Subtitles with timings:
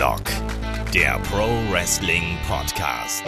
[0.00, 0.22] Headlock,
[0.94, 3.22] der Pro Wrestling Podcast.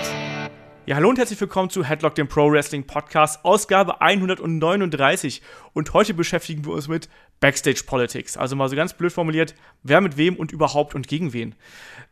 [0.86, 5.42] Ja, hallo und herzlich willkommen zu Headlock, dem Pro Wrestling Podcast, Ausgabe 139.
[5.74, 7.10] Und heute beschäftigen wir uns mit
[7.42, 8.36] Backstage Politics.
[8.36, 11.56] Also mal so ganz blöd formuliert, wer mit wem und überhaupt und gegen wen.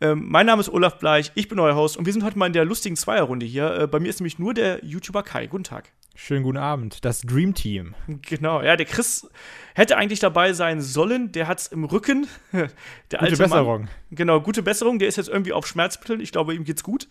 [0.00, 2.48] Ähm, mein Name ist Olaf Bleich, ich bin euer Host und wir sind heute mal
[2.48, 3.72] in der lustigen Zweierrunde hier.
[3.74, 5.46] Äh, bei mir ist nämlich nur der YouTuber Kai.
[5.46, 5.92] Guten Tag.
[6.16, 7.94] Schönen guten Abend, das Dream Team.
[8.22, 9.30] Genau, ja, der Chris
[9.74, 12.26] hätte eigentlich dabei sein sollen, der hat's im Rücken.
[12.52, 13.82] Der gute Besserung.
[13.82, 17.06] Mann, genau, gute Besserung, der ist jetzt irgendwie auf Schmerzmitteln, ich glaube, ihm geht's gut.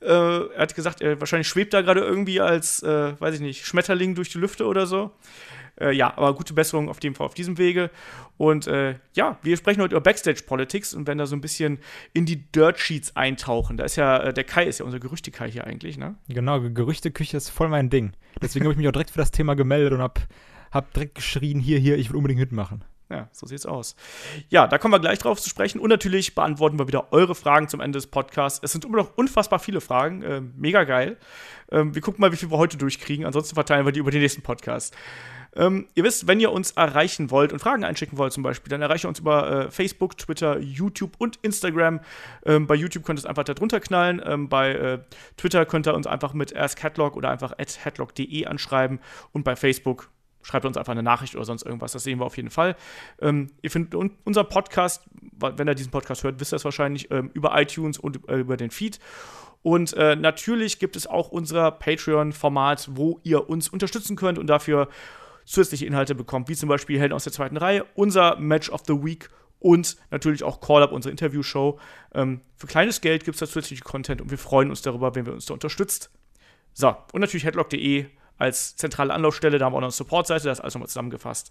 [0.00, 3.64] Äh, er hat gesagt, er wahrscheinlich schwebt da gerade irgendwie als, äh, weiß ich nicht,
[3.64, 5.12] Schmetterling durch die Lüfte oder so.
[5.80, 7.90] Äh, ja, aber gute Besserung auf jeden Fall auf diesem Wege.
[8.36, 11.78] Und äh, ja, wir sprechen heute über Backstage Politics und werden da so ein bisschen
[12.12, 13.76] in die Dirt Sheets eintauchen.
[13.76, 16.16] Da ist ja, äh, der Kai ist ja unser Gerüchte-Kai hier eigentlich, ne?
[16.28, 18.12] Genau, Gerüchteküche ist voll mein Ding.
[18.40, 20.20] Deswegen habe ich mich auch direkt für das Thema gemeldet und habe
[20.70, 22.84] hab direkt geschrien, hier, hier, ich will unbedingt mitmachen.
[23.10, 23.96] Ja, so sieht's aus.
[24.48, 25.78] Ja, da kommen wir gleich drauf zu sprechen.
[25.78, 28.60] Und natürlich beantworten wir wieder eure Fragen zum Ende des Podcasts.
[28.62, 30.22] Es sind immer noch unfassbar viele Fragen.
[30.22, 31.18] Äh, mega geil.
[31.70, 33.26] Ähm, wir gucken mal, wie viel wir heute durchkriegen.
[33.26, 34.96] Ansonsten verteilen wir die über den nächsten Podcast.
[35.56, 38.82] Ähm, ihr wisst, wenn ihr uns erreichen wollt und Fragen einschicken wollt zum Beispiel, dann
[38.82, 42.00] erreicht ihr uns über äh, Facebook, Twitter, YouTube und Instagram.
[42.44, 44.22] Ähm, bei YouTube könnt ihr es einfach da drunter knallen.
[44.24, 44.98] Ähm, bei äh,
[45.36, 49.00] Twitter könnt ihr uns einfach mit AskHeadlock oder einfach at headlock.de anschreiben.
[49.32, 50.10] Und bei Facebook
[50.42, 51.92] schreibt uns einfach eine Nachricht oder sonst irgendwas.
[51.92, 52.76] Das sehen wir auf jeden Fall.
[53.20, 55.02] Ähm, ihr findet un unser Podcast,
[55.38, 58.56] wenn ihr diesen Podcast hört, wisst ihr es wahrscheinlich, ähm, über iTunes und äh, über
[58.56, 58.98] den Feed.
[59.62, 64.88] Und äh, natürlich gibt es auch unser Patreon-Format, wo ihr uns unterstützen könnt und dafür
[65.44, 68.94] zusätzliche Inhalte bekommt, wie zum Beispiel Helden aus der zweiten Reihe, unser Match of the
[68.94, 69.28] Week
[69.58, 71.78] und natürlich auch Call-Up, unsere Interview-Show.
[72.14, 75.26] Ähm, für kleines Geld gibt es da zusätzliche Content und wir freuen uns darüber, wenn
[75.26, 76.10] ihr uns da unterstützt.
[76.74, 78.06] So, und natürlich headlock.de
[78.36, 81.50] als zentrale Anlaufstelle, da haben wir auch noch eine Support-Seite, das ist alles nochmal zusammengefasst.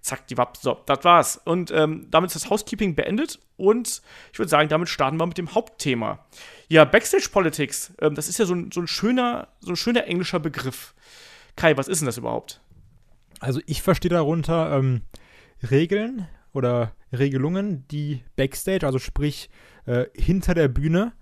[0.00, 0.56] Zack, die Wapp.
[0.56, 1.40] So, das war's.
[1.44, 5.36] Und ähm, damit ist das Housekeeping beendet und ich würde sagen, damit starten wir mit
[5.36, 6.24] dem Hauptthema.
[6.68, 10.06] Ja, Backstage Politics, ähm, das ist ja so ein, so ein schöner, so ein schöner
[10.06, 10.94] englischer Begriff.
[11.54, 12.61] Kai, was ist denn das überhaupt?
[13.42, 15.02] Also ich verstehe darunter ähm,
[15.68, 19.50] Regeln oder Regelungen, die backstage, also sprich
[19.84, 21.12] äh, hinter der Bühne,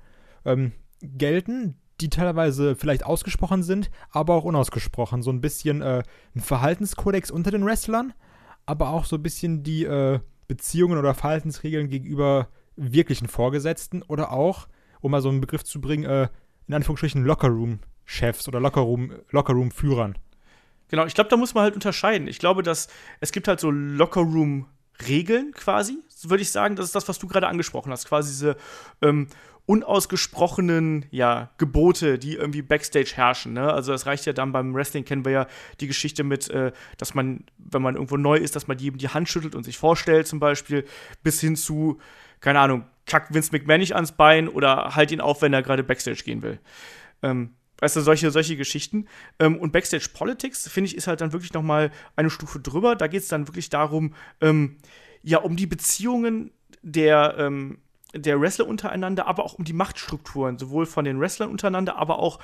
[0.44, 5.22] ähm, gelten, die teilweise vielleicht ausgesprochen sind, aber auch unausgesprochen.
[5.22, 6.02] So ein bisschen äh,
[6.36, 8.12] ein Verhaltenskodex unter den Wrestlern,
[8.66, 14.68] aber auch so ein bisschen die äh, Beziehungen oder Verhaltensregeln gegenüber wirklichen Vorgesetzten oder auch,
[15.00, 16.28] um mal so einen Begriff zu bringen, äh,
[16.68, 19.24] in Anführungsstrichen Lockerroom-Chefs oder Lockerroom-Führern.
[19.30, 19.72] Lockerroom
[20.90, 22.26] Genau, ich glaube, da muss man halt unterscheiden.
[22.26, 22.88] Ich glaube, dass
[23.20, 26.76] es gibt halt so Lockerroom-Regeln quasi, würde ich sagen.
[26.76, 28.08] Das ist das, was du gerade angesprochen hast.
[28.08, 28.56] Quasi diese
[29.00, 29.28] ähm,
[29.66, 33.52] unausgesprochenen ja, Gebote, die irgendwie Backstage herrschen.
[33.52, 33.72] Ne?
[33.72, 35.46] Also das reicht ja dann beim Wrestling, kennen wir ja
[35.78, 39.10] die Geschichte mit, äh, dass man, wenn man irgendwo neu ist, dass man jedem die
[39.10, 40.84] Hand schüttelt und sich vorstellt zum Beispiel,
[41.22, 42.00] bis hin zu,
[42.40, 45.84] keine Ahnung, kackt Vince McMahon nicht ans Bein oder halt ihn auf, wenn er gerade
[45.84, 46.58] Backstage gehen will.
[47.22, 49.06] Ähm, Weißt du, solche, solche Geschichten.
[49.38, 52.96] Ähm, und Backstage Politics, finde ich, ist halt dann wirklich noch mal eine Stufe drüber.
[52.96, 54.76] Da geht es dann wirklich darum, ähm,
[55.22, 56.52] ja, um die Beziehungen
[56.82, 57.78] der, ähm,
[58.14, 62.40] der Wrestler untereinander, aber auch um die Machtstrukturen, sowohl von den Wrestlern untereinander, aber auch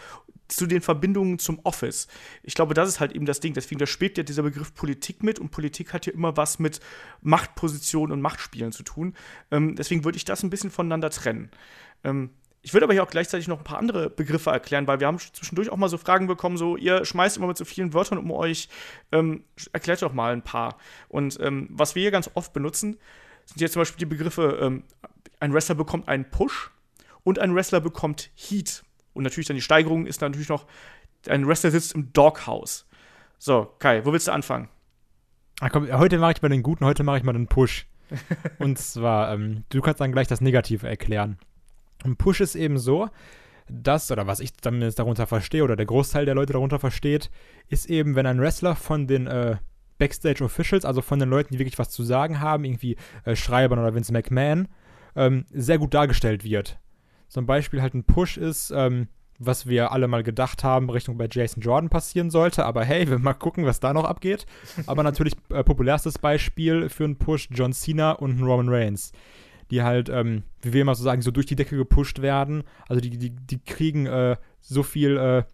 [0.49, 2.07] zu den Verbindungen zum Office.
[2.43, 3.55] Ich glaube, das ist halt eben das Ding.
[3.55, 6.81] Deswegen, da spielt ja dieser Begriff Politik mit und Politik hat ja immer was mit
[7.21, 9.15] Machtpositionen und Machtspielen zu tun.
[9.51, 11.51] Ähm, deswegen würde ich das ein bisschen voneinander trennen.
[12.05, 12.31] Ähm,
[12.67, 15.21] ich würde aber hier auch gleichzeitig noch ein paar andere Begriffe erklären, weil wir haben
[15.21, 18.33] zwischendurch auch mal so Fragen bekommen, so ihr schmeißt immer mit so vielen Wörtern um
[18.33, 18.69] euch,
[19.13, 20.77] ähm, erklärt doch mal ein paar.
[21.09, 22.99] Und ähm, was wir hier ganz oft benutzen,
[23.45, 24.83] sind jetzt zum Beispiel die Begriffe, ähm,
[25.39, 26.73] ein Wrestler bekommt einen Push
[27.23, 28.83] und ein Wrestler bekommt Heat.
[29.15, 30.67] Und natürlich dann die Steigerung ist natürlich noch,
[31.29, 32.89] ein Wrestler sitzt im Doghouse.
[33.39, 34.69] So, Kai, wo willst du anfangen?
[35.61, 37.87] Ach komm, heute mache ich mal den guten, heute mache ich mal den Push.
[38.59, 41.39] und zwar, ähm, du kannst dann gleich das Negative erklären.
[42.05, 43.09] Ein Push ist eben so,
[43.69, 47.31] dass, oder was ich zumindest darunter verstehe, oder der Großteil der Leute darunter versteht,
[47.69, 49.57] ist eben, wenn ein Wrestler von den äh,
[49.99, 53.79] Backstage Officials, also von den Leuten, die wirklich was zu sagen haben, irgendwie äh, Schreibern
[53.79, 54.69] oder Vince McMahon,
[55.17, 56.79] ähm, sehr gut dargestellt wird.
[57.29, 59.09] Zum Beispiel halt ein Push ist, ähm,
[59.39, 62.65] was wir alle mal gedacht haben, Richtung bei Jason Jordan passieren sollte.
[62.65, 64.47] Aber hey, wir mal gucken, was da noch abgeht.
[64.87, 69.13] Aber natürlich äh, populärstes Beispiel für einen Push John Cena und Roman Reigns
[69.71, 72.65] die halt, ähm, wie wir immer so sagen, so durch die Decke gepusht werden.
[72.89, 75.45] Also die, die, die kriegen äh, so viel äh,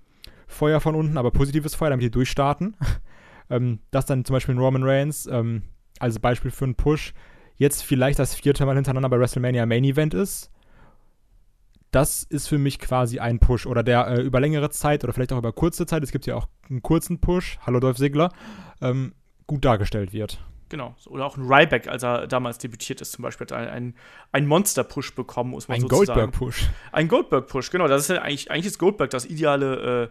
[0.46, 2.76] Feuer von unten, aber positives Feuer, damit die durchstarten.
[3.50, 5.62] ähm, das dann zum Beispiel in Roman Reigns ähm,
[5.98, 7.14] als Beispiel für einen Push
[7.56, 10.50] jetzt vielleicht das vierte Mal hintereinander bei WrestleMania Main Event ist.
[11.90, 15.32] Das ist für mich quasi ein Push oder der äh, über längere Zeit oder vielleicht
[15.32, 18.30] auch über kurze Zeit, es gibt ja auch einen kurzen Push, hallo Dolph Ziggler,
[18.80, 19.14] ähm,
[19.46, 20.42] gut dargestellt wird.
[20.72, 20.94] Genau.
[21.04, 23.94] Oder auch ein Ryback, als er damals debütiert ist, zum Beispiel, hat ein, ein,
[24.32, 26.06] ein Monster-Push bekommen, muss man Ein so sagen.
[26.06, 26.70] Goldberg-Push.
[26.92, 27.88] Ein Goldberg-Push, genau.
[27.88, 30.10] Das ist ja eigentlich, eigentlich ist Goldberg das ideale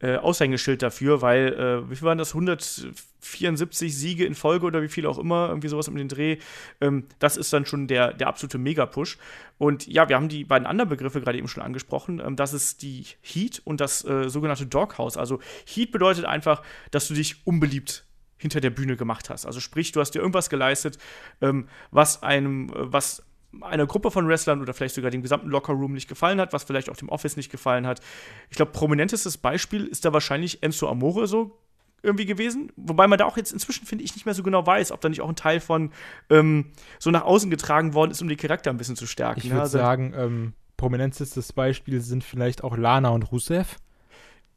[0.00, 2.34] äh, äh, Aushängeschild dafür, weil, äh, wie viel waren das?
[2.34, 6.38] 174 Siege in Folge oder wie viel auch immer, irgendwie sowas um den Dreh.
[6.80, 9.18] Ähm, das ist dann schon der, der absolute Mega-Push.
[9.58, 12.22] Und ja, wir haben die beiden anderen Begriffe gerade eben schon angesprochen.
[12.24, 15.16] Ähm, das ist die Heat und das äh, sogenannte Doghouse.
[15.16, 18.04] Also Heat bedeutet einfach, dass du dich unbeliebt
[18.40, 19.46] hinter der Bühne gemacht hast.
[19.46, 20.98] Also sprich, du hast dir irgendwas geleistet,
[21.40, 23.22] ähm, was einem, äh, was
[23.60, 26.88] einer Gruppe von Wrestlern oder vielleicht sogar dem gesamten Lockerroom nicht gefallen hat, was vielleicht
[26.88, 28.00] auch dem Office nicht gefallen hat.
[28.48, 31.58] Ich glaube, prominentestes Beispiel ist da wahrscheinlich Enzo Amore so
[32.02, 32.72] irgendwie gewesen.
[32.76, 35.08] Wobei man da auch jetzt inzwischen, finde ich, nicht mehr so genau weiß, ob da
[35.08, 35.90] nicht auch ein Teil von
[36.30, 39.40] ähm, so nach außen getragen worden ist, um den Charakter ein bisschen zu stärken.
[39.40, 39.52] Ich ne?
[39.52, 43.76] würde Also, sagen, ähm, prominentestes Beispiel sind vielleicht auch Lana und Rusev.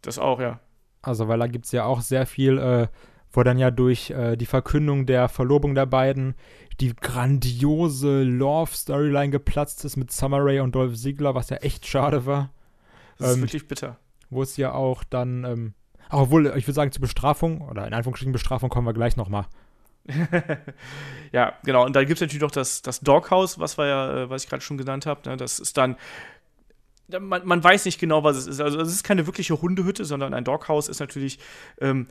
[0.01, 0.59] Das auch, ja.
[1.01, 2.88] Also, weil da gibt es ja auch sehr viel, äh,
[3.33, 6.35] wo dann ja durch äh, die Verkündung der Verlobung der beiden
[6.80, 12.25] die grandiose Love-Storyline geplatzt ist mit Summer Rae und Dolph Ziggler, was ja echt schade
[12.25, 12.51] war.
[13.18, 13.97] Das ist Ähm, wirklich bitter.
[14.30, 15.74] Wo es ja auch dann, ähm,
[16.09, 19.45] auch obwohl, ich würde sagen, zur Bestrafung, oder in Anführungsstrichen Bestrafung kommen wir gleich nochmal.
[21.31, 21.85] ja, genau.
[21.85, 24.50] Und da gibt es natürlich noch das, das Doghouse, was wir ja, äh, was ich
[24.50, 25.30] gerade schon genannt habe.
[25.30, 25.38] Ne?
[25.38, 25.95] Das ist dann.
[27.07, 28.59] da- Man, man weiß nicht genau, was es ist.
[28.59, 31.39] Also, es ist keine wirkliche Hundehütte, sondern ein Doghouse ist natürlich.
[31.80, 32.07] Ähm,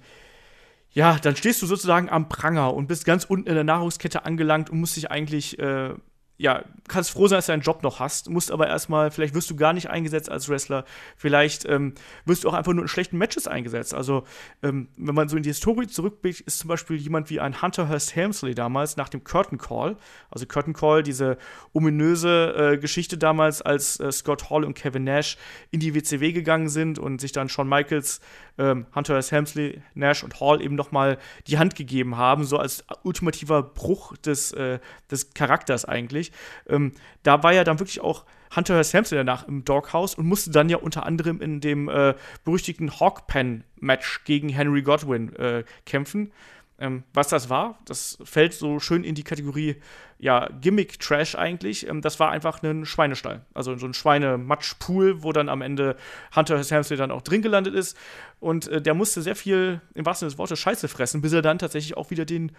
[0.92, 4.70] ja, dann stehst du sozusagen am Pranger und bist ganz unten in der Nahrungskette angelangt
[4.70, 5.58] und musst dich eigentlich.
[5.58, 5.94] Äh,
[6.42, 9.48] ja, kannst froh sein, dass du einen Job noch hast, musst aber erstmal, vielleicht wirst
[9.48, 10.84] du gar nicht eingesetzt als Wrestler,
[11.16, 11.94] vielleicht ähm,
[12.24, 13.94] wirst du auch einfach nur in schlechten Matches eingesetzt.
[13.94, 14.24] Also,
[14.60, 17.88] ähm, wenn man so in die Historie zurückblickt, ist zum Beispiel jemand wie ein Hunter
[17.88, 19.96] Hearst Helmsley damals nach dem Curtain Call,
[20.30, 21.38] also Curtain Call, diese
[21.74, 25.36] ominöse äh, Geschichte damals, als äh, Scott Hall und Kevin Nash
[25.70, 28.20] in die WCW gegangen sind und sich dann Shawn Michaels,
[28.58, 32.84] ähm, Hunter Hearst Helmsley, Nash und Hall eben nochmal die Hand gegeben haben, so als
[33.02, 34.78] ultimativer Bruch des, äh,
[35.10, 36.32] des Charakters eigentlich.
[36.68, 40.50] Ähm, da war ja dann wirklich auch Hunter Hearst Helmsley danach im Doghouse und musste
[40.50, 42.14] dann ja unter anderem in dem äh,
[42.44, 46.32] berüchtigten Hawkpen-Match gegen Henry Godwin äh, kämpfen.
[46.78, 49.76] Ähm, was das war, das fällt so schön in die Kategorie
[50.22, 51.88] ja, Gimmick-Trash eigentlich.
[51.88, 53.44] Ähm, das war einfach ein Schweinestall.
[53.54, 55.96] Also so ein Schweine-Matsch-Pool, wo dann am Ende
[56.34, 57.98] Hunter Helmsley dann auch drin gelandet ist.
[58.38, 61.42] Und äh, der musste sehr viel, im wahrsten Sinne des Wortes, Scheiße fressen, bis er
[61.42, 62.52] dann tatsächlich auch wieder den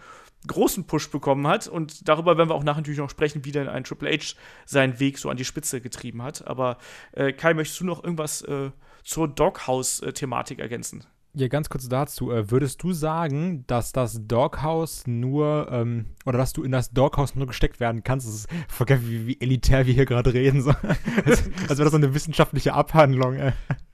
[0.46, 1.66] großen Push bekommen hat.
[1.66, 4.34] Und darüber werden wir auch nachher natürlich noch sprechen, wie denn ein Triple H
[4.66, 6.46] seinen Weg so an die Spitze getrieben hat.
[6.46, 6.76] Aber
[7.12, 8.72] äh, Kai, möchtest du noch irgendwas äh,
[9.04, 11.06] zur Doghouse-Thematik ergänzen?
[11.36, 12.30] Ja, ganz kurz dazu.
[12.30, 17.34] Äh, würdest du sagen, dass das Doghouse nur, ähm, oder dass du in das Doghouse
[17.34, 18.28] nur gesteckt werden kannst?
[18.28, 20.62] Das ist voll geil, wie, wie elitär wir hier gerade reden.
[20.62, 20.70] So.
[21.26, 23.34] als als wäre das so eine wissenschaftliche Abhandlung.
[23.34, 23.52] Äh.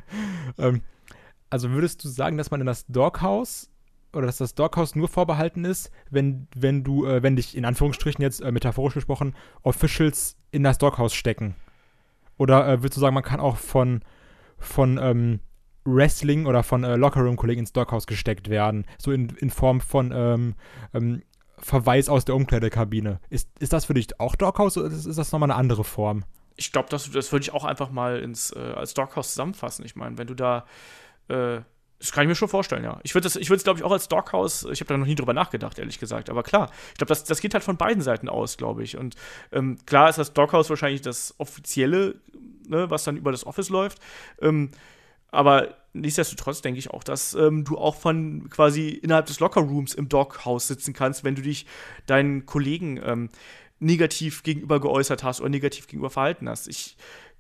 [0.59, 0.83] ähm,
[1.49, 3.71] also würdest du sagen, dass man in das Doghouse
[4.13, 8.21] oder dass das Doghouse nur vorbehalten ist, wenn, wenn du, äh, wenn dich in Anführungsstrichen
[8.21, 11.55] jetzt äh, metaphorisch gesprochen, Officials in das Doghouse stecken?
[12.37, 14.03] Oder äh, würdest du sagen, man kann auch von,
[14.59, 15.41] von ähm,
[15.85, 18.87] Wrestling oder von äh, Lockerroom-Kollegen ins Doghouse gesteckt werden?
[18.99, 20.55] So in, in Form von ähm,
[20.95, 21.23] ähm,
[21.59, 23.21] Verweis aus der Umkleidekabine.
[23.29, 26.25] Ist, ist das für dich auch Doghouse oder ist, ist das nochmal eine andere Form?
[26.57, 29.85] Ich glaube, das, das würde ich auch einfach mal ins, äh, als Doghouse zusammenfassen.
[29.85, 30.67] Ich meine, wenn du da,
[31.29, 31.61] äh,
[31.99, 32.99] das kann ich mir schon vorstellen, ja.
[33.03, 35.35] Ich würde es, ich glaube ich, auch als Doghouse, ich habe da noch nie drüber
[35.35, 36.31] nachgedacht, ehrlich gesagt.
[36.31, 38.97] Aber klar, ich glaube, das, das geht halt von beiden Seiten aus, glaube ich.
[38.97, 39.17] Und
[39.53, 42.17] ähm, klar ist das Doghouse wahrscheinlich das offizielle,
[42.67, 43.99] ne, was dann über das Office läuft.
[44.41, 44.71] Ähm,
[45.31, 50.09] aber nichtsdestotrotz denke ich auch, dass ähm, du auch von quasi innerhalb des Lockerrooms im
[50.09, 51.67] Doghouse sitzen kannst, wenn du dich
[52.07, 53.29] deinen Kollegen ähm,
[53.79, 56.69] negativ gegenüber geäußert hast oder negativ gegenüber verhalten hast.
[56.69, 56.97] Ich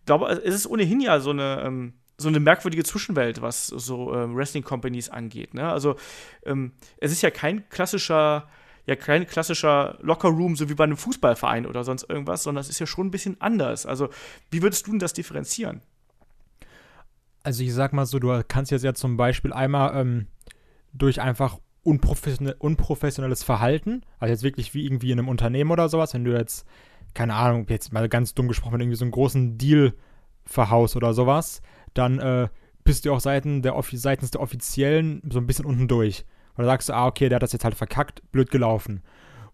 [0.06, 4.34] glaube, es ist ohnehin ja so eine, ähm, so eine merkwürdige Zwischenwelt, was so ähm,
[4.34, 5.54] Wrestling-Companies angeht.
[5.54, 5.70] Ne?
[5.70, 5.96] Also
[6.44, 8.48] ähm, es ist ja kein klassischer,
[8.86, 12.78] ja kein klassischer Lockerroom, so wie bei einem Fußballverein oder sonst irgendwas, sondern es ist
[12.78, 13.86] ja schon ein bisschen anders.
[13.86, 14.08] Also
[14.50, 15.82] wie würdest du denn das differenzieren?
[17.42, 20.26] Also ich sag mal so, du kannst jetzt ja zum Beispiel einmal ähm,
[20.92, 26.12] durch einfach unprofessionell, unprofessionelles Verhalten, also jetzt wirklich wie irgendwie in einem Unternehmen oder sowas,
[26.12, 26.66] wenn du jetzt,
[27.14, 29.94] keine Ahnung, jetzt mal ganz dumm gesprochen, wenn du irgendwie so einen großen Deal
[30.44, 31.62] verhaust oder sowas,
[31.94, 32.48] dann äh,
[32.84, 36.24] bist du auch seiten der, seitens der Offiziellen so ein bisschen unten durch.
[36.56, 39.02] Oder sagst du, ah, okay, der hat das jetzt halt verkackt, blöd gelaufen.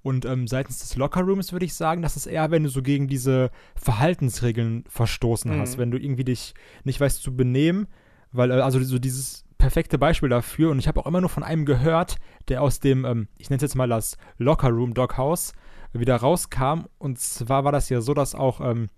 [0.07, 3.09] Und ähm, seitens des Lockerrooms würde ich sagen, das ist eher, wenn du so gegen
[3.09, 5.59] diese Verhaltensregeln verstoßen Mhm.
[5.61, 7.89] hast, wenn du irgendwie dich nicht weißt zu benehmen,
[8.31, 11.43] weil, äh, also so dieses perfekte Beispiel dafür, und ich habe auch immer nur von
[11.43, 12.17] einem gehört,
[12.49, 15.53] der aus dem, ähm, ich nenne es jetzt mal das Lockerroom Doghouse,
[15.93, 16.85] wieder rauskam.
[16.99, 18.91] Und zwar war das ja so, dass auch ähm,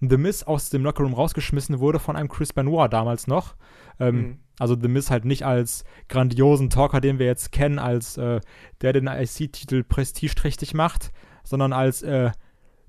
[0.00, 3.56] The Miz aus dem Lockerroom rausgeschmissen wurde von einem Chris Benoit damals noch.
[3.98, 4.38] Ähm, Mhm.
[4.58, 8.40] Also The Miz halt nicht als grandiosen Talker, den wir jetzt kennen, als äh,
[8.80, 11.12] der den IC-Titel prestigeträchtig macht,
[11.44, 12.30] sondern als äh,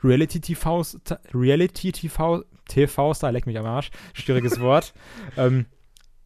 [0.04, 0.84] Reality-TV,
[1.34, 4.94] Reality-TV, TV-Star, leck mich am Arsch, schwieriges Wort,
[5.36, 5.66] ähm,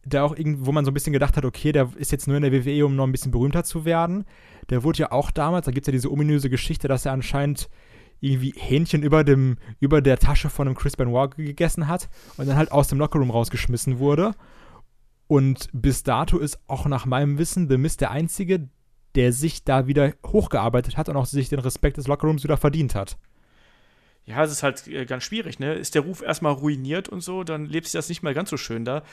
[0.04, 2.36] der auch irgendwo, wo man so ein bisschen gedacht hat, okay, der ist jetzt nur
[2.36, 4.24] in der WWE, um noch ein bisschen berühmter zu werden.
[4.70, 7.68] Der wurde ja auch damals, da gibt es ja diese ominöse Geschichte, dass er anscheinend
[8.20, 12.56] irgendwie Hähnchen über, dem, über der Tasche von einem Chris Benoit gegessen hat und dann
[12.56, 14.34] halt aus dem Lockerroom rausgeschmissen wurde.
[15.32, 18.68] Und bis dato ist auch nach meinem Wissen The Mist der Einzige,
[19.14, 22.94] der sich da wieder hochgearbeitet hat und auch sich den Respekt des Lockerrooms wieder verdient
[22.94, 23.16] hat.
[24.26, 25.72] Ja, es ist halt äh, ganz schwierig, ne?
[25.72, 28.58] Ist der Ruf erstmal ruiniert und so, dann lebt sich das nicht mal ganz so
[28.58, 29.04] schön da.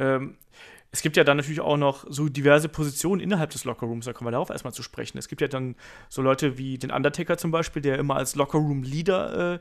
[0.00, 0.36] Ähm,
[0.90, 4.26] es gibt ja dann natürlich auch noch so diverse Positionen innerhalb des Lockerrooms, da kommen
[4.26, 5.16] wir darauf erstmal zu sprechen.
[5.16, 5.76] Es gibt ja dann
[6.08, 9.58] so Leute wie den Undertaker zum Beispiel, der immer als Lockerroom-Leader äh,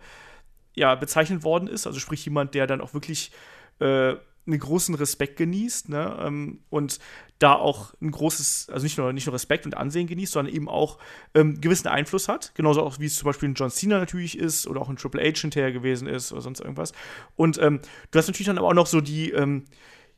[0.74, 1.86] ja, bezeichnet worden ist.
[1.86, 3.32] Also sprich jemand, der dann auch wirklich
[3.80, 4.16] äh,
[4.48, 6.18] einen großen Respekt genießt ne?
[6.22, 7.00] Ähm, und
[7.39, 10.68] da auch ein großes, also nicht nur, nicht nur Respekt und Ansehen genießt, sondern eben
[10.68, 10.98] auch
[11.36, 12.54] ähm, gewissen Einfluss hat.
[12.56, 15.22] Genauso auch wie es zum Beispiel ein John Cena natürlich ist oder auch ein Triple
[15.22, 16.94] H hinterher gewesen ist oder sonst irgendwas.
[17.36, 19.66] Und ähm, du hast natürlich dann aber auch noch so die, ähm,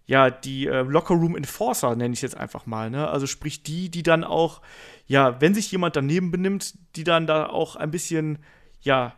[0.06, 3.10] ja, die äh, Locker Room Enforcer, nenne ich jetzt einfach mal, ne?
[3.10, 4.62] Also sprich die, die dann auch,
[5.06, 8.40] ja, wenn sich jemand daneben benimmt, die dann da auch ein bisschen,
[8.82, 9.14] ja,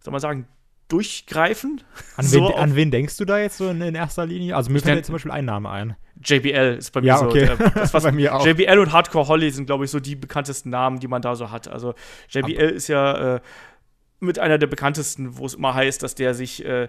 [0.00, 0.46] soll man sagen,
[0.88, 1.82] durchgreifen.
[2.16, 4.56] An, so wen, an wen, denkst du da jetzt so in, in erster Linie?
[4.56, 5.96] Also mir fällt jetzt zum Beispiel ein Name ein.
[6.24, 7.26] JBL ist bei mir ja, so.
[7.26, 7.46] Okay.
[7.46, 8.46] Der, das, was bei mir auch.
[8.46, 11.50] JBL und Hardcore Holly sind, glaube ich, so die bekanntesten Namen, die man da so
[11.50, 11.68] hat.
[11.68, 11.94] Also
[12.30, 13.40] JBL Aber ist ja äh,
[14.20, 16.88] mit einer der bekanntesten, wo es immer heißt, dass der sich äh,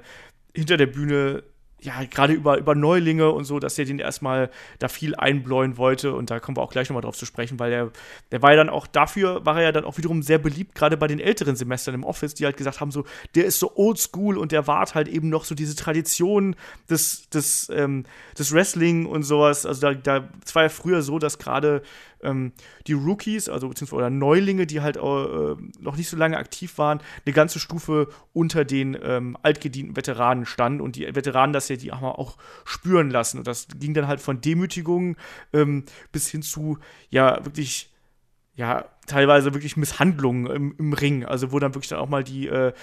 [0.55, 1.43] hinter der Bühne
[1.81, 6.15] ja, gerade über, über Neulinge und so, dass er den erstmal da viel einbläuen wollte.
[6.15, 7.91] Und da kommen wir auch gleich nochmal drauf zu sprechen, weil der,
[8.31, 10.97] der war ja dann auch dafür, war er ja dann auch wiederum sehr beliebt, gerade
[10.97, 13.05] bei den älteren Semestern im Office, die halt gesagt haben, so,
[13.35, 16.55] der ist so oldschool und der wahrt halt eben noch so diese Tradition
[16.89, 18.05] des, des, ähm,
[18.37, 19.65] des Wrestling und sowas.
[19.67, 21.83] Also da, da, es war ja früher so, dass gerade
[22.21, 22.53] ähm,
[22.87, 26.99] die Rookies, also beziehungsweise oder Neulinge, die halt äh, noch nicht so lange aktiv waren,
[27.25, 31.91] eine ganze Stufe unter den ähm, altgedienten Veteranen standen und die Veteranen das ja die
[31.91, 33.39] auch spüren lassen.
[33.39, 35.15] Und das ging dann halt von Demütigungen
[35.53, 36.77] ähm, bis hin zu,
[37.09, 37.91] ja, wirklich
[38.57, 41.23] ja, teilweise wirklich Misshandlungen im, im, Ring.
[41.23, 42.73] Also wo dann wirklich dann auch mal die, äh,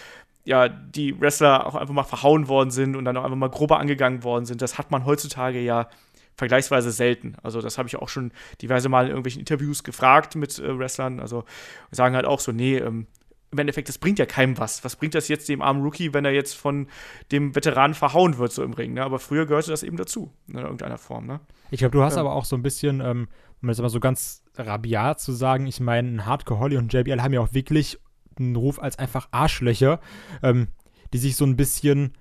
[0.45, 3.81] ja, die Wrestler auch einfach mal verhauen worden sind und dann auch einfach mal grober
[3.81, 4.63] angegangen worden sind.
[4.63, 5.89] Das hat man heutzutage ja
[6.37, 7.37] vergleichsweise selten.
[7.43, 11.21] Also das habe ich auch schon diverse Mal in irgendwelchen Interviews gefragt mit äh, Wrestlern.
[11.21, 11.45] Also
[11.91, 13.07] sagen halt auch so, nee, ähm,
[13.55, 14.85] im Endeffekt, das bringt ja keinem was.
[14.85, 16.89] Was bringt das jetzt dem armen Rookie, wenn er jetzt von
[17.31, 18.95] dem Veteranen verhauen wird, so im Ring?
[18.95, 19.05] Ne?
[19.05, 21.27] Aber früher gehörte das eben dazu, in irgendeiner Form.
[21.27, 21.41] Ne?
[21.71, 22.21] Ich glaube, du hast ja.
[22.21, 23.29] aber auch so ein bisschen, ähm,
[23.63, 27.33] um jetzt mal so ganz rabiat zu sagen, ich meine, Hardcore Holly und JBL haben
[27.33, 27.99] ja auch wirklich
[28.39, 30.01] einen Ruf als einfach Arschlöcher,
[30.43, 30.69] ähm,
[31.13, 32.15] die sich so ein bisschen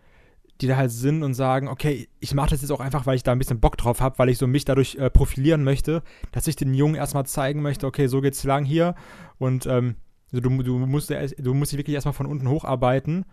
[0.63, 3.23] die da halt sind und sagen, okay, ich mache das jetzt auch einfach, weil ich
[3.23, 6.01] da ein bisschen Bock drauf habe, weil ich so mich dadurch äh, profilieren möchte,
[6.31, 8.95] dass ich den Jungen erstmal zeigen möchte, okay, so geht's lang hier
[9.37, 9.95] und ähm,
[10.31, 13.25] also du, du, musst, du musst dich wirklich erstmal von unten hocharbeiten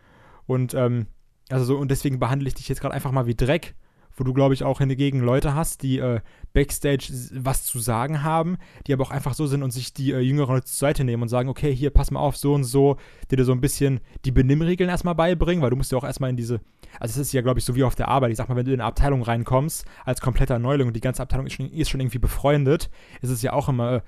[0.46, 1.06] und ähm,
[1.48, 3.74] also so, und deswegen behandle ich dich jetzt gerade einfach mal wie Dreck
[4.16, 6.20] wo du, glaube ich, auch hingegen Leute hast, die äh,
[6.52, 10.20] Backstage was zu sagen haben, die aber auch einfach so sind und sich die äh,
[10.20, 12.96] jüngeren Leute zur Seite nehmen und sagen, okay, hier, pass mal auf, so und so,
[13.30, 16.30] die dir so ein bisschen die Benimmregeln erstmal beibringen, weil du musst ja auch erstmal
[16.30, 16.60] in diese,
[16.98, 18.66] also es ist ja, glaube ich, so wie auf der Arbeit, ich sag mal, wenn
[18.66, 21.90] du in eine Abteilung reinkommst, als kompletter Neuling und die ganze Abteilung ist schon, ist
[21.90, 22.90] schon irgendwie befreundet,
[23.20, 24.00] ist es ja auch immer äh,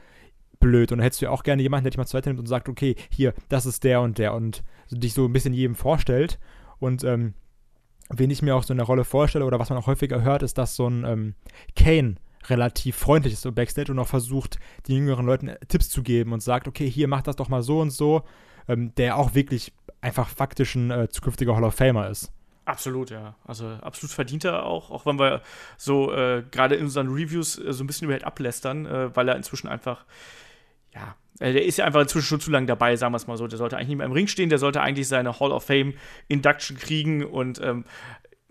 [0.63, 0.93] blöd.
[0.93, 2.47] Und dann hättest du ja auch gerne jemanden, der dich mal zur Seite nimmt und
[2.47, 6.39] sagt, okay, hier, das ist der und der und dich so ein bisschen jedem vorstellt.
[6.79, 7.35] Und ähm,
[8.09, 10.43] wen ich mir auch so in der Rolle vorstelle oder was man auch häufiger hört,
[10.43, 11.35] ist, dass so ein ähm,
[11.77, 12.17] Kane
[12.49, 16.33] relativ freundlich ist so Backstage und auch versucht, den jüngeren Leuten äh, Tipps zu geben
[16.33, 18.23] und sagt, okay, hier mach das doch mal so und so,
[18.69, 22.33] ähm, der auch wirklich einfach faktisch ein äh, zukünftiger Hall of Famer ist.
[22.65, 23.35] Absolut, ja.
[23.45, 25.43] Also absolut verdient er auch, auch wenn wir
[25.77, 29.29] so äh, gerade in unseren Reviews äh, so ein bisschen über ihn ablästern, äh, weil
[29.29, 30.05] er inzwischen einfach,
[30.95, 33.37] ja, äh, der ist ja einfach inzwischen schon zu lange dabei, sagen wir es mal
[33.37, 33.47] so.
[33.47, 35.95] Der sollte eigentlich nicht mehr im Ring stehen, der sollte eigentlich seine Hall of Fame
[36.29, 37.85] Induction kriegen und ähm,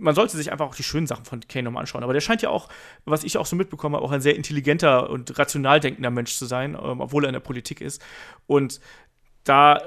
[0.01, 2.03] man sollte sich einfach auch die schönen Sachen von Kane nochmal anschauen.
[2.03, 2.69] Aber der scheint ja auch,
[3.05, 6.74] was ich auch so mitbekomme, auch ein sehr intelligenter und rational denkender Mensch zu sein,
[6.74, 8.03] ähm, obwohl er in der Politik ist.
[8.48, 8.81] Und
[9.43, 9.77] da,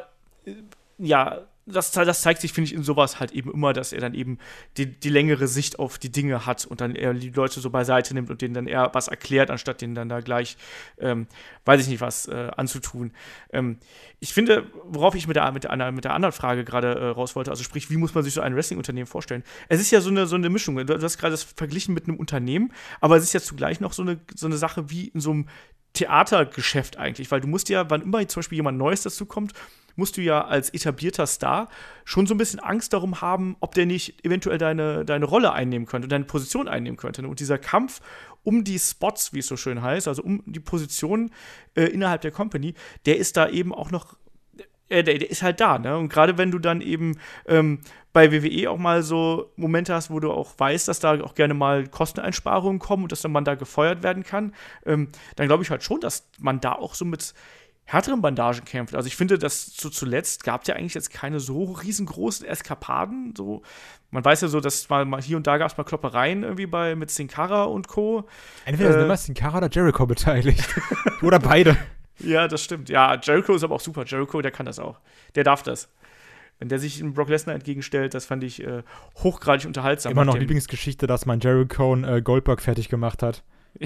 [0.44, 0.54] äh,
[0.98, 4.14] ja, das, das zeigt sich, finde ich, in sowas halt eben immer, dass er dann
[4.14, 4.38] eben
[4.76, 8.12] die, die längere Sicht auf die Dinge hat und dann eher die Leute so beiseite
[8.12, 10.58] nimmt und denen dann eher was erklärt, anstatt denen dann da gleich,
[10.98, 11.26] ähm,
[11.64, 13.12] weiß ich nicht was, äh, anzutun.
[13.50, 13.78] Ähm,
[14.20, 17.34] ich finde, worauf ich mit der, mit der, mit der anderen Frage gerade äh, raus
[17.34, 19.42] wollte, also sprich, wie muss man sich so ein Wrestling-Unternehmen vorstellen?
[19.68, 20.76] Es ist ja so eine, so eine Mischung.
[20.86, 24.02] Du, hast gerade das verglichen mit einem Unternehmen, aber es ist ja zugleich noch so
[24.02, 25.48] eine, so eine Sache wie in so einem
[25.94, 29.52] Theatergeschäft eigentlich, weil du musst ja, wann immer zum Beispiel jemand Neues dazu kommt,
[29.96, 31.68] musst du ja als etablierter Star
[32.04, 35.86] schon so ein bisschen Angst darum haben, ob der nicht eventuell deine, deine Rolle einnehmen
[35.86, 37.26] könnte, deine Position einnehmen könnte.
[37.26, 38.00] Und dieser Kampf
[38.42, 41.30] um die Spots, wie es so schön heißt, also um die Position
[41.74, 42.74] äh, innerhalb der Company,
[43.06, 44.16] der ist da eben auch noch
[44.88, 45.96] äh, der, der, ist halt da, ne?
[45.96, 47.80] Und gerade wenn du dann eben ähm,
[48.12, 51.54] bei WWE auch mal so Momente hast, wo du auch weißt, dass da auch gerne
[51.54, 55.70] mal Kosteneinsparungen kommen und dass dann man da gefeuert werden kann, ähm, dann glaube ich
[55.70, 57.34] halt schon, dass man da auch so mit
[57.84, 58.94] härteren Bandagen kämpft.
[58.94, 63.34] Also ich finde, dass zu, zuletzt gab es ja eigentlich jetzt keine so riesengroßen Eskapaden.
[63.36, 63.62] So,
[64.10, 66.66] man weiß ja so, dass mal, mal hier und da gab es mal Kloppereien irgendwie
[66.66, 68.26] bei mit Sin Cara und Co.
[68.64, 70.64] Entweder äh, sind immer Sin Cara oder Jericho beteiligt.
[71.22, 71.76] oder beide.
[72.18, 72.88] Ja, das stimmt.
[72.88, 74.04] Ja, Jericho ist aber auch super.
[74.06, 75.00] Jericho, der kann das auch.
[75.34, 75.88] Der darf das.
[76.58, 78.82] Wenn der sich Brock Lesnar entgegenstellt, das fand ich äh,
[79.22, 80.12] hochgradig unterhaltsam.
[80.12, 83.42] Immer noch Lieblingsgeschichte, dass man Jericho und äh, Goldberg fertig gemacht hat.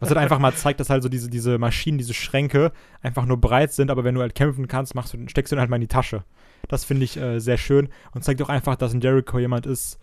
[0.00, 3.40] Was halt einfach mal zeigt, dass halt so diese, diese Maschinen, diese Schränke einfach nur
[3.40, 5.76] breit sind, aber wenn du halt kämpfen kannst, machst du, steckst du dann halt mal
[5.76, 6.24] in die Tasche.
[6.68, 9.98] Das finde ich äh, sehr schön und zeigt auch einfach, dass ein Jericho jemand ist,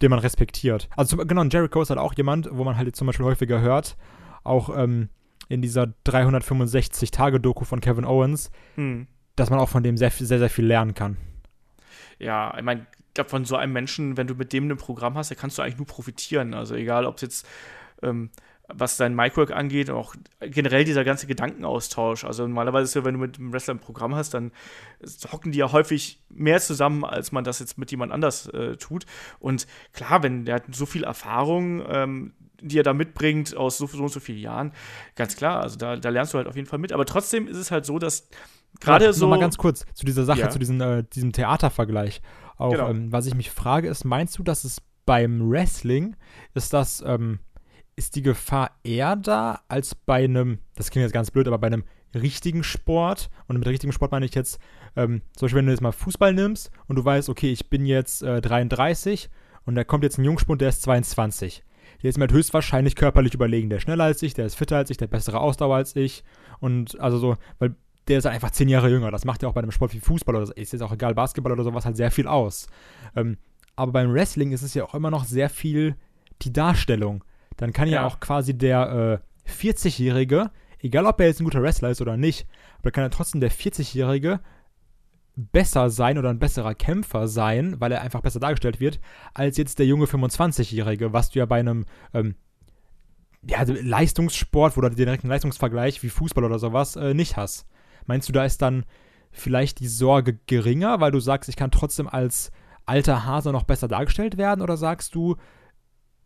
[0.00, 0.88] den man respektiert.
[0.96, 3.96] Also genau, ein Jericho ist halt auch jemand, wo man halt zum Beispiel häufiger hört,
[4.44, 5.08] auch ähm,
[5.48, 9.06] in dieser 365-Tage-Doku von Kevin Owens, hm.
[9.36, 11.16] dass man auch von dem sehr, sehr, sehr viel lernen kann.
[12.18, 15.16] Ja, ich meine, ich glaube, von so einem Menschen, wenn du mit dem ein Programm
[15.16, 16.54] hast, da kannst du eigentlich nur profitieren.
[16.54, 17.48] Also egal, ob es jetzt
[18.02, 18.30] ähm,
[18.68, 22.24] was dein Micwork angeht, auch generell dieser ganze Gedankenaustausch.
[22.24, 24.52] Also normalerweise ist ja, wenn du mit einem Wrestler ein Programm hast, dann
[25.32, 29.06] hocken die ja häufig mehr zusammen, als man das jetzt mit jemand anders äh, tut.
[29.38, 33.86] Und klar, wenn der hat so viel Erfahrung, ähm, die er da mitbringt aus so,
[33.86, 34.72] so und so vielen Jahren,
[35.14, 36.92] ganz klar, also da, da lernst du halt auf jeden Fall mit.
[36.92, 38.28] Aber trotzdem ist es halt so, dass
[38.80, 39.28] gerade so.
[39.28, 40.50] Mal ganz kurz zu dieser Sache, ja.
[40.50, 42.20] zu diesem, äh, diesem Theatervergleich.
[42.56, 42.88] Auch, genau.
[42.88, 46.16] ähm, was ich mich frage, ist, meinst du, dass es beim Wrestling
[46.54, 47.38] ist das, ähm,
[47.96, 51.68] ist die Gefahr eher da als bei einem, das klingt jetzt ganz blöd, aber bei
[51.68, 51.84] einem
[52.14, 54.58] richtigen Sport, und mit richtigem Sport meine ich jetzt,
[54.96, 57.86] ähm, zum Beispiel, wenn du jetzt mal Fußball nimmst und du weißt, okay, ich bin
[57.86, 59.30] jetzt äh, 33
[59.64, 61.64] und da kommt jetzt ein Jungspund, der ist 22.
[62.02, 63.70] Der ist mir halt höchstwahrscheinlich körperlich überlegen.
[63.70, 65.96] Der ist schneller als ich, der ist fitter als ich, der hat bessere Ausdauer als
[65.96, 66.24] ich.
[66.60, 67.74] Und also so, weil
[68.06, 69.10] der ist halt einfach zehn Jahre jünger.
[69.10, 71.52] Das macht ja auch bei einem Sport wie Fußball oder ist jetzt auch egal, Basketball
[71.52, 72.68] oder sowas halt sehr viel aus.
[73.16, 73.38] Ähm,
[73.74, 75.96] aber beim Wrestling ist es ja auch immer noch sehr viel
[76.42, 77.24] die Darstellung
[77.56, 81.62] dann kann ja, ja auch quasi der äh, 40-Jährige, egal ob er jetzt ein guter
[81.62, 82.46] Wrestler ist oder nicht,
[82.78, 84.40] aber kann ja trotzdem der 40-Jährige
[85.36, 89.00] besser sein oder ein besserer Kämpfer sein, weil er einfach besser dargestellt wird,
[89.34, 92.36] als jetzt der junge 25-Jährige, was du ja bei einem ähm,
[93.48, 97.66] ja, Leistungssport, wo du den direkten Leistungsvergleich wie Fußball oder sowas äh, nicht hast.
[98.06, 98.84] Meinst du, da ist dann
[99.30, 102.50] vielleicht die Sorge geringer, weil du sagst, ich kann trotzdem als
[102.86, 104.62] alter Hase noch besser dargestellt werden?
[104.62, 105.36] Oder sagst du,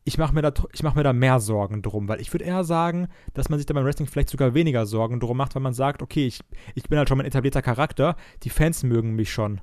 [0.05, 3.09] ich mache mir, da, mach mir da mehr Sorgen drum, weil ich würde eher sagen,
[3.35, 6.03] dass man sich da beim Wrestling vielleicht sogar weniger Sorgen drum macht, weil man sagt,
[6.03, 6.41] okay, ich,
[6.75, 9.61] ich bin halt schon ein etablierter Charakter, die Fans mögen mich schon.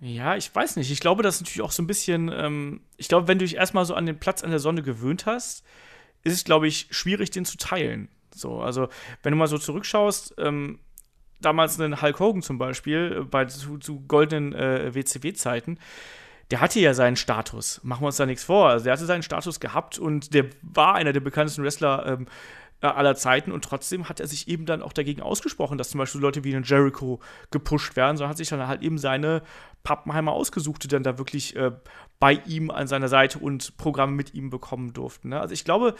[0.00, 0.90] Ja, ich weiß nicht.
[0.90, 3.56] Ich glaube, das ist natürlich auch so ein bisschen, ähm, ich glaube, wenn du dich
[3.56, 5.64] erstmal so an den Platz an der Sonne gewöhnt hast,
[6.22, 8.08] ist es, glaube ich, schwierig, den zu teilen.
[8.34, 8.88] So, also,
[9.22, 10.78] wenn du mal so zurückschaust, ähm,
[11.40, 15.78] damals einen Hulk Hogan zum Beispiel, äh, bei zu, zu goldenen äh, WCW-Zeiten,
[16.50, 17.80] der hatte ja seinen Status.
[17.82, 18.68] Machen wir uns da nichts vor.
[18.68, 22.26] Also der hatte seinen Status gehabt und der war einer der bekanntesten Wrestler ähm,
[22.84, 25.98] äh, aller Zeiten und trotzdem hat er sich eben dann auch dagegen ausgesprochen, dass zum
[25.98, 27.18] Beispiel Leute wie ein Jericho
[27.50, 29.42] gepusht werden, sondern hat sich dann halt eben seine
[29.84, 31.72] Pappenheimer ausgesucht, die dann da wirklich äh,
[32.20, 35.30] bei ihm an seiner Seite und Programme mit ihm bekommen durften.
[35.30, 35.40] Ne?
[35.40, 35.94] Also ich glaube,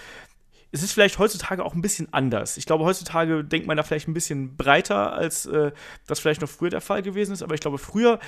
[0.74, 2.56] es ist vielleicht heutzutage auch ein bisschen anders.
[2.56, 5.70] Ich glaube, heutzutage denkt man da vielleicht ein bisschen breiter, als äh,
[6.08, 7.44] das vielleicht noch früher der Fall gewesen ist.
[7.44, 8.18] Aber ich glaube, früher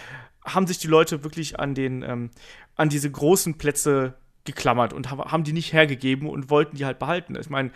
[0.44, 2.30] haben sich die Leute wirklich an den, ähm,
[2.76, 7.34] an diese großen Plätze geklammert und haben die nicht hergegeben und wollten die halt behalten.
[7.34, 7.72] Ich meine,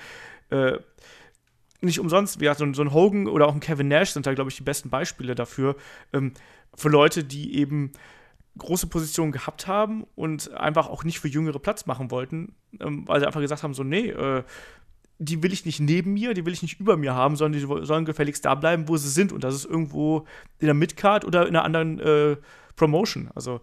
[0.51, 0.79] äh,
[1.81, 4.57] nicht umsonst, ja, so, ein, Hogan oder auch ein Kevin Nash sind da, glaube ich,
[4.57, 5.75] die besten Beispiele dafür,
[6.13, 6.33] ähm,
[6.77, 7.91] für Leute, die eben
[8.57, 13.21] große Positionen gehabt haben und einfach auch nicht für Jüngere Platz machen wollten, ähm, weil
[13.21, 14.43] sie einfach gesagt haben, so, nee, äh,
[15.19, 17.85] die will ich nicht neben mir, die will ich nicht über mir haben, sondern die
[17.87, 19.33] sollen gefälligst da bleiben, wo sie sind.
[19.33, 20.27] Und das ist irgendwo
[20.59, 22.37] in der Midcard oder in einer anderen äh,
[22.77, 23.31] Promotion.
[23.35, 23.61] Also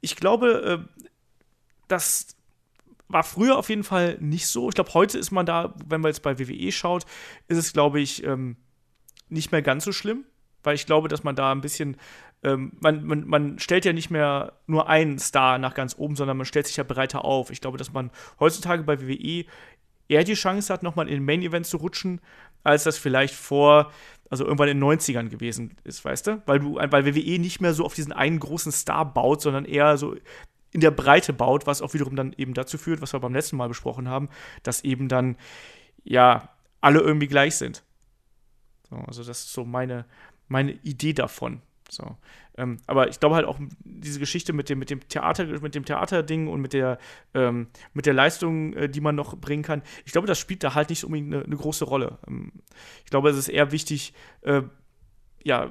[0.00, 1.06] ich glaube, äh,
[1.88, 2.36] das
[3.08, 4.68] war früher auf jeden Fall nicht so.
[4.68, 7.04] Ich glaube, heute ist man da, wenn man jetzt bei WWE schaut,
[7.48, 8.56] ist es, glaube ich, ähm,
[9.28, 10.24] nicht mehr ganz so schlimm,
[10.62, 11.96] weil ich glaube, dass man da ein bisschen
[12.42, 16.36] ähm, man, man, man stellt ja nicht mehr nur einen Star nach ganz oben, sondern
[16.36, 17.50] man stellt sich ja breiter auf.
[17.50, 19.44] Ich glaube, dass man heutzutage bei WWE
[20.08, 22.20] eher die Chance hat, nochmal in den Main Event zu rutschen,
[22.64, 23.92] als das vielleicht vor,
[24.28, 26.42] also irgendwann in den 90ern gewesen ist, weißt du?
[26.46, 29.96] Weil du, weil WWE nicht mehr so auf diesen einen großen Star baut, sondern eher
[29.96, 30.16] so
[30.72, 33.56] in der Breite baut, was auch wiederum dann eben dazu führt, was wir beim letzten
[33.56, 34.28] Mal besprochen haben,
[34.62, 35.36] dass eben dann,
[36.02, 36.48] ja,
[36.80, 37.84] alle irgendwie gleich sind.
[38.88, 40.06] So, also das ist so meine,
[40.48, 41.62] meine Idee davon.
[41.92, 42.16] So.
[42.56, 45.84] Ähm, aber ich glaube halt auch diese Geschichte mit dem, mit dem Theater, mit dem
[45.84, 46.98] Theaterding und mit der,
[47.34, 50.74] ähm, mit der Leistung, äh, die man noch bringen kann, ich glaube, das spielt da
[50.74, 52.18] halt nicht unbedingt eine, eine große Rolle.
[52.26, 52.52] Ähm,
[53.04, 54.62] ich glaube, es ist eher wichtig, äh,
[55.44, 55.70] ja,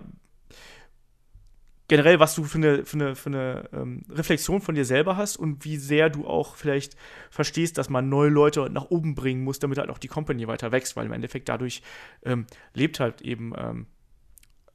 [1.88, 5.38] generell, was du für eine, für eine, für eine ähm, Reflexion von dir selber hast
[5.38, 6.96] und wie sehr du auch vielleicht
[7.32, 10.72] verstehst, dass man neue Leute nach oben bringen muss, damit halt auch die Company weiter
[10.72, 11.82] wächst, weil im Endeffekt dadurch
[12.24, 13.88] ähm, lebt halt eben ähm,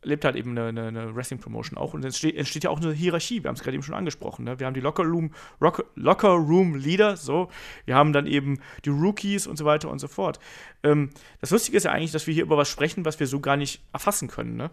[0.02, 2.92] lebt halt eben eine, eine, eine Wrestling-Promotion auch und es entsteht, entsteht, ja auch eine
[2.92, 3.42] Hierarchie.
[3.42, 4.44] Wir haben es gerade eben schon angesprochen.
[4.44, 4.58] Ne?
[4.58, 7.48] Wir haben die Locker Room, Rock, Locker Room Leader, so.
[7.84, 10.38] Wir haben dann eben die Rookies und so weiter und so fort.
[10.82, 13.40] Ähm, das Lustige ist ja eigentlich, dass wir hier über was sprechen, was wir so
[13.40, 14.56] gar nicht erfassen können.
[14.56, 14.70] Ne?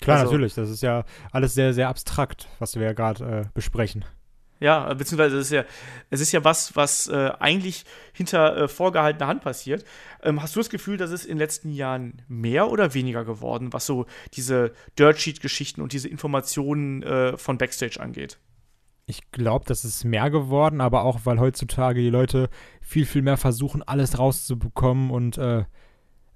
[0.00, 0.54] Klar, also, natürlich.
[0.54, 4.04] Das ist ja alles sehr, sehr abstrakt, was wir ja gerade äh, besprechen.
[4.60, 5.64] Ja, beziehungsweise es ist ja,
[6.10, 9.84] es ist ja was, was äh, eigentlich hinter äh, vorgehaltener Hand passiert.
[10.22, 13.72] Ähm, hast du das Gefühl, dass es in den letzten Jahren mehr oder weniger geworden,
[13.72, 18.38] was so diese Dirt Sheet-Geschichten und diese Informationen äh, von Backstage angeht?
[19.06, 22.50] Ich glaube, das ist mehr geworden, aber auch, weil heutzutage die Leute
[22.82, 25.64] viel, viel mehr versuchen, alles rauszubekommen und äh,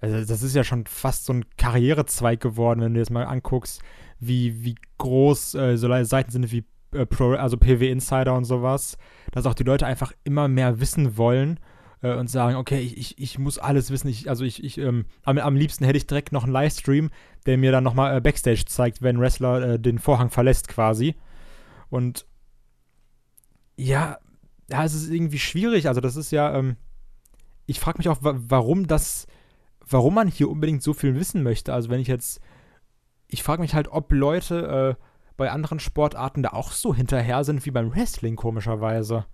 [0.01, 3.81] also das ist ja schon fast so ein Karrierezweig geworden, wenn du jetzt mal anguckst,
[4.19, 8.97] wie, wie groß äh, so Seiten sind wie äh, Pro, also PW Insider und sowas,
[9.33, 11.61] dass auch die Leute einfach immer mehr wissen wollen
[12.03, 14.09] äh, und sagen, okay, ich, ich, ich muss alles wissen.
[14.09, 17.11] Ich, also ich, ich ähm, am, am liebsten hätte ich direkt noch einen Livestream,
[17.47, 21.17] der mir dann nochmal äh, Backstage zeigt, wenn Wrestler äh, den Vorhang verlässt quasi.
[21.91, 22.27] Und
[23.77, 24.19] ja,
[24.71, 25.89] ja, es ist irgendwie schwierig.
[25.89, 26.77] Also das ist ja, ähm,
[27.67, 29.27] ich frage mich auch, warum das,
[29.89, 31.73] warum man hier unbedingt so viel wissen möchte.
[31.73, 32.41] Also wenn ich jetzt,
[33.29, 35.05] ich frage mich halt, ob Leute äh,
[35.37, 39.27] bei anderen Sportarten da auch so hinterher sind wie beim Wrestling, komischerweise.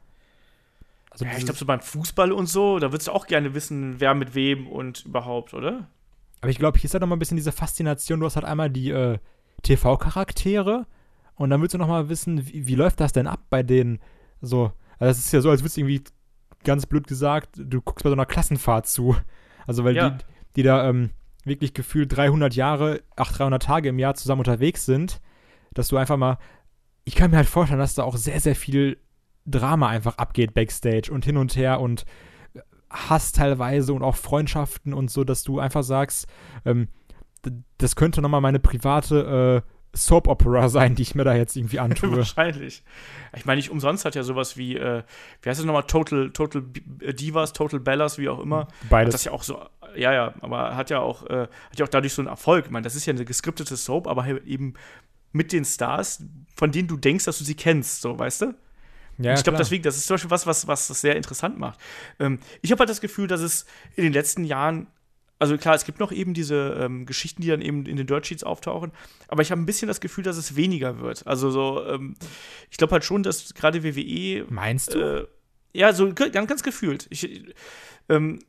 [1.11, 3.97] Also ja, ich glaube, so beim Fußball und so, da würdest du auch gerne wissen,
[3.99, 5.89] wer mit wem und überhaupt, oder?
[6.41, 8.21] Aber ich glaube, hier ist halt noch mal ein bisschen diese Faszination.
[8.21, 9.19] Du hast halt einmal die äh,
[9.63, 10.87] TV-Charaktere
[11.35, 13.99] und dann willst du noch mal wissen, wie, wie, läuft das denn ab bei denen?
[14.41, 16.05] So, also das ist ja so, als würdest du irgendwie,
[16.65, 19.17] ganz blöd gesagt, du guckst bei so einer Klassenfahrt zu.
[19.67, 20.11] Also, weil ja.
[20.11, 20.25] die,
[20.57, 21.11] die da ähm,
[21.45, 25.21] wirklich gefühlt 300 Jahre, ach, 300 Tage im Jahr zusammen unterwegs sind
[25.75, 26.39] dass du einfach mal,
[27.05, 28.99] ich kann mir halt vorstellen, dass da auch sehr, sehr viel
[29.47, 32.05] Drama einfach abgeht backstage und hin und her und
[32.91, 36.27] Hass teilweise und auch Freundschaften und so, dass du einfach sagst,
[36.65, 36.89] ähm,
[37.79, 41.79] das könnte nochmal meine private äh, Soap Opera sein, die ich mir da jetzt irgendwie
[41.81, 42.17] antue.
[42.17, 42.85] Wahrscheinlich.
[43.37, 45.03] Ich meine, nicht umsonst hat ja sowas wie, äh,
[45.43, 48.69] wie heißt das nochmal, Total, Total Divas, Total Bellas, wie auch immer.
[48.89, 49.09] Beides.
[49.09, 49.61] Hat das ja auch so,
[49.97, 52.67] ja, ja, aber hat ja auch, äh, hat ja auch dadurch so einen Erfolg.
[52.67, 54.75] Ich meine, das ist ja eine geskriptete Soap, aber eben
[55.33, 56.23] mit den Stars,
[56.55, 58.55] von denen du denkst, dass du sie kennst, so, weißt du?
[59.19, 61.79] Ja, ich glaube, deswegen, das ist zum Beispiel was, was, was das sehr interessant macht.
[62.19, 64.87] Ähm, ich habe halt das Gefühl, dass es in den letzten Jahren,
[65.38, 68.27] also klar, es gibt noch eben diese ähm, Geschichten, die dann eben in den Dirt
[68.27, 68.93] Sheets auftauchen,
[69.29, 71.27] aber ich habe ein bisschen das Gefühl, dass es weniger wird.
[71.27, 72.14] Also so, ähm,
[72.71, 74.47] ich glaube halt schon, dass gerade WWE.
[74.49, 74.99] Meinst du?
[74.99, 75.27] Äh,
[75.73, 77.07] ja, so ganz, ganz gefühlt.
[77.11, 77.45] Ich,
[78.09, 78.40] ähm,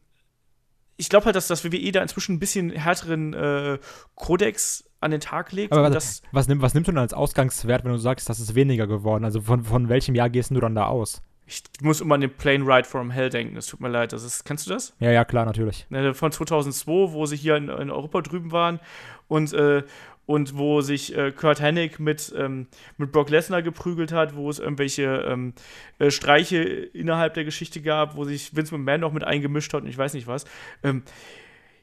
[0.98, 3.80] ich glaube halt, dass das WWE da inzwischen ein bisschen härteren äh,
[4.16, 5.74] Kodex an den Tag legt.
[5.74, 8.56] Aber was, was, nimm, was nimmst du denn als Ausgangswert, wenn du sagst, das ist
[8.56, 9.26] weniger geworden?
[9.26, 11.22] Also von, von welchem Jahr gehst du dann da aus?
[11.48, 13.56] Ich muss immer an den Plane Ride from Hell denken.
[13.56, 14.14] Das tut mir leid.
[14.14, 14.96] Das ist, kennst du das?
[15.00, 15.86] Ja, ja, klar, natürlich.
[15.90, 18.80] Ne, von 2002, wo sie hier in, in Europa drüben waren
[19.28, 19.84] und, äh,
[20.28, 24.60] und wo sich äh, Kurt Hennig mit, ähm, mit Brock Lesnar geprügelt hat, wo es
[24.60, 25.54] irgendwelche ähm,
[26.00, 29.90] äh, Streiche innerhalb der Geschichte gab, wo sich Vince McMahon noch mit eingemischt hat und
[29.90, 30.46] ich weiß nicht was.
[30.84, 31.04] Ähm,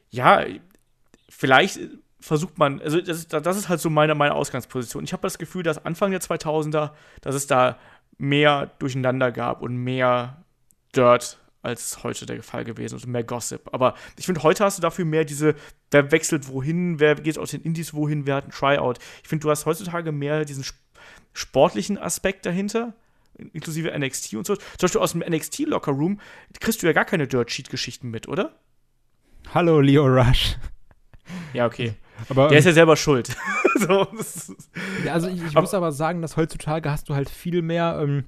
[0.09, 0.45] ja,
[1.29, 1.79] vielleicht
[2.19, 5.03] versucht man, also das ist, das ist halt so meine, meine Ausgangsposition.
[5.03, 7.77] Ich habe das Gefühl, dass Anfang der 2000er, dass es da
[8.17, 10.43] mehr Durcheinander gab und mehr
[10.95, 13.69] Dirt als heute der Fall gewesen und mehr Gossip.
[13.73, 15.55] Aber ich finde, heute hast du dafür mehr diese,
[15.91, 18.99] wer wechselt wohin, wer geht aus den Indies wohin, wer hat ein Tryout.
[19.23, 20.65] Ich finde, du hast heutzutage mehr diesen
[21.33, 22.93] sportlichen Aspekt dahinter,
[23.53, 24.55] inklusive NXT und so.
[24.55, 26.19] Zum Beispiel aus dem NXT-Locker-Room
[26.59, 28.55] kriegst du ja gar keine Dirt-Sheet-Geschichten mit, oder?
[29.53, 30.57] Hallo, Leo Rush.
[31.53, 31.93] Ja, okay.
[32.27, 33.35] Aber, der ist ja selber schuld.
[33.75, 34.07] so,
[35.05, 37.99] ja, also ich, ich aber, muss aber sagen, dass heutzutage hast du halt viel mehr,
[38.01, 38.25] ähm,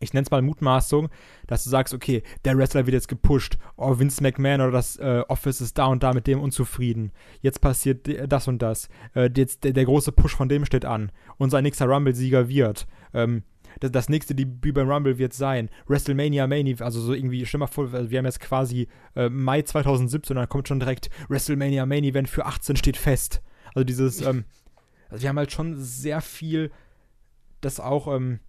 [0.00, 1.08] ich nenne es mal Mutmaßung,
[1.46, 5.22] dass du sagst, okay, der Wrestler wird jetzt gepusht, oh, Vince McMahon oder das äh,
[5.28, 7.12] Office ist da und da mit dem unzufrieden.
[7.40, 8.88] Jetzt passiert das und das.
[9.14, 11.12] Äh, jetzt der, der, große Push von dem steht an.
[11.38, 12.86] Unser nächster Rumble-Sieger wird.
[13.14, 13.44] Ähm,
[13.80, 15.70] das, das nächste Debüt beim Rumble wird sein.
[15.86, 20.36] WrestleMania Mania, also so irgendwie, stell mal vor, wir haben jetzt quasi äh, Mai 2017
[20.36, 23.42] und dann kommt schon direkt WrestleMania Main Event für 18 steht fest.
[23.74, 24.44] Also dieses, ähm,
[25.10, 26.70] also wir haben halt schon sehr viel,
[27.60, 28.40] das auch, ähm,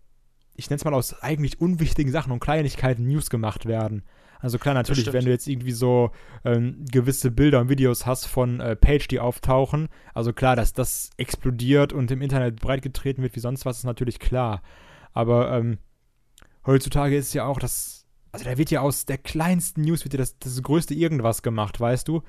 [0.55, 4.03] ich nenne es mal aus eigentlich unwichtigen Sachen und Kleinigkeiten News gemacht werden.
[4.43, 6.11] Also klar, natürlich, wenn du jetzt irgendwie so
[6.43, 11.11] ähm, gewisse Bilder und Videos hast von äh, Page, die auftauchen, also klar, dass das
[11.15, 14.61] explodiert und im Internet breitgetreten wird wie sonst was, ist natürlich klar.
[15.13, 15.77] Aber ähm,
[16.65, 20.17] heutzutage ist ja auch das, also da wird ja aus der kleinsten News wird ja
[20.17, 22.23] das, das größte irgendwas gemacht, weißt du?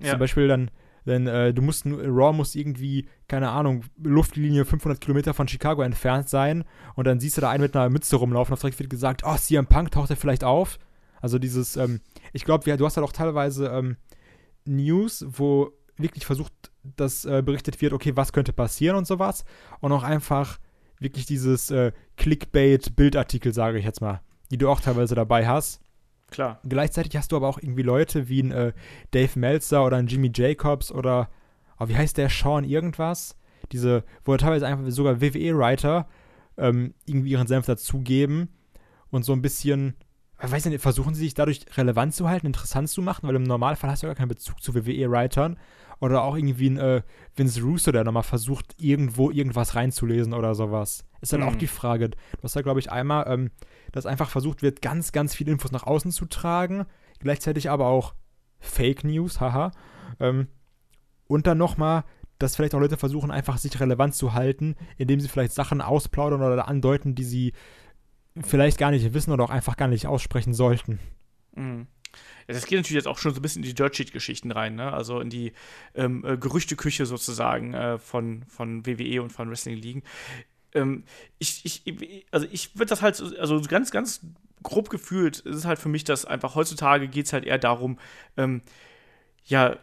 [0.00, 0.10] Ja.
[0.10, 0.70] Zum Beispiel dann,
[1.06, 6.28] denn äh, du musst, Raw muss irgendwie, keine Ahnung, Luftlinie 500 Kilometer von Chicago entfernt
[6.28, 9.22] sein und dann siehst du da einen mit einer Mütze rumlaufen und direkt wird gesagt,
[9.24, 10.78] oh, CM Punk taucht er vielleicht auf.
[11.20, 12.00] Also dieses, ähm,
[12.32, 13.96] ich glaube, du hast halt auch teilweise ähm,
[14.64, 19.44] News, wo wirklich versucht, dass äh, berichtet wird, okay, was könnte passieren und sowas.
[19.80, 20.58] Und auch einfach
[21.04, 25.80] wirklich dieses äh, Clickbait-Bildartikel, sage ich jetzt mal, die du auch teilweise dabei hast.
[26.30, 26.58] Klar.
[26.68, 28.72] Gleichzeitig hast du aber auch irgendwie Leute wie ein äh,
[29.12, 31.28] Dave Meltzer oder ein Jimmy Jacobs oder,
[31.78, 33.36] oh, wie heißt der, Sean irgendwas?
[33.70, 36.08] Diese, wo teilweise einfach sogar WWE-Writer
[36.56, 38.48] ähm, irgendwie ihren Senf dazugeben
[39.10, 39.94] und so ein bisschen,
[40.42, 43.44] ich weiß nicht, versuchen sie sich dadurch relevant zu halten, interessant zu machen, weil im
[43.44, 45.56] Normalfall hast du ja gar keinen Bezug zu WWE-Writern
[46.04, 47.02] oder auch irgendwie ein äh,
[47.34, 51.04] Vince Russo, der nochmal versucht, irgendwo irgendwas reinzulesen oder sowas.
[51.22, 51.48] Ist dann mhm.
[51.48, 52.10] auch die Frage.
[52.10, 53.50] Du hast ja, glaube ich, einmal, ähm,
[53.92, 56.84] dass einfach versucht wird, ganz, ganz viele Infos nach außen zu tragen,
[57.20, 58.14] gleichzeitig aber auch
[58.60, 59.72] Fake News, haha.
[60.20, 60.48] Ähm,
[61.26, 62.04] und dann nochmal,
[62.38, 66.42] dass vielleicht auch Leute versuchen, einfach sich relevant zu halten, indem sie vielleicht Sachen ausplaudern
[66.42, 67.52] oder andeuten, die sie
[68.42, 70.98] vielleicht gar nicht wissen oder auch einfach gar nicht aussprechen sollten.
[71.54, 71.86] Mhm.
[72.46, 74.92] Das geht natürlich jetzt auch schon so ein bisschen in die Dirt Sheet-Geschichten rein, ne?
[74.92, 75.52] Also in die
[75.94, 80.02] ähm, äh, Gerüchteküche sozusagen äh, von, von WWE und von Wrestling-Ligen.
[80.74, 81.04] Ähm,
[81.38, 84.20] ich, ich, also ich würde das halt, also ganz, ganz
[84.62, 87.98] grob gefühlt, ist es halt für mich, dass einfach heutzutage geht es halt eher darum,
[88.36, 88.62] ähm,
[89.44, 89.78] ja,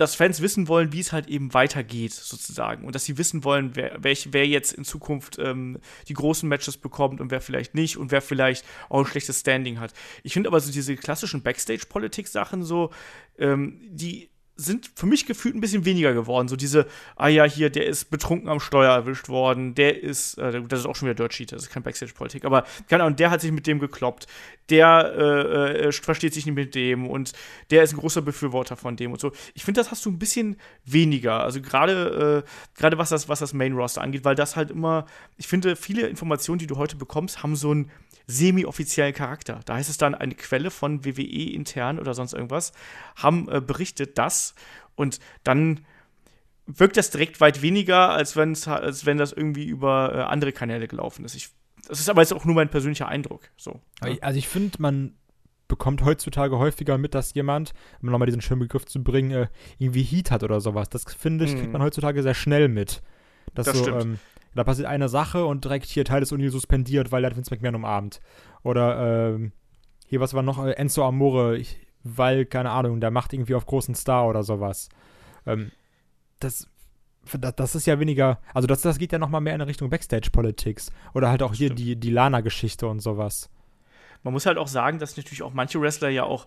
[0.00, 2.86] dass Fans wissen wollen, wie es halt eben weitergeht, sozusagen.
[2.86, 6.78] Und dass sie wissen wollen, wer, welch, wer jetzt in Zukunft ähm, die großen Matches
[6.78, 9.92] bekommt und wer vielleicht nicht und wer vielleicht auch ein schlechtes Standing hat.
[10.22, 12.90] Ich finde aber so diese klassischen Backstage-Politik-Sachen so,
[13.38, 14.29] ähm, die
[14.64, 16.48] sind für mich gefühlt ein bisschen weniger geworden.
[16.48, 20.62] So diese, ah ja, hier, der ist betrunken am Steuer erwischt worden, der ist, äh,
[20.68, 23.30] das ist auch schon wieder Dirt Sheet, das ist kein Backstage-Politik, aber keine Ahnung, der
[23.30, 24.26] hat sich mit dem gekloppt,
[24.68, 27.32] der äh, äh, versteht sich nicht mit dem und
[27.70, 29.32] der ist ein großer Befürworter von dem und so.
[29.54, 33.40] Ich finde, das hast du ein bisschen weniger, also gerade äh, gerade was das, was
[33.40, 37.42] das Main-Roster angeht, weil das halt immer, ich finde, viele Informationen, die du heute bekommst,
[37.42, 37.90] haben so ein
[38.26, 39.60] semi-offiziellen Charakter.
[39.64, 42.72] Da heißt es dann, eine Quelle von WWE intern oder sonst irgendwas
[43.16, 44.54] haben äh, berichtet das
[44.94, 45.80] und dann
[46.66, 51.24] wirkt das direkt weit weniger, als, als wenn das irgendwie über äh, andere Kanäle gelaufen
[51.24, 51.34] ist.
[51.34, 51.48] Ich,
[51.88, 53.50] das ist aber jetzt auch nur mein persönlicher Eindruck.
[53.56, 54.18] So, ne?
[54.20, 55.14] Also ich finde, man
[55.70, 60.02] bekommt heutzutage häufiger mit, dass jemand, um nochmal diesen schönen Begriff zu bringen, äh, irgendwie
[60.02, 60.88] Heat hat oder sowas.
[60.90, 61.72] Das finde ich, kriegt mhm.
[61.72, 63.02] man heutzutage sehr schnell mit.
[63.54, 64.02] Dass das so, stimmt.
[64.02, 64.18] Ähm,
[64.54, 67.54] da passiert eine Sache und direkt hier Teil des Uni suspendiert, weil er hat Vince
[67.54, 68.20] McMahon umarmt.
[68.62, 69.52] Oder ähm,
[70.06, 70.64] hier, was war noch?
[70.64, 74.88] Äh, Enzo Amore, ich, weil, keine Ahnung, der macht irgendwie auf großen Star oder sowas.
[75.46, 75.70] Ähm,
[76.40, 76.68] das,
[77.40, 80.90] das ist ja weniger, also das, das geht ja nochmal mehr in Richtung Backstage-Politics.
[81.14, 83.50] Oder halt auch hier die, die Lana-Geschichte und sowas.
[84.22, 86.46] Man muss halt auch sagen, dass natürlich auch manche Wrestler ja auch,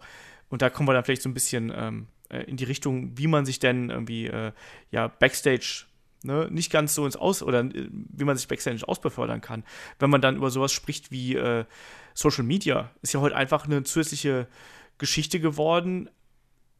[0.49, 3.27] und da kommen wir dann vielleicht so ein bisschen ähm, äh, in die Richtung, wie
[3.27, 4.51] man sich denn irgendwie äh,
[4.91, 5.85] ja Backstage
[6.23, 9.63] ne, nicht ganz so ins Aus oder äh, wie man sich Backstage ausbefördern kann.
[9.99, 11.65] Wenn man dann über sowas spricht wie äh,
[12.13, 14.47] Social Media, ist ja heute einfach eine zusätzliche
[14.97, 16.09] Geschichte geworden,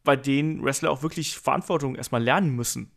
[0.03, 2.91] bei denen Wrestler auch wirklich Verantwortung erstmal lernen müssen.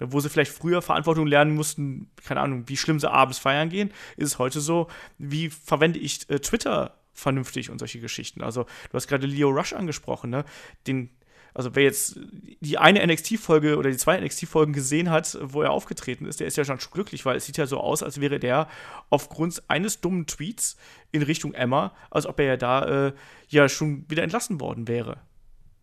[0.00, 3.68] Ne, wo sie vielleicht früher Verantwortung lernen mussten, keine Ahnung, wie schlimm sie abends feiern
[3.68, 4.88] gehen, ist es heute so,
[5.18, 8.42] wie verwende ich äh, Twitter vernünftig und solche Geschichten.
[8.42, 10.44] Also, du hast gerade Leo Rush angesprochen, ne?
[10.86, 11.10] Den
[11.54, 12.18] also wer jetzt
[12.60, 16.56] die eine NXT-Folge oder die zwei NXT-Folgen gesehen hat, wo er aufgetreten ist, der ist
[16.56, 18.68] ja schon glücklich, weil es sieht ja so aus, als wäre der
[19.10, 20.76] aufgrund eines dummen Tweets
[21.10, 23.12] in Richtung Emma, als ob er ja da äh,
[23.48, 25.18] ja schon wieder entlassen worden wäre.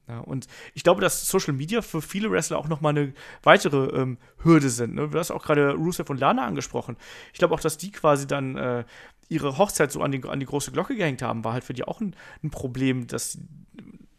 [0.08, 4.17] Ja, und ich glaube, dass Social Media für viele Wrestler auch nochmal eine weitere ähm,
[4.43, 4.95] Hürde sind.
[4.95, 5.08] Ne?
[5.08, 6.97] Du hast auch gerade Rusev und Lana angesprochen.
[7.32, 8.86] Ich glaube auch, dass die quasi dann äh,
[9.27, 11.84] ihre Hochzeit so an die, an die große Glocke gehängt haben, war halt für die
[11.84, 13.38] auch ein, ein Problem, dass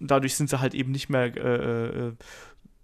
[0.00, 2.12] dadurch sind sie halt eben nicht mehr äh, äh,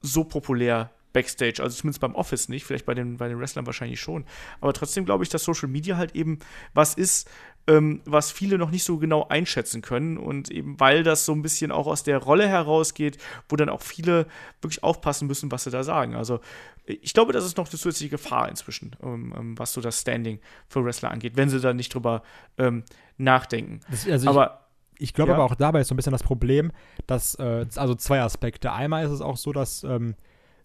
[0.02, 4.00] so populär Backstage, also zumindest beim Office nicht, vielleicht bei den, bei den Wrestlern wahrscheinlich
[4.00, 4.26] schon.
[4.61, 6.40] Aber trotzdem glaube ich, dass Social Media halt eben
[6.74, 7.26] was ist,
[7.66, 10.18] ähm, was viele noch nicht so genau einschätzen können.
[10.18, 13.16] Und eben weil das so ein bisschen auch aus der Rolle herausgeht,
[13.48, 14.26] wo dann auch viele
[14.61, 16.14] wirklich aufpassen müssen, was sie da sagen.
[16.14, 16.40] Also
[16.85, 20.38] ich glaube, das ist noch eine zusätzliche Gefahr inzwischen, um, um, was so das Standing
[20.68, 22.22] für Wrestler angeht, wenn sie da nicht drüber
[22.59, 22.85] ähm,
[23.16, 23.81] nachdenken.
[23.90, 24.65] Das, also Aber
[24.98, 25.37] ich glaube ja.
[25.37, 26.72] aber auch dabei ist so ein bisschen das Problem,
[27.06, 28.72] dass, äh, also zwei Aspekte.
[28.72, 30.14] Einmal ist es auch so, dass ähm,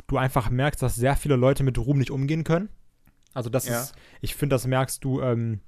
[0.07, 2.69] du einfach merkst, dass sehr viele Leute mit Ruhm nicht umgehen können.
[3.33, 3.79] Also das ja.
[3.79, 5.61] ist, ich finde, das merkst du, ähm,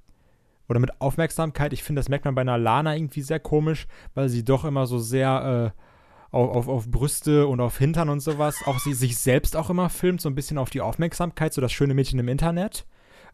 [0.67, 1.73] oder mit Aufmerksamkeit.
[1.73, 4.85] Ich finde, das merkt man bei einer Lana irgendwie sehr komisch, weil sie doch immer
[4.87, 5.79] so sehr äh,
[6.35, 9.89] auf, auf, auf, Brüste und auf Hintern und sowas, auch sie sich selbst auch immer
[9.89, 12.85] filmt, so ein bisschen auf die Aufmerksamkeit, so das schöne Mädchen im Internet.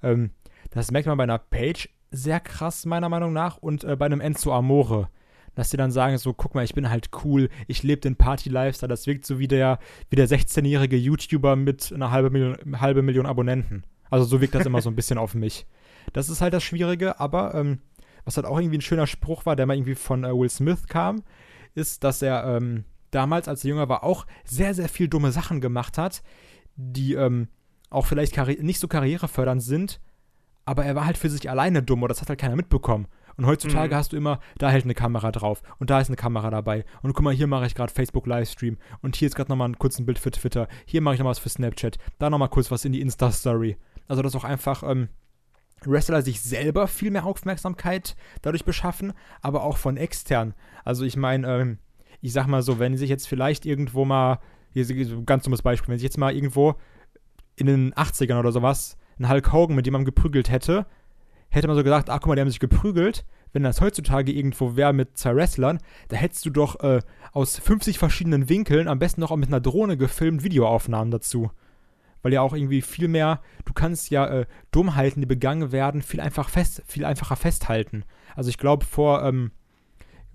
[0.04, 0.32] Ähm,
[0.72, 4.22] das merkt man bei einer Page sehr krass, meiner Meinung nach, und äh, bei einem
[4.22, 5.10] Enzo Amore.
[5.56, 8.90] Dass sie dann sagen, so, guck mal, ich bin halt cool, ich lebe den Party-Lifestyle,
[8.90, 13.26] das wirkt so wie der, wie der 16-jährige YouTuber mit einer halben Million, halbe Million
[13.26, 13.84] Abonnenten.
[14.10, 15.68] Also so wirkt das immer so ein bisschen auf mich.
[16.14, 17.80] Das ist halt das Schwierige, aber ähm,
[18.26, 20.88] was halt auch irgendwie ein schöner Spruch war, der mal irgendwie von äh, Will Smith
[20.88, 21.24] kam,
[21.76, 25.62] ist, dass er ähm, damals, als er jünger war, auch sehr, sehr viel dumme Sachen
[25.62, 26.24] gemacht hat,
[26.76, 27.48] die ähm,
[27.90, 30.00] auch vielleicht nicht so karrierefördernd sind,
[30.66, 33.08] aber er war halt für sich alleine dumm oder das hat halt keiner mitbekommen.
[33.40, 33.98] Und heutzutage mhm.
[33.98, 36.84] hast du immer, da hält eine Kamera drauf und da ist eine Kamera dabei.
[37.02, 39.80] Und guck mal, hier mache ich gerade Facebook Livestream und hier ist gerade nochmal ein
[39.80, 40.68] kurzes Bild für Twitter.
[40.86, 42.00] Hier mache ich nochmal was für Snapchat.
[42.18, 43.78] Da nochmal kurz was in die Insta-Story.
[44.10, 45.08] Also, dass auch einfach ähm,
[45.86, 50.54] Wrestler sich selber viel mehr Aufmerksamkeit dadurch beschaffen, aber auch von extern.
[50.84, 51.78] Also, ich meine, ähm,
[52.20, 54.40] ich sag mal so, wenn sich jetzt vielleicht irgendwo mal,
[54.74, 56.76] hier ist ein ganz dummes Beispiel, wenn sich jetzt mal irgendwo
[57.56, 60.88] in den 80ern oder sowas ein Hulk Hogan mit jemandem geprügelt hätte,
[61.50, 63.26] hätte man so gesagt, ach guck mal, die haben sich geprügelt.
[63.52, 67.98] Wenn das heutzutage irgendwo wäre mit zwei Wrestlern, da hättest du doch äh, aus 50
[67.98, 71.50] verschiedenen Winkeln, am besten noch auch mit einer Drohne gefilmt, Videoaufnahmen dazu.
[72.22, 76.20] Weil ja auch irgendwie viel mehr, du kannst ja äh, Dummheiten, die begangen werden, viel,
[76.20, 78.04] einfach fest, viel einfacher festhalten.
[78.36, 79.52] Also ich glaube, vor, ähm,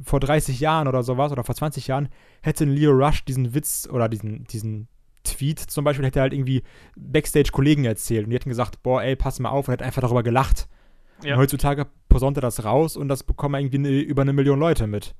[0.02, 2.08] vor 30 Jahren oder sowas, oder vor 20 Jahren,
[2.42, 4.88] hätte Leo Rush diesen Witz oder diesen, diesen
[5.24, 6.62] Tweet zum Beispiel, hätte er halt irgendwie
[6.96, 10.22] Backstage-Kollegen erzählt und die hätten gesagt, boah, ey, pass mal auf, und hätte einfach darüber
[10.22, 10.68] gelacht.
[11.24, 11.36] Ja.
[11.36, 15.14] Heutzutage posaunt er das raus und das bekommen irgendwie eine, über eine Million Leute mit.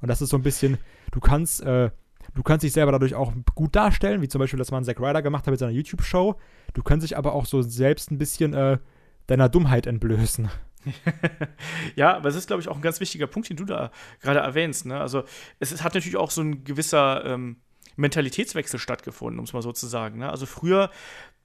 [0.00, 0.78] Und das ist so ein bisschen,
[1.12, 1.90] du kannst, äh,
[2.34, 5.22] du kannst dich selber dadurch auch gut darstellen, wie zum Beispiel, dass man Zack Ryder
[5.22, 6.36] gemacht hat mit seiner YouTube-Show.
[6.74, 8.78] Du kannst dich aber auch so selbst ein bisschen äh,
[9.26, 10.50] deiner Dummheit entblößen.
[11.96, 14.40] ja, aber es ist, glaube ich, auch ein ganz wichtiger Punkt, den du da gerade
[14.40, 14.86] erwähnst.
[14.86, 14.98] Ne?
[14.98, 15.24] Also,
[15.58, 17.56] es ist, hat natürlich auch so ein gewisser ähm,
[17.96, 20.18] Mentalitätswechsel stattgefunden, um es mal so zu sagen.
[20.18, 20.30] Ne?
[20.30, 20.90] Also, früher,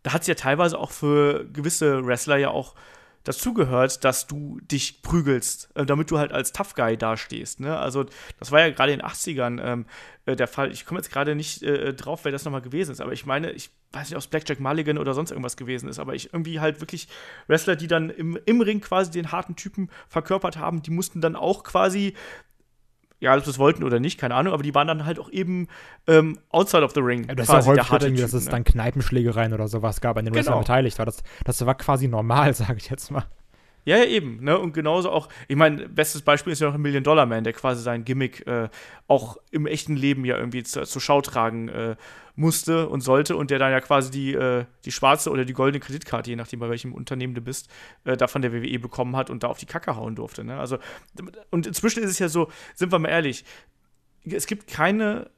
[0.04, 2.76] da hat es ja teilweise auch für gewisse Wrestler ja auch
[3.26, 7.60] dazugehört, dass du dich prügelst, äh, damit du halt als Tough Guy dastehst.
[7.60, 7.78] Ne?
[7.78, 8.06] Also,
[8.40, 9.86] das war ja gerade in den 80ern ähm,
[10.26, 10.72] äh, der Fall.
[10.72, 13.52] Ich komme jetzt gerade nicht äh, drauf, wer das nochmal gewesen ist, aber ich meine,
[13.52, 16.60] ich weiß nicht, ob es Blackjack Mulligan oder sonst irgendwas gewesen ist, aber ich irgendwie
[16.60, 17.08] halt wirklich
[17.48, 21.36] Wrestler, die dann im, im Ring quasi den harten Typen verkörpert haben, die mussten dann
[21.36, 22.14] auch quasi
[23.20, 25.30] ja, ob sie es wollten oder nicht, keine Ahnung, aber die waren dann halt auch
[25.30, 25.68] eben
[26.08, 27.28] ähm, outside of the ring.
[27.28, 28.52] Ja, das ist ja häufig irgendwie, dass es ne?
[28.52, 30.60] dann Kneipenschlägereien oder sowas gab, an denen genau.
[30.60, 31.06] beteiligt war.
[31.06, 33.26] Das, das war quasi normal, sage ich jetzt mal.
[33.86, 34.44] Ja, ja, eben.
[34.44, 34.58] Ne?
[34.58, 37.54] Und genauso auch, ich meine, bestes Beispiel ist ja noch ein Million Dollar Man, der
[37.54, 38.68] quasi sein Gimmick äh,
[39.08, 41.96] auch im echten Leben ja irgendwie zu, zur Schau tragen äh,
[42.36, 45.80] musste und sollte und der dann ja quasi die, äh, die schwarze oder die goldene
[45.80, 47.70] Kreditkarte, je nachdem bei welchem Unternehmen du bist,
[48.04, 50.44] äh, da der WWE bekommen hat und da auf die Kacke hauen durfte.
[50.44, 50.60] Ne?
[50.60, 50.80] Also,
[51.52, 53.46] und inzwischen ist es ja so, sind wir mal ehrlich,
[54.26, 55.30] es gibt keine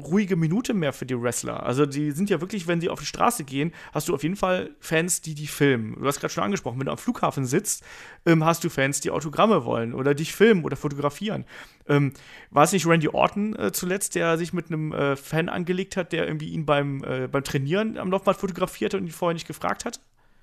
[0.00, 1.62] ruhige Minute mehr für die Wrestler.
[1.62, 4.36] Also die sind ja wirklich, wenn sie auf die Straße gehen, hast du auf jeden
[4.36, 5.96] Fall Fans, die die filmen.
[6.00, 7.84] Du hast gerade schon angesprochen, wenn du am Flughafen sitzt,
[8.26, 11.44] ähm, hast du Fans, die Autogramme wollen oder dich filmen oder fotografieren.
[11.88, 12.12] Ähm,
[12.50, 16.12] war es nicht Randy Orton äh, zuletzt, der sich mit einem äh, Fan angelegt hat,
[16.12, 19.46] der irgendwie ihn beim, äh, beim Trainieren am Laufband fotografiert hat und ihn vorher nicht
[19.46, 20.00] gefragt hat?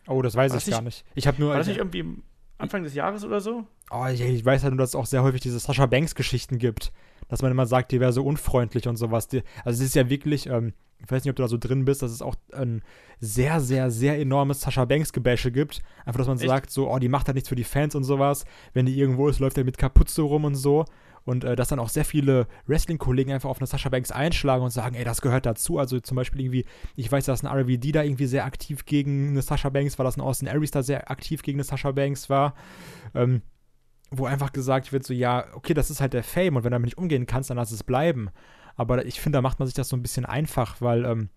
[0.08, 1.04] Oh, das weiß war ich das gar nicht.
[1.16, 1.52] Ich habe nur.
[1.52, 2.06] War das nicht irgendwie
[2.58, 3.66] Anfang des Jahres oder so?
[3.92, 6.92] Oh, ich, ich weiß halt nur, dass es auch sehr häufig diese Sascha Banks-Geschichten gibt
[7.28, 9.28] dass man immer sagt, die wäre so unfreundlich und sowas.
[9.28, 11.86] Die, also es ist ja wirklich, ähm, ich weiß nicht, ob du da so drin
[11.86, 12.82] bist, dass es auch ein
[13.20, 15.82] sehr, sehr, sehr enormes Sascha Banks-Gebäsche gibt.
[16.06, 16.48] Einfach, dass man Echt?
[16.48, 18.46] sagt, so, oh, die macht halt nichts für die Fans und sowas.
[18.74, 20.86] Wenn die irgendwo ist, läuft er mit Kapuze rum und so.
[21.24, 24.72] Und äh, dass dann auch sehr viele Wrestling-Kollegen einfach auf eine Sascha Banks einschlagen und
[24.72, 25.78] sagen, ey, das gehört dazu.
[25.78, 29.42] Also zum Beispiel irgendwie, ich weiß, dass ein RVD da irgendwie sehr aktiv gegen eine
[29.42, 32.56] Sascha Banks war, dass ein Austin Aries da sehr aktiv gegen eine Sascha Banks war.
[33.14, 33.42] Ähm,
[34.10, 36.76] wo einfach gesagt wird, so, ja, okay, das ist halt der Fame und wenn du
[36.76, 38.30] damit nicht umgehen kannst, dann lass es bleiben.
[38.76, 41.30] Aber ich finde, da macht man sich das so ein bisschen einfach, weil ähm,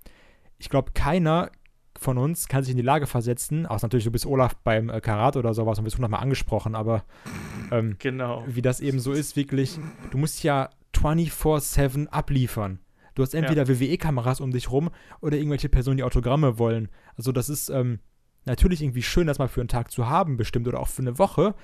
[0.58, 1.50] ich glaube, keiner
[1.98, 5.00] von uns kann sich in die Lage versetzen, außer natürlich, du bist Olaf beim äh,
[5.00, 7.04] Karat oder sowas und bist hundertmal angesprochen, aber
[7.70, 8.44] ähm, genau.
[8.46, 9.78] wie das eben so ist, wirklich,
[10.10, 12.80] du musst ja 24-7 abliefern.
[13.14, 13.68] Du hast entweder ja.
[13.68, 16.88] WWE-Kameras um dich rum oder irgendwelche Personen, die Autogramme wollen.
[17.16, 17.98] Also das ist ähm,
[18.44, 21.18] natürlich irgendwie schön, das mal für einen Tag zu haben, bestimmt, oder auch für eine
[21.18, 21.54] Woche,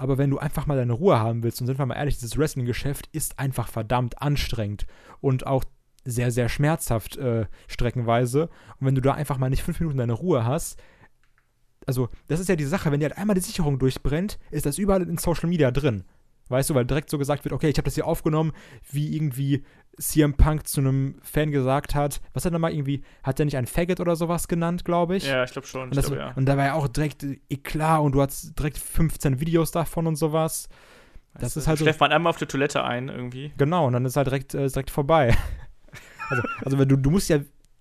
[0.00, 2.38] aber wenn du einfach mal deine Ruhe haben willst, und sind wir mal ehrlich, dieses
[2.38, 4.86] Wrestling-Geschäft ist einfach verdammt anstrengend
[5.20, 5.62] und auch
[6.06, 8.48] sehr, sehr schmerzhaft äh, streckenweise.
[8.80, 10.80] Und wenn du da einfach mal nicht fünf Minuten deine Ruhe hast,
[11.84, 14.78] also das ist ja die Sache, wenn dir halt einmal die Sicherung durchbrennt, ist das
[14.78, 16.04] überall in Social Media drin.
[16.50, 18.52] Weißt du, weil direkt so gesagt wird, okay, ich habe das hier aufgenommen,
[18.90, 19.64] wie irgendwie
[19.98, 23.56] CM Punk zu einem Fan gesagt hat, was hat er mal irgendwie, hat er nicht
[23.56, 25.26] ein Faggot oder sowas genannt, glaube ich?
[25.26, 25.82] Ja, ich glaube schon.
[25.84, 26.32] Und, das, glaub, ja.
[26.34, 30.16] und da war ja auch direkt Eklat und du hast direkt 15 Videos davon und
[30.16, 30.68] sowas.
[31.34, 31.84] Das weißt ist halt so.
[31.84, 33.52] Schläft man einmal auf der Toilette ein irgendwie.
[33.56, 35.36] Genau, und dann ist halt direkt, äh, direkt vorbei.
[36.30, 37.38] also, also wenn du, du musst ja,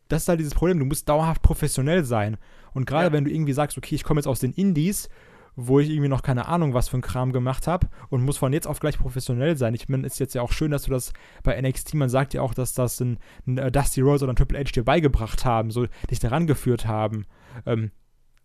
[0.09, 2.37] das ist halt dieses Problem, du musst dauerhaft professionell sein.
[2.73, 3.13] Und gerade Ja.
[3.13, 5.09] wenn du irgendwie sagst, okay, ich komme jetzt aus den Indies,
[5.55, 8.53] wo ich irgendwie noch keine Ahnung, was für ein Kram gemacht habe und muss von
[8.53, 9.73] jetzt auf gleich professionell sein.
[9.73, 12.41] Ich meine, ist jetzt ja auch schön, dass du das bei NXT, man sagt ja
[12.41, 15.71] auch, dass das ein, ein äh, Dusty Rhodes oder ein Triple H dir beigebracht haben,
[15.71, 17.25] so dich daran geführt haben.
[17.65, 17.91] Ähm,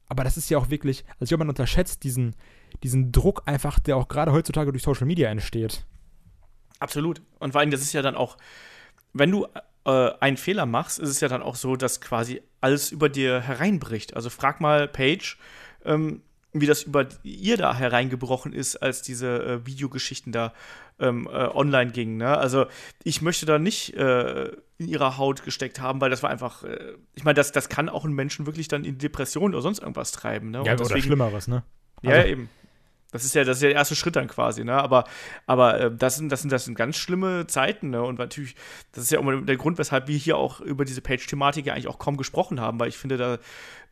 [0.09, 2.37] aber das ist ja auch wirklich, also ich glaube, man unterschätzt diesen,
[2.83, 5.87] diesen Druck einfach, der auch gerade heutzutage durch Social Media entsteht.
[6.79, 7.23] Absolut.
[7.39, 8.37] Und vor allem, das ist ja dann auch,
[9.13, 9.47] wenn du
[9.85, 13.41] äh, einen Fehler machst, ist es ja dann auch so, dass quasi alles über dir
[13.41, 14.15] hereinbricht.
[14.17, 15.37] Also frag mal Paige,
[15.85, 16.23] ähm,
[16.55, 20.53] wie das über ihr da hereingebrochen ist, als diese äh, Videogeschichten da
[21.01, 22.17] ähm, äh, online gingen.
[22.17, 22.39] Ne?
[22.39, 22.67] Also
[23.03, 26.95] ich möchte da nicht äh, in ihrer Haut gesteckt haben, weil das war einfach, äh,
[27.15, 30.13] ich meine, das, das kann auch einen Menschen wirklich dann in Depression oder sonst irgendwas
[30.13, 30.51] treiben.
[30.53, 30.61] Ne?
[30.61, 31.65] Und Ja, oder deswegen- Schlimmeres, ne?
[32.03, 32.49] ja, Also- eben.
[33.11, 34.73] Das ist ja, das ist ja der erste Schritt dann quasi, ne?
[34.75, 35.05] Aber,
[35.47, 38.03] aber äh, das, sind, das, sind, das sind ganz schlimme Zeiten, ne?
[38.03, 38.57] Und natürlich,
[38.91, 41.87] das ist ja immer der Grund, weshalb wir hier auch über diese Page-Thematik ja eigentlich
[41.87, 43.39] auch kaum gesprochen haben, weil ich finde, da,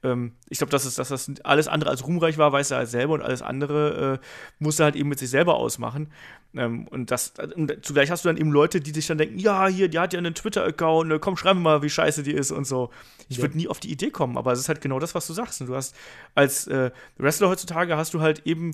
[0.02, 2.88] ähm, ich glaube, dass, es, dass das alles andere als ruhmreich war, weiß er halt
[2.88, 4.26] selber und alles andere äh,
[4.58, 6.12] musste halt eben mit sich selber ausmachen.
[6.54, 9.68] Ähm, und das, und zugleich hast du dann eben Leute, die sich dann denken, ja,
[9.68, 12.50] hier, die hat ja einen Twitter-Account, ne, komm, schreib mir mal, wie scheiße die ist
[12.50, 12.90] und so.
[13.28, 13.44] Ich Ja.
[13.44, 15.60] würde nie auf die Idee kommen, aber es ist halt genau das, was du sagst.
[15.60, 15.94] Und du hast
[16.34, 18.72] als äh, Wrestler heutzutage hast du halt eben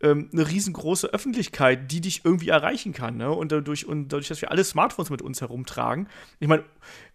[0.00, 3.16] ähm, eine riesengroße Öffentlichkeit, die dich irgendwie erreichen kann.
[3.16, 3.30] Ne?
[3.30, 6.08] Und, dadurch, und dadurch, dass wir alle Smartphones mit uns herumtragen.
[6.38, 6.64] Ich meine,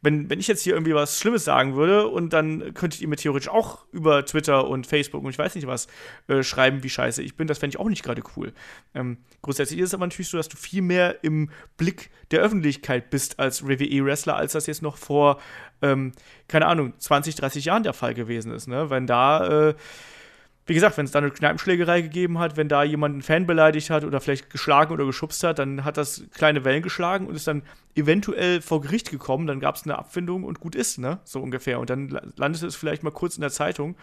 [0.01, 3.15] wenn, wenn ich jetzt hier irgendwie was Schlimmes sagen würde und dann könntet ihr mir
[3.15, 5.87] theoretisch auch über Twitter und Facebook und ich weiß nicht was
[6.27, 8.51] äh, schreiben, wie scheiße ich bin, das fände ich auch nicht gerade cool.
[8.93, 13.09] Ähm, grundsätzlich ist es aber natürlich so, dass du viel mehr im Blick der Öffentlichkeit
[13.09, 15.39] bist als WWE-Wrestler, als das jetzt noch vor,
[15.81, 16.11] ähm,
[16.49, 18.67] keine Ahnung, 20, 30 Jahren der Fall gewesen ist.
[18.67, 18.89] Ne?
[18.89, 19.75] Wenn da äh,
[20.65, 23.89] wie gesagt, wenn es da eine Kneipenschlägerei gegeben hat, wenn da jemand einen Fan beleidigt
[23.89, 27.47] hat oder vielleicht geschlagen oder geschubst hat, dann hat das kleine Wellen geschlagen und ist
[27.47, 27.63] dann
[27.95, 31.19] eventuell vor Gericht gekommen, dann gab es eine Abfindung und gut ist, ne?
[31.25, 31.79] So ungefähr.
[31.79, 33.95] Und dann la- landete es vielleicht mal kurz in der Zeitung.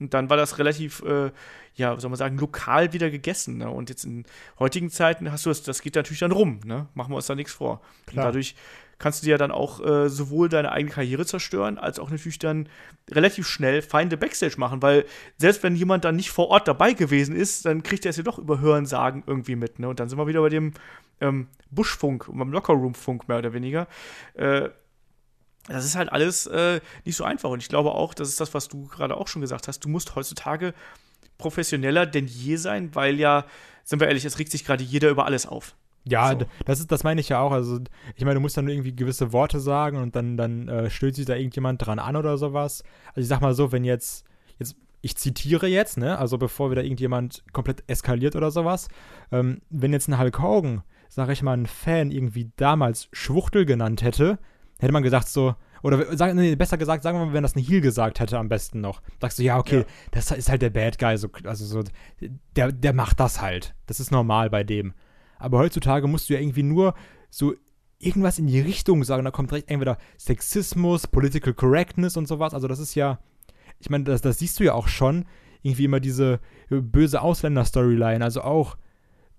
[0.00, 1.30] Und dann war das relativ, äh,
[1.74, 3.58] ja, wie soll man sagen, lokal wieder gegessen.
[3.58, 3.68] Ne?
[3.70, 4.24] Und jetzt in
[4.58, 6.88] heutigen Zeiten hast du das, das geht natürlich dann rum, ne?
[6.94, 7.82] Machen wir uns da nichts vor.
[8.06, 8.24] Und Klar.
[8.26, 8.56] dadurch
[9.00, 12.68] kannst du dir dann auch äh, sowohl deine eigene Karriere zerstören, als auch natürlich dann
[13.10, 15.04] relativ schnell Feinde Backstage machen, weil
[15.38, 18.22] selbst wenn jemand dann nicht vor Ort dabei gewesen ist, dann kriegt er es ja
[18.22, 19.88] doch über Hörensagen irgendwie mit, ne?
[19.88, 20.74] Und dann sind wir wieder bei dem
[21.20, 23.88] ähm, Buschfunk, beim Lockerroom-Funk mehr oder weniger.
[24.34, 24.68] Äh,
[25.66, 27.50] das ist halt alles äh, nicht so einfach.
[27.50, 29.84] Und ich glaube auch, das ist das, was du gerade auch schon gesagt hast.
[29.84, 30.74] Du musst heutzutage
[31.38, 33.46] professioneller denn je sein, weil ja,
[33.84, 35.74] sind wir ehrlich, es regt sich gerade jeder über alles auf.
[36.04, 36.46] Ja, So.
[36.64, 37.52] das, ist, das meine ich ja auch.
[37.52, 37.78] Also,
[38.16, 41.26] ich meine, du musst dann irgendwie gewisse Worte sagen und dann, dann äh, stößt sich
[41.26, 42.82] da irgendjemand dran an oder sowas.
[43.08, 44.24] Also, ich sag mal so, wenn jetzt,
[44.58, 48.88] jetzt ich zitiere jetzt, ne, also bevor wieder irgendjemand komplett eskaliert oder sowas,
[49.32, 54.02] ähm, wenn jetzt ein Hulk Hogan, sag ich mal, ein Fan irgendwie damals Schwuchtel genannt
[54.02, 54.38] hätte,
[54.78, 57.62] hätte man gesagt so, oder sag, nee, besser gesagt, sagen wir mal, wenn das ein
[57.62, 59.00] Heel gesagt hätte, am besten noch.
[59.20, 59.84] Sagst du, ja, okay, Ja.
[60.10, 61.82] das ist halt der Bad Guy, so, also so,
[62.56, 63.74] der, der macht das halt.
[63.86, 64.92] Das ist normal bei dem.
[65.40, 66.94] Aber heutzutage musst du ja irgendwie nur
[67.30, 67.54] so
[67.98, 69.24] irgendwas in die Richtung sagen.
[69.24, 72.54] Da kommt direkt entweder Sexismus, Political Correctness und sowas.
[72.54, 73.18] Also das ist ja,
[73.78, 75.26] ich meine, das, das siehst du ja auch schon.
[75.62, 78.24] Irgendwie immer diese böse Ausländer-Storyline.
[78.24, 78.76] Also auch,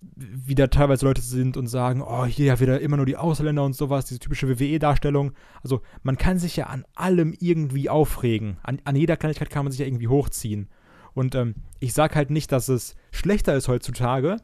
[0.02, 3.64] wie da teilweise Leute sind und sagen, oh, hier ja wieder immer nur die Ausländer
[3.64, 5.34] und sowas, diese typische WWE-Darstellung.
[5.64, 8.58] Also man kann sich ja an allem irgendwie aufregen.
[8.62, 10.70] An, an jeder Kleinigkeit kann man sich ja irgendwie hochziehen.
[11.14, 14.38] Und ähm, ich sag halt nicht, dass es schlechter ist heutzutage.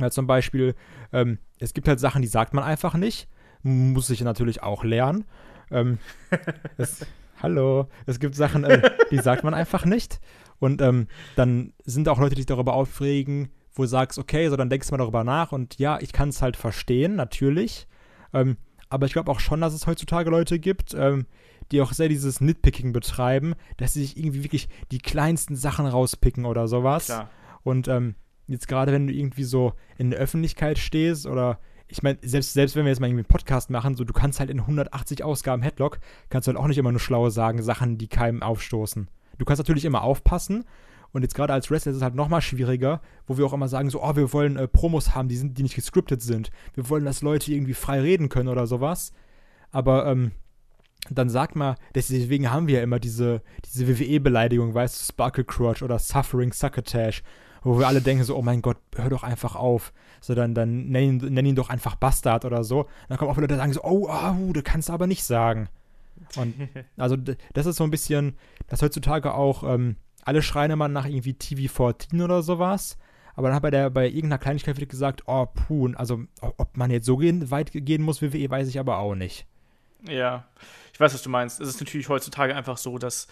[0.00, 0.74] Ja, zum Beispiel,
[1.12, 3.28] ähm, es gibt halt Sachen, die sagt man einfach nicht.
[3.62, 5.24] Muss ich natürlich auch lernen.
[5.70, 5.98] Ähm,
[6.78, 7.06] es,
[7.42, 10.20] hallo, es gibt Sachen, äh, die sagt man einfach nicht.
[10.58, 14.56] Und ähm, dann sind auch Leute, die sich darüber aufregen, wo du sagst, okay, so
[14.56, 15.52] dann denkst du mal darüber nach.
[15.52, 17.86] Und ja, ich kann es halt verstehen, natürlich.
[18.32, 18.56] Ähm,
[18.88, 21.26] aber ich glaube auch schon, dass es heutzutage Leute gibt, ähm,
[21.70, 26.44] die auch sehr dieses Nitpicking betreiben, dass sie sich irgendwie wirklich die kleinsten Sachen rauspicken
[26.44, 27.06] oder sowas.
[27.06, 27.30] Klar.
[27.62, 28.16] Und ähm,
[28.52, 32.76] jetzt gerade, wenn du irgendwie so in der Öffentlichkeit stehst oder ich meine, selbst, selbst
[32.76, 35.62] wenn wir jetzt mal irgendwie einen Podcast machen, so du kannst halt in 180 Ausgaben
[35.62, 35.98] Headlock,
[36.28, 39.08] kannst du halt auch nicht immer nur schlaue sagen, Sachen, die keinem aufstoßen.
[39.38, 40.64] Du kannst natürlich immer aufpassen
[41.12, 43.90] und jetzt gerade als Wrestler ist es halt nochmal schwieriger, wo wir auch immer sagen,
[43.90, 46.50] so, oh, wir wollen äh, Promos haben, die, sind, die nicht gescriptet sind.
[46.74, 49.12] Wir wollen, dass Leute irgendwie frei reden können oder sowas.
[49.72, 50.32] Aber ähm,
[51.08, 55.82] dann sag mal, deswegen haben wir ja immer diese, diese WWE-Beleidigung, weißt du, Sparkle Crotch
[55.82, 57.22] oder Suffering Succotash.
[57.62, 59.92] wo wir alle denken so, oh mein Gott, hör doch einfach auf.
[60.20, 62.86] So, dann, dann nenn ihn, nenn ihn doch einfach Bastard oder so.
[63.08, 65.68] dann kommen auch Leute, die sagen so, oh, oh, du kannst aber nicht sagen.
[66.36, 66.54] Und
[66.96, 68.36] also das ist so ein bisschen,
[68.68, 72.98] dass heutzutage auch ähm, alle schreien immer nach irgendwie TV14 oder sowas.
[73.34, 77.06] Aber dann hat bei, der, bei irgendeiner Kleinigkeit gesagt, oh, puh, also ob man jetzt
[77.06, 79.46] so gehen, weit gehen muss, WWE, weiß ich aber auch nicht.
[80.08, 80.44] Ja,
[80.92, 81.60] ich weiß, was du meinst.
[81.60, 83.28] Es ist natürlich heutzutage einfach so, dass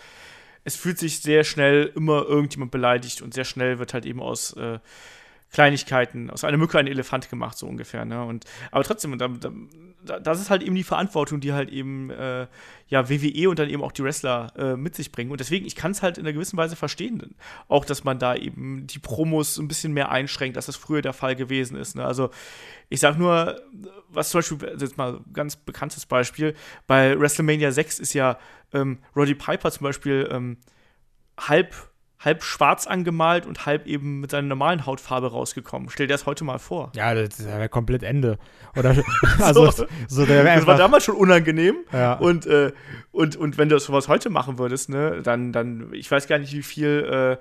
[0.64, 4.52] es fühlt sich sehr schnell immer irgendjemand beleidigt und sehr schnell wird halt eben aus
[4.54, 4.78] äh,
[5.50, 8.04] Kleinigkeiten, aus einer Mücke ein Elefant gemacht, so ungefähr.
[8.04, 8.22] Ne?
[8.22, 12.46] Und, aber trotzdem, da, da, das ist halt eben die Verantwortung, die halt eben äh,
[12.88, 15.30] ja, WWE und dann eben auch die Wrestler äh, mit sich bringen.
[15.30, 17.34] Und deswegen, ich kann es halt in einer gewissen Weise verstehen,
[17.66, 21.14] auch dass man da eben die Promos ein bisschen mehr einschränkt, als das früher der
[21.14, 21.96] Fall gewesen ist.
[21.96, 22.04] Ne?
[22.04, 22.30] Also
[22.90, 23.60] ich sag nur,
[24.08, 26.54] was zum Beispiel, also jetzt mal ein ganz bekanntes Beispiel,
[26.86, 28.38] bei WrestleMania 6 ist ja
[28.74, 30.58] ähm, Roddy Piper zum Beispiel ähm,
[31.38, 31.74] halb
[32.20, 35.88] halb schwarz angemalt und halb eben mit seiner normalen Hautfarbe rausgekommen.
[35.88, 36.90] Stell dir das heute mal vor.
[36.96, 38.38] Ja, das wäre komplett Ende.
[38.76, 38.96] Oder
[39.40, 41.76] also so, so das war damals schon unangenehm.
[41.92, 42.14] Ja.
[42.14, 42.72] Und, äh,
[43.12, 46.52] und, und wenn du sowas heute machen würdest, ne, dann, dann, ich weiß gar nicht,
[46.52, 47.38] wie viel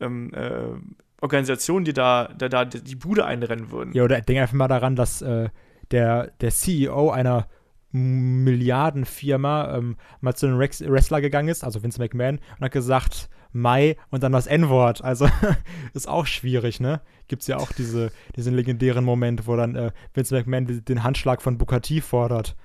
[0.00, 0.74] äh, ähm, äh,
[1.22, 3.92] Organisationen, die da, da, da die Bude einrennen würden.
[3.94, 5.48] Ja, oder denk einfach mal daran, dass äh,
[5.90, 7.48] der, der CEO einer
[7.92, 13.96] Milliardenfirma ähm, mal zu einem Wrestler gegangen ist, also Vince McMahon, und hat gesagt, Mai
[14.10, 15.02] und dann das N-Wort.
[15.02, 15.28] Also
[15.94, 17.00] ist auch schwierig, ne?
[17.28, 21.42] Gibt es ja auch diese, diesen legendären Moment, wo dann äh, Vince McMahon den Handschlag
[21.42, 22.56] von Bukati fordert.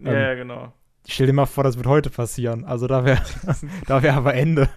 [0.00, 0.72] Ähm, ja, genau.
[1.08, 2.64] Stell dir mal vor, das wird heute passieren.
[2.64, 3.22] Also da wäre
[3.86, 4.68] da wär aber Ende.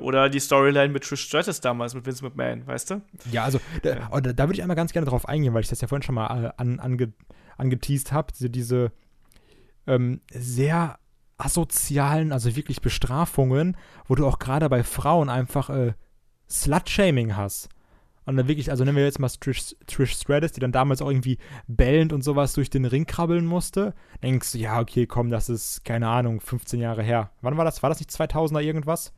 [0.00, 3.02] Oder die Storyline mit Trish Stratus damals, mit Vince McMahon, weißt du?
[3.30, 4.08] Ja, also da, ja.
[4.12, 6.02] Oh, da, da würde ich einmal ganz gerne drauf eingehen, weil ich das ja vorhin
[6.02, 7.12] schon mal äh, an, ange,
[7.56, 8.32] angeteased habe.
[8.32, 8.92] Diese, diese
[9.86, 10.98] ähm, sehr
[11.44, 13.76] asozialen, also wirklich Bestrafungen,
[14.06, 15.94] wo du auch gerade bei Frauen einfach äh,
[16.48, 17.68] Slut-Shaming hast.
[18.24, 21.10] Und dann wirklich, also nehmen wir jetzt mal Trish, Trish Stratus, die dann damals auch
[21.10, 23.94] irgendwie bellend und sowas durch den Ring krabbeln musste.
[24.22, 27.32] Denkst du, ja, okay, komm, das ist, keine Ahnung, 15 Jahre her.
[27.40, 27.82] Wann war das?
[27.82, 29.12] War das nicht 2000er irgendwas?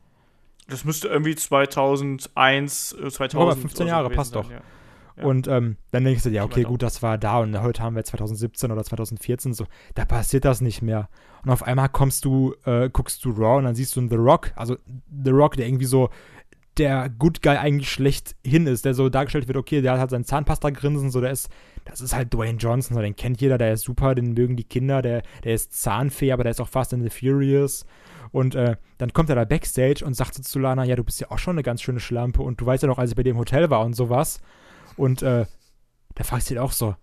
[0.67, 3.35] Das müsste irgendwie 2001, 2000.
[3.35, 4.51] Oh, 15 Jahre, passt sein, doch.
[4.51, 4.61] Ja.
[5.23, 8.03] Und ähm, dann denkst du, ja, okay, gut, das war da und heute haben wir
[8.03, 11.09] 2017 oder 2014, so, da passiert das nicht mehr.
[11.43, 14.15] Und auf einmal kommst du, äh, guckst du Raw und dann siehst du einen The
[14.15, 14.75] Rock, also
[15.23, 16.09] The Rock, der irgendwie so
[16.77, 20.25] der Good Guy eigentlich schlecht hin ist, der so dargestellt wird, okay, der hat sein
[20.25, 21.49] Zahnpasta-Grinsen, so, der ist,
[21.85, 24.65] das ist halt Dwayne Johnson, so, den kennt jeder, der ist super, den mögen die
[24.65, 27.85] Kinder, der, der ist Zahnfee, aber der ist auch Fast in the Furious.
[28.31, 31.31] Und äh, dann kommt er da Backstage und sagt zu Lana, ja, du bist ja
[31.31, 33.37] auch schon eine ganz schöne Schlampe und du weißt ja noch, als ich bei dem
[33.37, 34.41] Hotel war und sowas.
[34.97, 35.45] Und äh,
[36.15, 36.95] da fragst du dich auch so,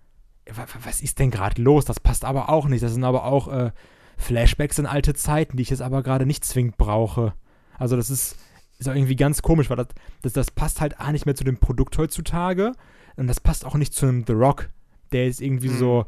[0.85, 1.85] was ist denn gerade los?
[1.85, 2.83] Das passt aber auch nicht.
[2.83, 3.71] Das sind aber auch äh,
[4.17, 7.35] Flashbacks in alte Zeiten, die ich jetzt aber gerade nicht zwingend brauche.
[7.79, 8.37] Also das ist,
[8.79, 9.89] ist auch irgendwie ganz komisch, weil das,
[10.23, 12.73] das, das passt halt auch nicht mehr zu dem Produkt heutzutage.
[13.17, 14.71] Und das passt auch nicht zu einem The Rock,
[15.13, 15.79] der ist irgendwie mhm.
[15.79, 16.07] so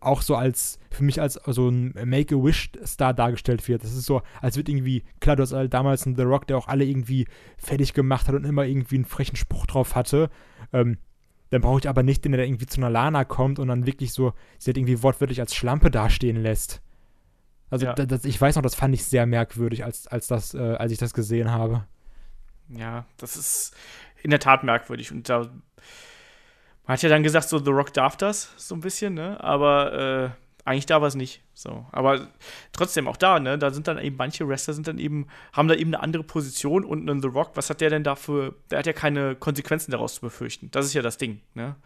[0.00, 3.82] auch so als, für mich als so ein Make-A-Wish-Star dargestellt wird.
[3.82, 6.58] Das ist so, als wird irgendwie, klar, du hast halt damals einen The Rock, der
[6.58, 7.26] auch alle irgendwie
[7.58, 10.30] fertig gemacht hat und immer irgendwie einen frechen Spruch drauf hatte.
[10.72, 10.98] Ähm,
[11.50, 14.12] dann brauche ich aber nicht den, der irgendwie zu einer Lana kommt und dann wirklich
[14.12, 16.80] so, sie hat irgendwie wortwörtlich als Schlampe dastehen lässt.
[17.70, 17.94] Also ja.
[17.94, 20.98] das, ich weiß noch, das fand ich sehr merkwürdig, als, als, das, äh, als ich
[20.98, 21.86] das gesehen habe.
[22.68, 23.74] Ja, das ist
[24.22, 25.12] in der Tat merkwürdig.
[25.12, 25.50] Und da
[26.92, 29.42] hat ja dann gesagt, so The Rock darf das, so ein bisschen, ne?
[29.42, 30.30] Aber äh,
[30.64, 31.42] eigentlich darf er es nicht.
[31.54, 31.86] So.
[31.92, 32.28] Aber
[32.72, 33.58] trotzdem auch da, ne?
[33.58, 36.84] Da sind dann eben manche Wrestler sind dann eben, haben da eben eine andere Position
[36.84, 38.54] und einen The Rock, was hat der denn dafür?
[38.70, 40.70] Der hat ja keine Konsequenzen daraus zu befürchten.
[40.70, 41.76] Das ist ja das Ding, ne?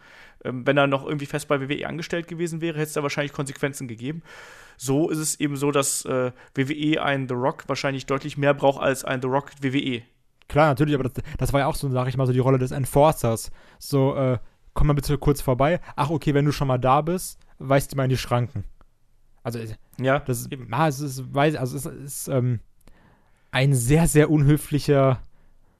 [0.43, 3.33] Ähm, wenn er noch irgendwie fest bei WWE angestellt gewesen wäre, hätte es da wahrscheinlich
[3.33, 4.21] Konsequenzen gegeben.
[4.77, 8.81] So ist es eben so, dass äh, WWE einen The Rock wahrscheinlich deutlich mehr braucht
[8.81, 10.03] als ein The Rock WWE.
[10.47, 12.59] Klar, natürlich, aber das, das war ja auch so, sag ich mal, so die Rolle
[12.59, 13.51] des Enforcers.
[13.79, 14.37] So, äh,
[14.75, 15.79] komm mal bitte kurz vorbei.
[15.95, 18.65] Ach, okay, wenn du schon mal da bist, weist du mal in die Schranken.
[19.41, 19.59] Also,
[19.99, 20.67] ja, das eben.
[20.71, 22.59] Ah, es ist, weiß, also es ist ähm,
[23.51, 25.21] ein sehr, sehr unhöflicher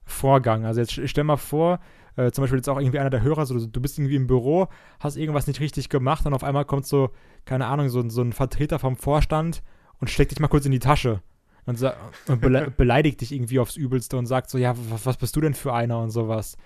[0.06, 0.66] Vorgang.
[0.66, 1.80] Also jetzt stell mal vor,
[2.16, 4.68] äh, zum Beispiel jetzt auch irgendwie einer der Hörer, so, du bist irgendwie im Büro,
[5.00, 7.10] hast irgendwas nicht richtig gemacht und auf einmal kommt so,
[7.43, 9.64] keine Ahnung, so, so ein Vertreter vom Vorstand
[10.00, 11.22] und steckt dich mal kurz in die Tasche
[11.66, 11.84] und,
[12.28, 15.56] und bele beleidigt dich irgendwie aufs Übelste und sagt so, ja, was bist du denn
[15.56, 16.58] für einer und sowas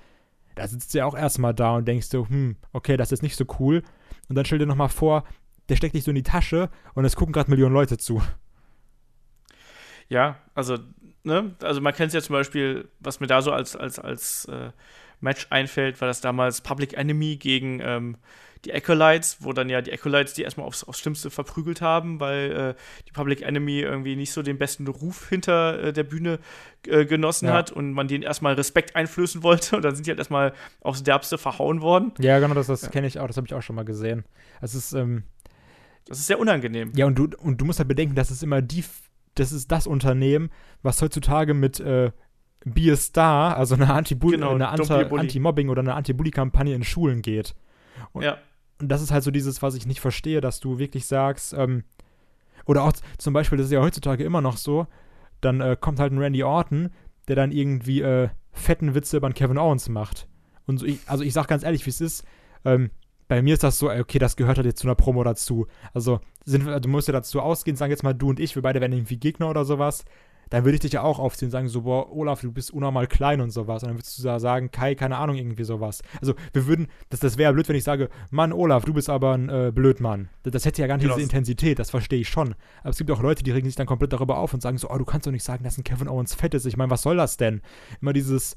[0.59, 3.35] da sitzt du ja auch erstmal da und denkst du, hm, okay, das ist nicht
[3.37, 3.81] so cool.
[4.27, 5.23] Und dann stell dir nochmal vor,
[5.69, 8.21] der steckt dich so in die Tasche und es gucken gerade Millionen Leute zu.
[10.09, 10.77] Ja, also,
[11.23, 14.45] ne, also man kennt es ja zum Beispiel, was mir da so als, als, als
[14.45, 14.71] äh,
[15.21, 18.17] Match einfällt, war das damals Public Enemy gegen ähm,
[18.65, 22.51] die Acolytes, wo dann ja die Acolytes die erstmal aufs, aufs Schlimmste verprügelt haben, weil
[22.77, 26.39] äh, die Public Enemy irgendwie nicht so den besten Ruf hinter äh, der Bühne
[26.87, 27.53] äh, genossen Ja.
[27.53, 31.03] hat und man denen erstmal Respekt einflößen wollte und dann sind die halt erstmal aufs
[31.03, 32.11] Derbste verhauen worden.
[32.19, 34.25] Ja, genau, das, das kenne ich auch, das habe ich auch schon mal gesehen.
[34.59, 35.23] Es ist, ähm,
[36.05, 36.91] Das ist sehr unangenehm.
[36.95, 38.83] ja, und du, und du musst halt bedenken, das ist immer die,
[39.35, 40.49] das ist das Unternehmen,
[40.81, 42.11] was heutzutage mit äh,
[42.65, 45.17] Be a Star, also eine Anti-Bully, Genau, eine don't be a Anti-.
[45.17, 47.55] Anti-Mobbing oder eine Anti-Bully-Kampagne in Schulen geht.
[48.11, 48.37] Und- Ja.
[48.81, 51.83] Und das ist halt so dieses, was ich nicht verstehe, dass du wirklich sagst, ähm,
[52.65, 54.87] oder auch zum Beispiel, das ist ja heutzutage immer noch so,
[55.41, 56.89] dann äh, kommt halt ein Randy Orton,
[57.27, 60.27] der dann irgendwie äh, fetten Witze über einen Kevin Owens macht.
[60.65, 62.23] Und so, ich, also ich sag ganz ehrlich, wie es ist,
[62.65, 62.91] ähm,
[63.27, 65.67] bei mir ist das so, okay, das gehört halt jetzt zu einer Promo dazu.
[65.93, 68.81] Also sind, du musst ja dazu ausgehen, sagen jetzt mal du und ich, wir beide
[68.81, 70.03] werden irgendwie Gegner oder sowas.
[70.49, 73.07] Dann würde ich dich ja auch aufziehen und sagen, so, boah, Olaf, du bist unnormal
[73.07, 73.83] klein und sowas.
[73.83, 76.01] Und dann würdest du da sagen, Kai, keine Ahnung, irgendwie sowas.
[76.21, 79.09] Also, wir würden, das, das wäre ja blöd, wenn ich sage, Mann, Olaf, du bist
[79.09, 80.29] aber ein äh, Blödmann.
[80.43, 81.15] Das, das hätte ja gar nicht Genau.
[81.15, 82.55] diese Intensität, das verstehe ich schon.
[82.81, 84.89] Aber es gibt auch Leute, die regen sich dann komplett darüber auf und sagen so,
[84.89, 86.65] oh, du kannst doch nicht sagen, dass ein Kevin Owens fett ist.
[86.65, 87.61] Ich meine, was soll das denn?
[88.01, 88.55] Immer dieses,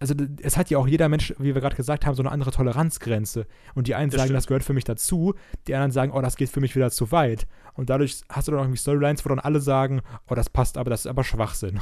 [0.00, 2.50] also es hat ja auch jeder Mensch, wie wir gerade gesagt haben, so eine andere
[2.50, 3.46] Toleranzgrenze.
[3.74, 4.36] Und die einen Das sagen, stimmt.
[4.36, 5.34] das gehört für mich dazu,
[5.66, 7.46] die anderen sagen, oh, das geht für mich wieder zu weit.
[7.74, 10.78] Und dadurch hast du dann auch irgendwie Storylines, wo dann alle sagen, oh, das passt
[10.78, 11.80] aber, das ist aber Schwachsinn.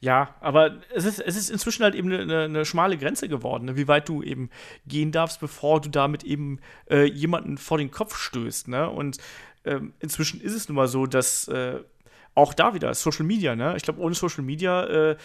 [0.00, 3.64] Ja, aber es ist, es ist inzwischen halt eben eine, eine, eine schmale Grenze geworden,
[3.64, 3.76] ne?
[3.76, 4.50] wie weit du eben
[4.86, 6.60] gehen darfst, bevor du damit eben
[6.90, 8.68] äh, jemanden vor den Kopf stößt.
[8.68, 8.90] Ne?
[8.90, 9.16] Und
[9.64, 11.80] ähm, inzwischen ist es nun mal so, dass äh,
[12.34, 13.74] auch da wieder Social Media, ne?
[13.76, 15.16] ich glaube, ohne Social Media äh,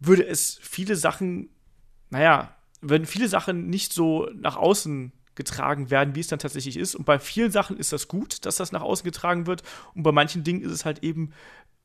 [0.00, 1.48] würde es viele Sachen,
[2.10, 6.94] naja, würden viele Sachen nicht so nach außen getragen werden, wie es dann tatsächlich ist.
[6.94, 9.62] Und bei vielen Sachen ist das gut, dass das nach außen getragen wird.
[9.94, 11.32] Und bei manchen Dingen ist es halt eben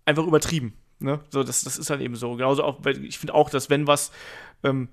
[0.05, 0.73] einfach übertrieben.
[0.99, 1.19] Ne?
[1.29, 2.35] So, das, das ist halt eben so.
[2.35, 4.11] Genauso auch, weil ich finde auch, dass wenn was
[4.63, 4.89] ähm,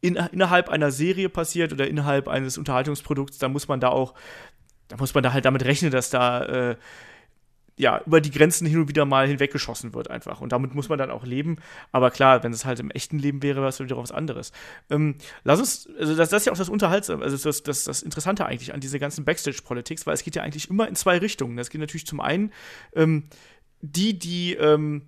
[0.00, 4.14] in, innerhalb einer Serie passiert oder innerhalb eines Unterhaltungsprodukts, dann muss man da auch,
[4.88, 6.76] da muss man da halt damit rechnen, dass da äh,
[7.76, 10.40] ja über die Grenzen hin und wieder mal hinweggeschossen wird einfach.
[10.40, 11.58] Und damit muss man dann auch leben.
[11.92, 14.52] Aber klar, wenn es halt im echten Leben wäre, wäre es wieder was anderes.
[14.90, 18.02] Ähm, lass uns, also das, das ist ja auch das Unterhaltsame, also das, das, das
[18.02, 21.58] Interessante eigentlich an diese ganzen Backstage-Politics, weil es geht ja eigentlich immer in zwei Richtungen.
[21.58, 22.52] Es geht natürlich zum einen
[22.94, 23.24] ähm,
[23.82, 25.02] die, die ähm,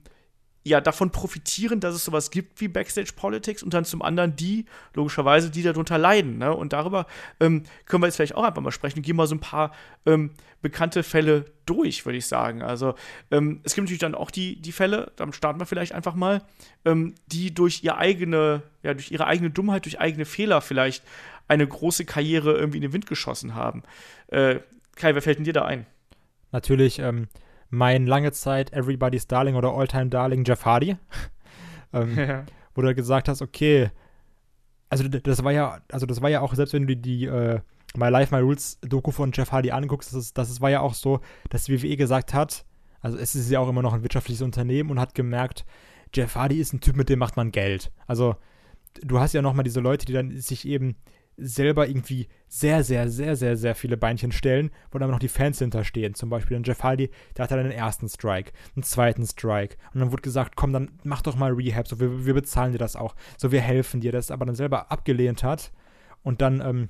[0.64, 4.66] ja davon profitieren, dass es sowas gibt wie Backstage Politics und dann zum anderen die,
[4.94, 6.38] logischerweise, die darunter leiden.
[6.38, 6.54] Ne?
[6.54, 7.06] Und darüber
[7.40, 9.02] ähm, können wir jetzt vielleicht auch einfach mal sprechen.
[9.02, 9.72] Gehen mal so ein paar
[10.04, 10.30] ähm,
[10.60, 12.62] bekannte Fälle durch, würde ich sagen.
[12.62, 12.94] Also
[13.30, 16.42] ähm, es gibt natürlich dann auch die, die Fälle, dann starten wir vielleicht einfach mal,
[16.84, 21.04] ähm, die durch ihr eigene, ja, durch ihre eigene Dummheit, durch eigene Fehler vielleicht
[21.46, 23.82] eine große Karriere irgendwie in den Wind geschossen haben.
[24.28, 24.60] Äh,
[24.96, 25.86] Kai, wer fällt denn dir da ein?
[26.50, 27.28] Natürlich, ähm,
[27.70, 30.96] mein lange Zeit Everybody's Darling oder Alltime Darling Jeff Hardy.
[31.92, 32.44] ähm,
[32.74, 33.90] wo du gesagt hast, okay,
[34.88, 37.60] also das war ja, also das war ja auch, selbst wenn du die, die äh,
[37.96, 40.94] My Life, My Rules Doku von Jeff Hardy anguckst, das, ist, das war ja auch
[40.94, 42.64] so, dass die WWE gesagt hat,
[43.00, 45.64] also es ist ja auch immer noch ein wirtschaftliches Unternehmen und hat gemerkt,
[46.14, 47.92] Jeff Hardy ist ein Typ, mit dem macht man Geld.
[48.06, 48.36] Also
[49.02, 50.96] du hast ja nochmal diese Leute, die dann sich eben
[51.38, 55.58] selber irgendwie sehr, sehr, sehr, sehr, sehr viele Beinchen stellen, wo dann noch die Fans
[55.58, 56.14] hinterstehen.
[56.14, 59.76] Zum Beispiel ein Jeff Hardy, der hatte dann den ersten Strike, einen zweiten Strike.
[59.94, 62.78] Und dann wurde gesagt, komm, dann mach doch mal Rehab, so wir, wir bezahlen dir
[62.78, 63.14] das auch.
[63.36, 65.72] So, wir helfen dir, das aber dann selber abgelehnt hat.
[66.22, 66.88] Und dann, ähm,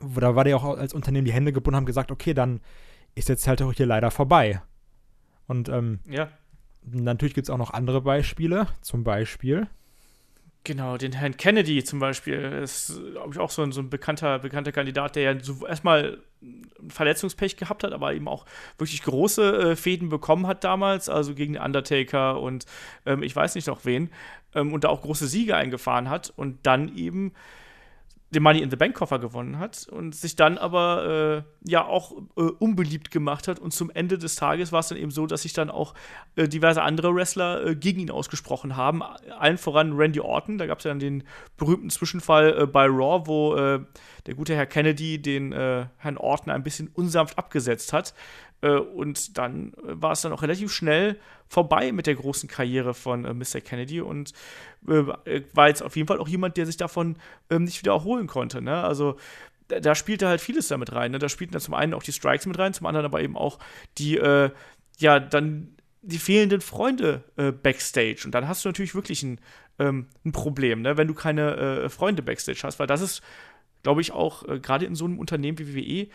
[0.00, 2.60] da war der auch als Unternehmen die Hände gebunden, haben gesagt, okay, dann
[3.14, 4.62] ist jetzt halt auch hier leider vorbei.
[5.46, 6.28] Und ähm, Ja.
[6.82, 8.66] natürlich gibt es auch noch andere Beispiele.
[8.80, 9.68] Zum Beispiel,
[10.62, 14.38] Genau, den Herrn Kennedy zum Beispiel ist, glaube ich, auch so ein, so ein bekannter,
[14.40, 16.18] bekannter Kandidat, der ja so erstmal
[16.88, 18.44] Verletzungspech gehabt hat, aber eben auch
[18.76, 22.66] wirklich große äh, Fäden bekommen hat damals, also gegen Undertaker und
[23.06, 24.10] ähm, ich weiß nicht noch wen,
[24.54, 27.32] ähm, und da auch große Siege eingefahren hat und dann eben
[28.32, 32.12] den Money in the Bank Koffer gewonnen hat und sich dann aber äh, ja auch
[32.36, 35.42] äh, unbeliebt gemacht hat und zum Ende des Tages war es dann eben so, dass
[35.42, 35.94] sich dann auch
[36.36, 39.02] äh, diverse andere Wrestler äh, gegen ihn ausgesprochen haben.
[39.02, 41.24] Allen voran Randy Orton, da gab es ja dann den
[41.56, 43.80] berühmten Zwischenfall äh, bei Raw, wo äh,
[44.26, 48.12] der gute Herr Kennedy den Herrn Orton ein bisschen unsanft abgesetzt hat.
[48.62, 52.94] Äh, und dann äh, war es dann auch relativ schnell vorbei mit der großen Karriere
[52.94, 53.60] von äh, Mr.
[53.60, 54.32] Kennedy und
[54.86, 57.16] äh, war jetzt auf jeden Fall auch jemand, der sich davon
[57.50, 58.62] ähm, nicht wieder erholen konnte.
[58.62, 58.82] Ne?
[58.82, 59.16] Also
[59.68, 61.12] da, da spielte halt vieles damit rein.
[61.12, 61.18] Ne?
[61.18, 63.58] Da spielten dann zum einen auch die Strikes mit rein, zum anderen aber eben auch
[63.98, 64.50] die, äh,
[64.98, 68.22] ja, dann die fehlenden Freunde äh, backstage.
[68.24, 69.40] Und dann hast du natürlich wirklich ein,
[69.78, 70.96] ähm, ein Problem, ne?
[70.96, 73.22] wenn du keine äh, Freunde backstage hast, weil das ist,
[73.82, 76.08] glaube ich, auch äh, gerade in so einem Unternehmen wie WWE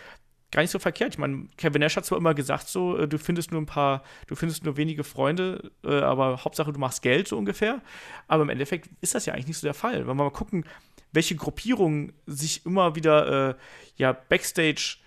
[0.56, 1.16] gar nicht so verkehrt.
[1.16, 4.04] Ich meine, Kevin Nash hat zwar immer gesagt, so, äh, du findest nur ein paar,
[4.28, 7.82] du findest nur wenige Freunde, äh, aber Hauptsache du machst Geld, so ungefähr.
[8.30, 10.00] Aber im Endeffekt ist das ja eigentlich nicht so der Fall.
[10.00, 10.64] Wenn wir mal gucken,
[11.12, 13.56] welche Gruppierungen sich immer wieder äh,
[13.98, 15.00] ja, Backstage,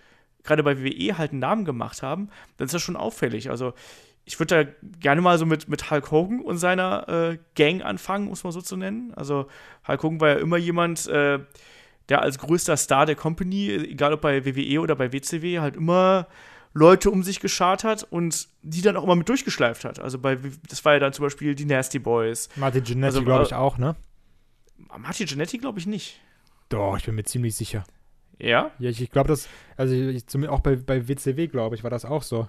[0.45, 2.29] gerade bei WWE, halt einen Namen gemacht haben,
[2.59, 3.49] dann ist das schon auffällig.
[3.49, 3.73] Also,
[4.27, 4.71] ich würde da
[5.01, 8.61] gerne mal so mit, mit Hulk Hogan und seiner äh, Gang anfangen, muss man so
[8.61, 9.15] zu nennen.
[9.15, 9.49] Also,
[9.87, 11.39] Hulk Hogan war ja immer jemand, äh,
[12.09, 16.27] der als größter Star der Company, egal ob bei WWE oder bei WCW, halt immer
[16.75, 20.01] Leute um sich geschart hat und die dann auch immer mit durchgeschleift hat.
[20.01, 20.39] Also bei,
[20.69, 22.49] das war ja dann zum Beispiel die Nasty Boys.
[22.57, 23.97] Martin Genetti, also, glaube ich, auch, ne?
[24.97, 26.21] Martin Genetti glaube ich nicht.
[26.69, 27.85] Doch, ich bin mir ziemlich sicher.
[28.39, 28.71] Ja?
[28.79, 32.05] Ja, ich, ich glaube, das, also ich, auch bei, bei WCW, glaube ich, war das
[32.05, 32.49] auch so.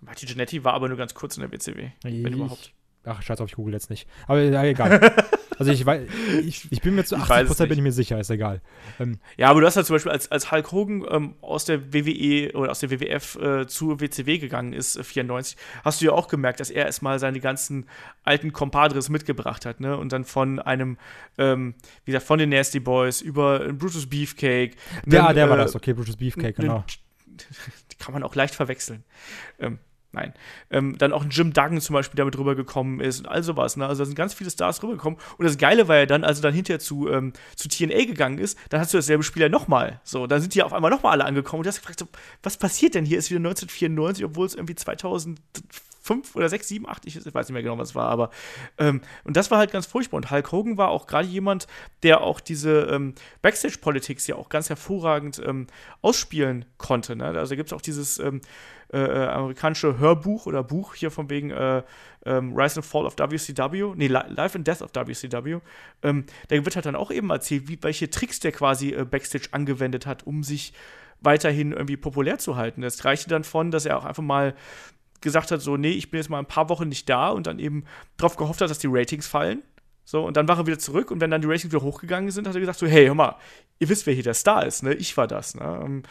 [0.00, 2.72] Martin Genetti war aber nur ganz kurz in der WCW, ich, wenn überhaupt.
[3.04, 4.08] Ach, scheiß auf, ich google jetzt nicht.
[4.26, 5.14] Aber egal.
[5.58, 6.08] also ich weiß,
[6.44, 8.60] ich, ich bin mir zu 80% bin ich mir sicher, ist egal.
[9.00, 11.92] Ähm, ja, aber du hast halt zum Beispiel, als, als Hulk Hogan ähm, aus der
[11.92, 16.12] WWE oder aus der WWF äh, zur WCW gegangen ist, äh, 94, hast du ja
[16.12, 17.86] auch gemerkt, dass er erstmal seine ganzen
[18.22, 19.96] alten Compadres mitgebracht hat, ne?
[19.96, 20.96] Und dann von einem,
[21.38, 24.76] ähm, wie gesagt, von den Nasty Boys über Brutus Beefcake.
[25.06, 26.84] Ja, der äh, war das, okay, Brutus Beefcake, genau.
[27.90, 29.04] Die kann man auch leicht verwechseln.
[29.58, 29.78] Ähm,
[30.12, 30.32] Nein.
[30.70, 33.76] Ähm, dann auch ein Jim Duggan zum Beispiel, der mit rübergekommen ist und all sowas.
[33.76, 33.86] Ne?
[33.86, 35.18] Also da sind ganz viele Stars rübergekommen.
[35.36, 38.38] Und das Geile war ja dann, als er dann hinterher zu, ähm, zu TNA gegangen
[38.38, 40.00] ist, dann hast du dasselbe Spiel ja nochmal.
[40.04, 42.08] So, dann sind die auf einmal nochmal alle angekommen und du hast gefragt, so,
[42.42, 43.18] was passiert denn hier?
[43.18, 44.76] Ist wieder 1994, obwohl es irgendwie
[46.08, 48.30] 2005 oder 6, 7, 8, ich weiß nicht mehr genau, was es war, aber
[48.78, 50.16] ähm, und das war halt ganz furchtbar.
[50.16, 51.66] Und Hulk Hogan war auch gerade jemand,
[52.02, 55.66] der auch diese ähm, Backstage-Politics ja auch ganz hervorragend ähm,
[56.02, 57.16] ausspielen konnte.
[57.16, 57.26] Ne?
[57.26, 58.40] Also gibt es auch dieses ähm,
[58.92, 61.82] äh, äh, amerikanische Hörbuch oder Buch hier von wegen äh,
[62.24, 65.60] ähm, Rise and Fall of WCW, nee, Life and Death of WCW.
[66.02, 69.48] Ähm, da wird halt dann auch eben erzählt, wie, welche Tricks der quasi äh, Backstage
[69.52, 70.72] angewendet hat, um sich
[71.20, 72.80] weiterhin irgendwie populär zu halten.
[72.80, 74.54] Das reichte dann von, dass er auch einfach mal
[75.20, 77.58] gesagt hat, so, nee, ich bin jetzt mal ein paar Wochen nicht da und dann
[77.58, 77.84] eben
[78.16, 79.62] darauf gehofft hat, dass die Ratings fallen.
[80.04, 82.48] So, und dann war er wieder zurück und wenn dann die Ratings wieder hochgegangen sind,
[82.48, 83.36] hat er gesagt so, hey, hör mal,
[83.78, 84.94] ihr wisst, wer hier der Star ist, ne?
[84.94, 85.80] Ich war das, ne?
[85.84, 86.02] Ähm,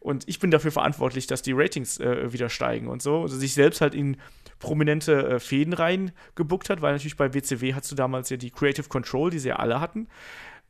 [0.00, 3.22] und ich bin dafür verantwortlich, dass die Ratings äh, wieder steigen und so.
[3.22, 4.16] Also sich selbst halt in
[4.58, 8.88] prominente äh, Fäden reingebuckt hat, weil natürlich bei WCW hattest du damals ja die Creative
[8.88, 10.08] Control, die sie ja alle hatten.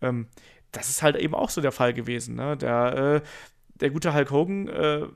[0.00, 0.26] Ähm,
[0.72, 2.34] das ist halt eben auch so der Fall gewesen.
[2.34, 2.56] Ne?
[2.56, 3.28] Der, äh,
[3.80, 5.06] der gute Hulk Hogan äh,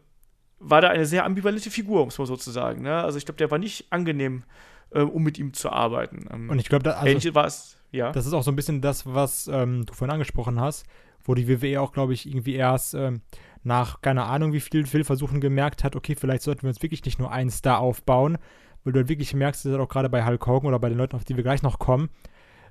[0.61, 2.83] war da eine sehr ambivalente Figur, muss man sozusagen.
[2.83, 2.95] Ne?
[2.95, 4.45] Also ich glaube, der war nicht angenehm,
[4.91, 6.27] äh, um mit ihm zu arbeiten.
[6.31, 8.13] Ähm, und ich glaube, da, also, ja.
[8.13, 10.87] das ist auch so ein bisschen das, was ähm, du vorhin angesprochen hast,
[11.25, 13.23] wo die WWE auch, glaube ich, irgendwie erst ähm,
[13.63, 17.19] nach keine Ahnung wie vielen Fehlversuchen gemerkt hat, okay, vielleicht sollten wir uns wirklich nicht
[17.19, 18.39] nur einen Star aufbauen,
[18.85, 21.17] weil du halt wirklich merkst, dass auch gerade bei Hulk Hogan oder bei den Leuten,
[21.17, 22.11] auf die wir gleich noch kommen,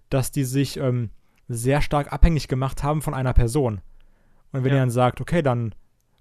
[0.09, 1.09] dass die sich ähm,
[1.47, 3.81] sehr stark abhängig gemacht haben von einer Person.
[4.51, 4.77] Und wenn ja.
[4.77, 5.75] ihr dann sagt, okay, dann,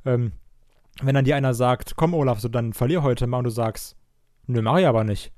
[0.05, 0.33] ähm,
[1.03, 3.97] wenn dann dir einer sagt, komm Olaf, so dann verlier heute mal und du sagst,
[4.47, 5.33] nö, mach ich aber nicht.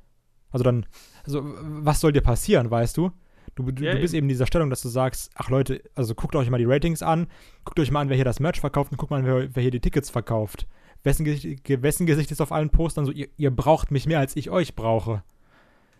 [0.51, 0.87] Also dann,
[1.25, 3.13] also was soll dir passieren, weißt du?
[3.55, 6.15] Du, du, ja, du bist eben in dieser Stellung, dass du sagst, ach Leute, also
[6.15, 7.27] guckt euch mal die Ratings an,
[7.65, 9.63] guckt euch mal an, wer hier das Merch verkauft und guckt mal an, wer, wer
[9.63, 10.67] hier die Tickets verkauft.
[11.03, 14.37] Wessen Gesicht, wessen Gesicht ist auf allen Postern so, ihr, ihr braucht mich mehr, als
[14.37, 15.23] ich euch brauche.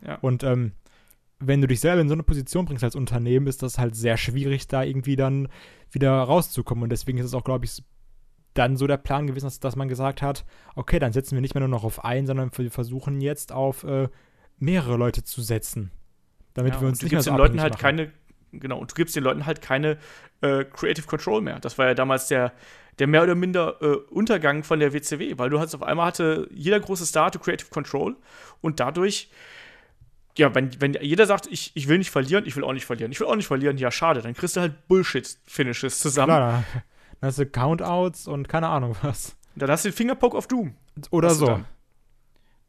[0.07, 0.17] Ja.
[0.21, 0.73] Und ähm,
[1.39, 4.17] wenn du dich selber in so eine Position bringst als Unternehmen, ist das halt sehr
[4.17, 5.49] schwierig, da irgendwie dann
[5.91, 6.85] wieder rauszukommen.
[6.85, 7.83] Und deswegen ist es auch, glaube ich,
[8.55, 10.45] dann so der Plan gewesen, dass, dass, man gesagt hat,
[10.75, 13.85] okay, dann setzen wir nicht mehr nur noch auf einen, sondern wir versuchen jetzt auf
[13.85, 14.09] äh,
[14.59, 15.91] mehrere Leute zu setzen.
[16.55, 17.83] Damit ja, wir uns nicht mehr so den Leuten halt machen.
[17.83, 18.13] keine
[18.53, 19.97] genau und du gibst den Leuten halt keine
[20.41, 21.61] äh, Creative Control mehr.
[21.61, 22.53] Das war ja damals der
[22.99, 26.49] der mehr oder minder äh, Untergang von der WCW, weil du hast auf einmal hatte
[26.53, 28.17] jeder große Star hatte Creative Control
[28.61, 29.31] und dadurch
[30.39, 33.11] ja, wenn, wenn jeder sagt, ich, ich will nicht verlieren, ich will auch nicht verlieren,
[33.13, 36.35] ich will auch nicht verlieren, ja, schade, dann kriegst du halt Bullshit-Finishes zusammen.
[36.35, 36.65] Klar,
[37.21, 39.37] dann hast du Countouts und keine Ahnung was.
[39.57, 40.75] Dann hast du den Fingerpoke of Doom.
[41.11, 41.61] Oder so.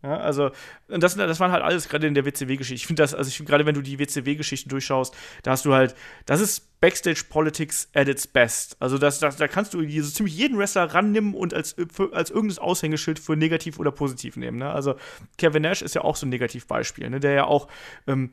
[0.04, 0.50] Ja, also,
[0.88, 2.74] das, das waren halt alles gerade in der WCW-Geschichte.
[2.74, 5.74] Ich finde das, also ich finde gerade, wenn du die WCW-Geschichten durchschaust, da hast du
[5.74, 5.96] halt,
[6.26, 8.78] das ist Backstage-Politics at its best.
[8.80, 12.32] Also, das, das, da kannst du so ziemlich jeden Wrestler rannehmen und als, für, als
[12.32, 14.58] irgendein Aushängeschild für negativ oder positiv nehmen.
[14.58, 14.72] Ne?
[14.72, 14.96] Also,
[15.38, 17.20] Kevin Nash ist ja auch so ein Negativbeispiel, ne?
[17.20, 17.68] der ja auch,
[18.08, 18.32] ähm,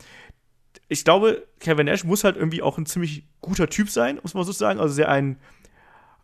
[0.89, 4.45] ich glaube, Kevin Nash muss halt irgendwie auch ein ziemlich guter Typ sein, muss man
[4.45, 4.81] so sagen.
[4.81, 5.37] Also, sehr ein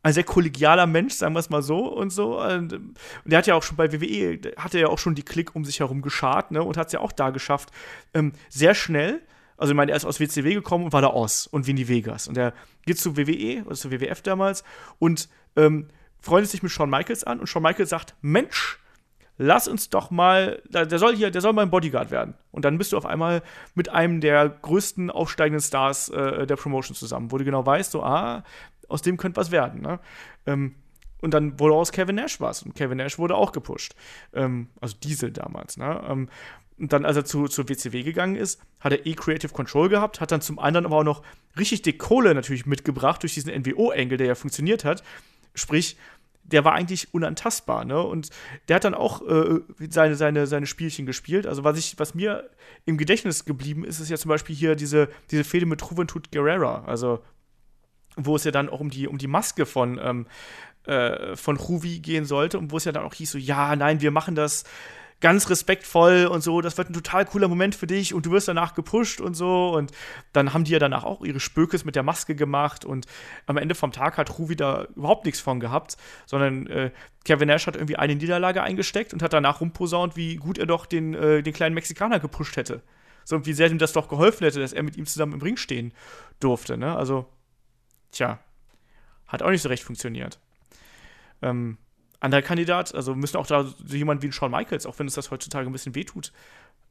[0.04, 2.40] ein sehr kollegialer Mensch, sagen wir es mal so und so.
[2.40, 5.56] Und, und der hat ja auch schon bei WWE, hatte ja auch schon die Klick
[5.56, 7.70] um sich herum geschart, ne, und hat es ja auch da geschafft,
[8.12, 9.22] ähm, sehr schnell,
[9.56, 12.28] also ich meine, er ist aus WCW gekommen und war da Oz und Vinny Vegas.
[12.28, 12.52] Und er
[12.84, 14.62] geht zu WWE, oder zu WWF damals,
[14.98, 15.88] und ähm,
[16.20, 18.78] freundet sich mit Shawn Michaels an und Shawn Michaels sagt, Mensch,
[19.38, 22.34] lass uns doch mal, der soll hier, der soll mal ein Bodyguard werden.
[22.50, 23.42] Und dann bist du auf einmal
[23.74, 28.02] mit einem der größten aufsteigenden Stars äh, der Promotion zusammen, wo du genau weißt, so,
[28.02, 28.44] ah,
[28.94, 29.82] aus dem könnte was werden.
[29.82, 30.00] Ne?
[30.46, 30.76] Ähm,
[31.20, 32.62] und dann wurde aus Kevin Nash was.
[32.62, 33.94] Und Kevin Nash wurde auch gepusht.
[34.32, 36.02] Ähm, also Diesel damals, ne?
[36.08, 36.28] Ähm,
[36.76, 40.20] und dann, als er zu, zur WCW gegangen ist, hat er eh Creative Control gehabt,
[40.20, 41.22] hat dann zum anderen aber auch noch
[41.56, 45.04] richtig dick Kohle natürlich mitgebracht durch diesen NWO-Engel, der ja funktioniert hat.
[45.54, 45.96] Sprich,
[46.42, 48.02] der war eigentlich unantastbar, ne?
[48.02, 48.30] Und
[48.68, 51.46] der hat dann auch äh, seine, seine, seine Spielchen gespielt.
[51.46, 52.50] Also, was ich, was mir
[52.84, 56.84] im Gedächtnis geblieben ist, ist ja zum Beispiel hier diese, diese Fehde mit Juventud Guerrera.
[56.86, 57.20] Also,
[58.16, 60.26] wo es ja dann auch um die, um die Maske von, ähm,
[60.86, 64.00] äh, von Ruvi gehen sollte und wo es ja dann auch hieß, so, ja, nein,
[64.00, 64.64] wir machen das
[65.24, 68.46] ganz respektvoll und so, das wird ein total cooler Moment für dich und du wirst
[68.46, 69.70] danach gepusht und so.
[69.74, 69.90] Und
[70.34, 73.06] dann haben die ja danach auch ihre Spökes mit der Maske gemacht und
[73.46, 75.96] am Ende vom Tag hat Ruvi da überhaupt nichts von gehabt,
[76.26, 76.90] sondern äh,
[77.24, 80.84] Kevin Nash hat irgendwie eine Niederlage eingesteckt und hat danach rumposaunt, wie gut er doch
[80.84, 82.82] den, äh, den kleinen Mexikaner gepusht hätte.
[83.24, 85.40] So, und wie sehr ihm das doch geholfen hätte, dass er mit ihm zusammen im
[85.40, 85.94] Ring stehen
[86.38, 86.94] durfte, ne?
[86.94, 87.24] Also,
[88.14, 88.38] tja,
[89.26, 90.38] hat auch nicht so recht funktioniert.
[91.42, 91.78] Ähm,
[92.20, 95.30] anderer Kandidat, also müssen auch da so jemand wie Shawn Michaels, auch wenn es das
[95.30, 96.32] heutzutage ein bisschen wehtut,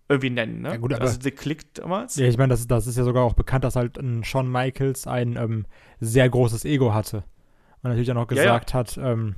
[0.09, 0.69] irgendwie nennen, ne?
[0.69, 2.15] Ja, gut, also The Click damals.
[2.17, 5.07] Ja, ich meine, das, das ist ja sogar auch bekannt, dass halt ein Shawn Michaels
[5.07, 5.65] ein ähm,
[5.99, 7.23] sehr großes Ego hatte.
[7.81, 8.79] Und natürlich auch noch gesagt ja, ja.
[8.79, 9.35] hat, ähm,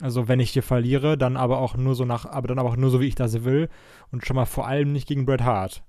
[0.00, 2.76] also wenn ich hier verliere, dann aber auch nur so nach, aber dann aber auch
[2.76, 3.68] nur so, wie ich das will.
[4.10, 5.82] Und schon mal vor allem nicht gegen Bret Hart.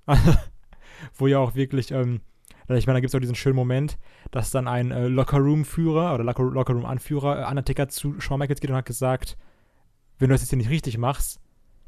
[1.16, 2.22] Wo ja auch wirklich, ähm,
[2.78, 3.98] ich meine, da gibt es auch diesen schönen Moment,
[4.32, 8.76] dass dann ein äh, Lockerroom-Führer oder Locker Lockerroom-Anführer äh, Undertaker zu Shawn Michaels geht und
[8.76, 9.38] hat gesagt,
[10.20, 11.40] wenn du das jetzt hier nicht richtig machst,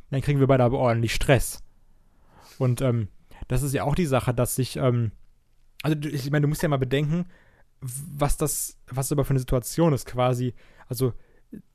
[0.09, 1.63] dann kriegen wir beide aber ordentlich Stress.
[2.57, 3.09] Und ähm,
[3.47, 5.11] das ist ja auch die Sache, dass sich, ähm,
[5.83, 7.25] also ich meine, du musst ja mal bedenken,
[7.81, 10.53] was das, was das aber für eine Situation ist quasi.
[10.87, 11.13] Also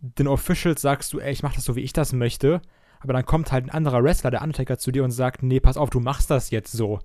[0.01, 2.63] den Officials sagst du, ey, ich mach das so, wie ich das möchte,
[3.01, 5.77] aber dann kommt halt ein anderer Wrestler, der Undertaker, zu dir und sagt, nee, pass
[5.77, 7.01] auf, du machst das jetzt so.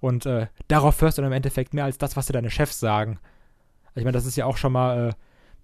[0.00, 2.78] Und äh, darauf hörst du dann im Endeffekt mehr als das, was dir deine Chefs
[2.80, 3.18] sagen.
[3.88, 5.12] Also ich meine, das ist ja auch schon mal, äh,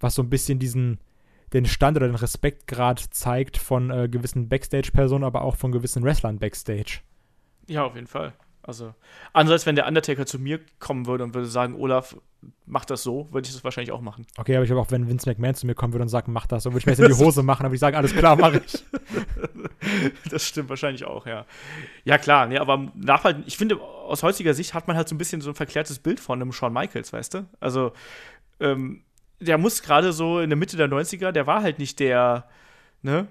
[0.01, 0.99] was so ein bisschen diesen,
[1.53, 6.39] den Stand oder den Respektgrad zeigt von äh, gewissen Backstage-Personen, aber auch von gewissen Wrestlern
[6.39, 7.01] Backstage.
[7.68, 8.32] Ja, auf jeden Fall.
[8.66, 8.94] Also,
[9.34, 12.16] andererseits, wenn der Undertaker zu mir kommen würde und würde sagen, Olaf,
[12.64, 14.26] mach das so, würde ich das wahrscheinlich auch machen.
[14.38, 16.46] Okay, aber ich glaube auch, wenn Vince McMahon zu mir kommen würde und sagen, mach
[16.46, 18.36] das so, würde ich mir jetzt in die Hose machen, aber ich sage, alles klar,
[18.36, 18.84] mache ich.
[20.30, 21.44] das stimmt wahrscheinlich auch, ja.
[22.04, 25.18] Ja, klar, nee, aber nachhalten, ich finde, aus heutiger Sicht hat man halt so ein
[25.18, 27.46] bisschen so ein verklärtes Bild von einem Shawn Michaels, weißt du?
[27.60, 27.92] Also,
[28.60, 29.02] ähm,
[29.40, 32.48] der muss gerade so in der Mitte der 90er, der war halt nicht der,
[33.02, 33.28] ne,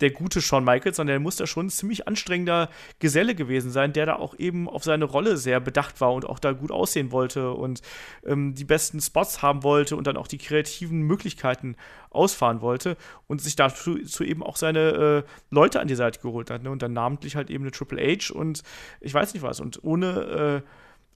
[0.00, 2.68] der gute Shawn Michaels, sondern der muss da schon ein ziemlich anstrengender
[2.98, 6.38] Geselle gewesen sein, der da auch eben auf seine Rolle sehr bedacht war und auch
[6.38, 7.82] da gut aussehen wollte und
[8.24, 11.76] ähm, die besten Spots haben wollte und dann auch die kreativen Möglichkeiten
[12.10, 16.62] ausfahren wollte und sich dazu eben auch seine äh, Leute an die Seite geholt hat.
[16.62, 16.70] Ne?
[16.70, 18.62] Und dann namentlich halt eben eine Triple H und
[19.00, 19.60] ich weiß nicht was.
[19.60, 20.68] Und ohne, äh,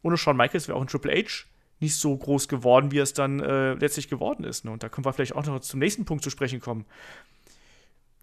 [0.03, 1.47] ohne Shawn Michaels wäre auch ein Triple H
[1.81, 4.65] nicht so groß geworden, wie es dann äh, letztlich geworden ist.
[4.65, 4.71] Ne?
[4.71, 6.85] Und da können wir vielleicht auch noch zum nächsten Punkt zu sprechen kommen.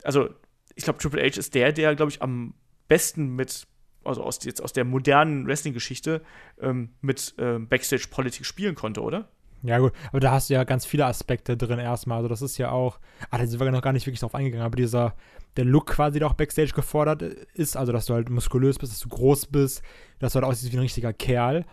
[0.03, 0.29] Also,
[0.77, 2.53] ich glaube, Triple H ist der, der, glaube ich, am
[2.87, 3.67] besten mit,
[4.03, 6.21] also aus, jetzt aus der modernen Wrestling-Geschichte,
[6.61, 9.27] ähm, mit ähm, Backstage-Politik spielen konnte, oder?
[9.63, 12.17] Ja, gut, aber da hast du ja ganz viele Aspekte drin erstmal.
[12.17, 12.99] Also, das ist ja auch,
[13.31, 15.15] ah, da sind wir noch gar nicht wirklich drauf eingegangen, aber dieser,
[15.57, 18.99] der Look quasi, der auch Backstage gefordert ist, also, dass du halt muskulös bist, dass
[18.99, 19.81] du groß bist,
[20.19, 21.65] dass du halt aussiehst wie ein richtiger Kerl.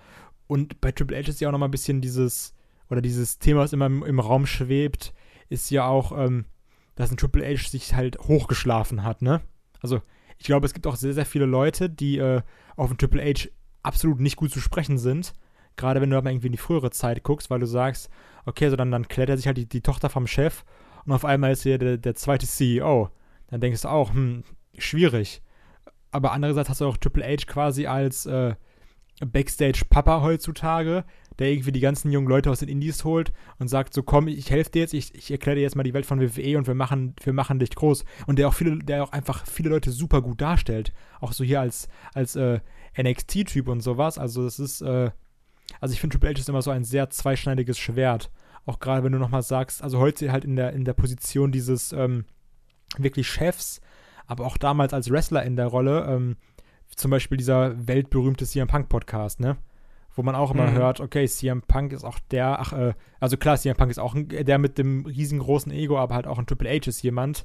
[0.46, 2.55] Und bei Triple H ist ja auch nochmal ein bisschen dieses,
[2.88, 5.12] oder dieses Thema, was immer im, im Raum schwebt,
[5.50, 6.46] ist ja auch, ähm,
[6.95, 9.40] dass ein Triple H sich halt hochgeschlafen hat, ne?
[9.80, 10.01] Also,
[10.38, 12.42] ich glaube, es gibt auch sehr, sehr viele Leute, die äh,
[12.76, 13.49] auf ein Triple H
[13.82, 15.32] absolut nicht gut zu sprechen sind.
[15.76, 18.09] Gerade wenn du aber irgendwie in die frühere Zeit guckst, weil du sagst,
[18.47, 20.64] okay, so dann, dann klärt er sich halt die, die Tochter vom Chef
[21.05, 23.11] und auf einmal ist er der, der zweite CEO.
[23.49, 24.45] Dann denkst du auch, hm,
[24.78, 25.42] schwierig.
[26.11, 28.55] Aber andererseits hast du auch Triple H quasi als äh,
[29.20, 31.05] Backstage-Papa heutzutage,
[31.39, 34.51] der irgendwie die ganzen jungen Leute aus den Indies holt und sagt so, komm, ich
[34.51, 36.74] helfe dir jetzt, ich, ich erkläre dir jetzt mal die Welt von WWE und wir
[36.74, 38.05] machen, wir machen dich groß.
[38.26, 40.93] Und der auch viele, der auch einfach viele Leute super gut darstellt.
[41.20, 42.61] Auch so hier als, als äh,
[42.97, 44.18] NXT-Typ und sowas.
[44.18, 45.11] Also das ist, äh,
[45.80, 48.30] also ich finde Triple H ist immer so ein sehr zweischneidiges Schwert.
[48.66, 51.93] Auch gerade wenn du nochmal sagst, also heute halt in der, in der Position dieses
[51.93, 52.24] ähm,
[52.97, 53.80] wirklich Chefs,
[54.26, 56.37] aber auch damals als Wrestler in der Rolle, ähm,
[56.97, 59.57] zum Beispiel dieser weltberühmte CM Punk Podcast, ne?
[60.14, 60.74] Wo man auch immer mhm.
[60.74, 64.14] hört, okay, CM Punk ist auch der, ach, äh, also klar, CM Punk ist auch
[64.14, 67.44] ein, der mit dem riesengroßen Ego, aber halt auch ein Triple H ist jemand,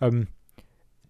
[0.00, 0.26] ähm,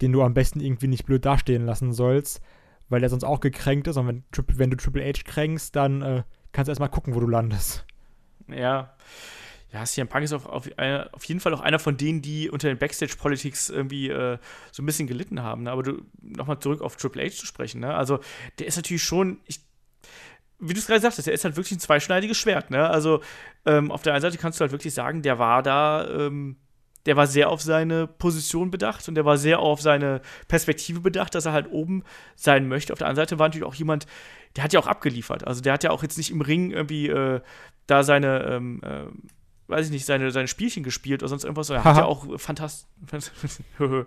[0.02, 2.42] den du am besten irgendwie nicht blöd dastehen lassen sollst,
[2.88, 3.96] weil der sonst auch gekränkt ist.
[3.96, 7.26] Und wenn, wenn du Triple H kränkst, dann äh, kannst du erstmal gucken, wo du
[7.26, 7.86] landest.
[8.48, 8.94] Ja
[9.72, 10.66] ja, CM Punk ist auf, auf,
[11.12, 14.38] auf, jeden Fall auch einer von denen, die unter den Backstage-Politics irgendwie äh,
[14.72, 15.64] so ein bisschen gelitten haben.
[15.64, 15.70] Ne?
[15.70, 17.94] Aber du, nochmal zurück auf Triple H zu sprechen, ne?
[17.94, 18.20] Also,
[18.58, 19.60] der ist natürlich schon, ich,
[20.58, 22.88] wie du es gerade sagtest, der ist halt wirklich ein zweischneidiges Schwert, ne?
[22.88, 23.20] Also,
[23.64, 26.56] ähm, auf der einen Seite kannst du halt wirklich sagen, der war da, ähm,
[27.06, 31.34] der war sehr auf seine Position bedacht und der war sehr auf seine Perspektive bedacht,
[31.34, 32.02] dass er halt oben
[32.36, 32.92] sein möchte.
[32.92, 34.06] Auf der anderen Seite war natürlich auch jemand,
[34.56, 35.46] der hat ja auch abgeliefert.
[35.46, 37.40] Also der hat ja auch jetzt nicht im Ring irgendwie äh,
[37.86, 39.06] da seine, ähm, äh,
[39.68, 41.70] weiß ich nicht, seine, seine Spielchen gespielt oder sonst irgendwas.
[41.70, 42.88] Er hat ja auch fantastisch.
[43.78, 44.06] er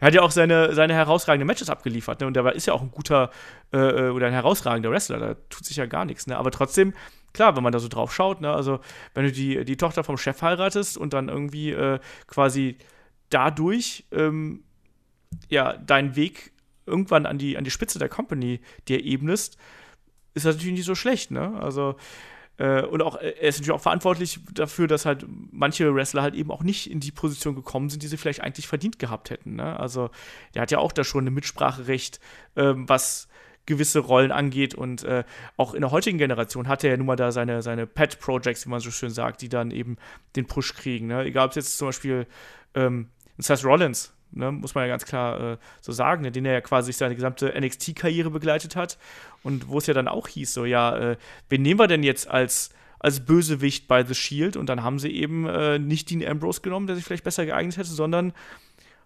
[0.00, 2.20] hat ja auch seine, seine herausragenden Matches abgeliefert.
[2.20, 2.26] Ne?
[2.26, 3.30] Und der ist ja auch ein guter
[3.72, 5.18] äh, äh, oder ein herausragender Wrestler.
[5.18, 6.26] Da tut sich ja gar nichts.
[6.26, 6.36] Ne?
[6.36, 6.92] Aber trotzdem
[7.32, 8.80] klar, wenn man da so drauf schaut, ne, also
[9.12, 12.78] wenn du die, die Tochter vom Chef heiratest und dann irgendwie äh, quasi
[13.28, 14.62] dadurch ähm,
[15.48, 16.52] ja deinen Weg
[16.86, 19.58] irgendwann an die, an die Spitze der Company dir ebnest,
[20.34, 21.58] ist das natürlich nicht so schlecht, ne?
[21.60, 21.96] Also
[22.58, 26.50] äh, und auch er ist natürlich auch verantwortlich dafür, dass halt manche Wrestler halt eben
[26.50, 29.56] auch nicht in die Position gekommen sind, die sie vielleicht eigentlich verdient gehabt hätten.
[29.56, 29.78] Ne?
[29.78, 30.10] Also
[30.54, 32.20] der hat ja auch da schon ein Mitspracherecht,
[32.56, 33.28] ähm, was
[33.66, 34.74] gewisse Rollen angeht.
[34.74, 35.24] Und äh,
[35.56, 38.70] auch in der heutigen Generation hat er ja nun mal da seine, seine Pet-Projects, wie
[38.70, 39.96] man so schön sagt, die dann eben
[40.36, 41.08] den Push kriegen.
[41.08, 41.24] Ne?
[41.24, 42.26] Egal, ob es jetzt zum Beispiel
[42.74, 46.52] ähm, Seth Rollins, ne, muss man ja ganz klar äh, so sagen, ne, den er
[46.52, 48.98] ja quasi seine gesamte NXT-Karriere begleitet hat.
[49.42, 51.16] Und wo es ja dann auch hieß, so, ja, äh,
[51.48, 52.70] wen nehmen wir denn jetzt als
[53.04, 56.86] als Bösewicht bei The Shield und dann haben sie eben äh, nicht Dean Ambrose genommen,
[56.86, 58.32] der sich vielleicht besser geeignet hätte, sondern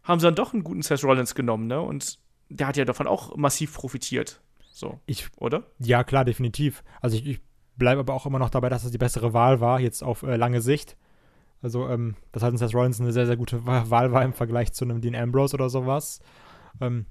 [0.04, 1.80] haben sie dann doch einen guten Seth Rollins genommen, ne?
[1.80, 4.40] Und der hat ja davon auch massiv profitiert.
[4.70, 5.00] So.
[5.06, 5.64] Ich, oder?
[5.80, 6.84] Ja, klar, definitiv.
[7.00, 7.40] Also ich, ich
[7.76, 10.36] bleibe aber auch immer noch dabei, dass es die bessere Wahl war, jetzt auf äh,
[10.36, 10.96] lange Sicht.
[11.60, 14.72] Also, ähm, das hat uns Seth Rollins eine sehr, sehr gute Wahl war im Vergleich
[14.72, 16.20] zu einem Dean Ambrose oder sowas.
[16.80, 17.06] Ähm,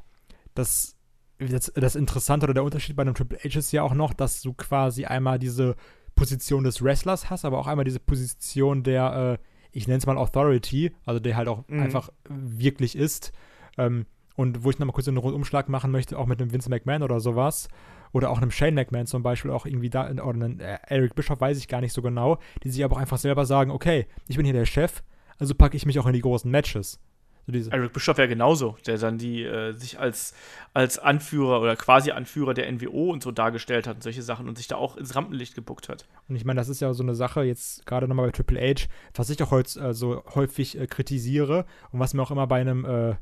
[0.56, 0.96] das,
[1.40, 4.42] das, das Interessante oder der Unterschied bei einem Triple H ist ja auch noch, dass
[4.42, 5.76] du quasi einmal diese
[6.16, 10.18] Position des Wrestlers hast, aber auch einmal diese Position der, äh, ich nenne es mal
[10.18, 11.82] Authority, also der halt auch mhm.
[11.82, 13.32] einfach wirklich ist.
[13.78, 17.04] Ähm, und wo ich nochmal kurz einen Rundumschlag machen möchte, auch mit einem Vince McMahon
[17.04, 17.70] oder sowas,
[18.18, 21.40] oder auch einem Shane McMahon zum Beispiel, auch irgendwie da, oder einem äh, Eric Bischoff,
[21.40, 24.36] weiß ich gar nicht so genau, die sich aber auch einfach selber sagen, okay, ich
[24.36, 25.04] bin hier der Chef,
[25.38, 27.00] also packe ich mich auch in die großen Matches.
[27.50, 30.34] So Eric Bischoff ja genauso, der dann die äh, sich als,
[30.74, 34.58] als Anführer oder quasi Anführer der NWO und so dargestellt hat und solche Sachen und
[34.58, 36.06] sich da auch ins Rampenlicht gebuckt hat.
[36.28, 38.88] Und ich meine, das ist ja so eine Sache, jetzt gerade nochmal bei Triple H,
[39.14, 42.60] was ich auch heute äh, so häufig äh, kritisiere und was mir auch immer bei
[42.60, 43.16] einem äh,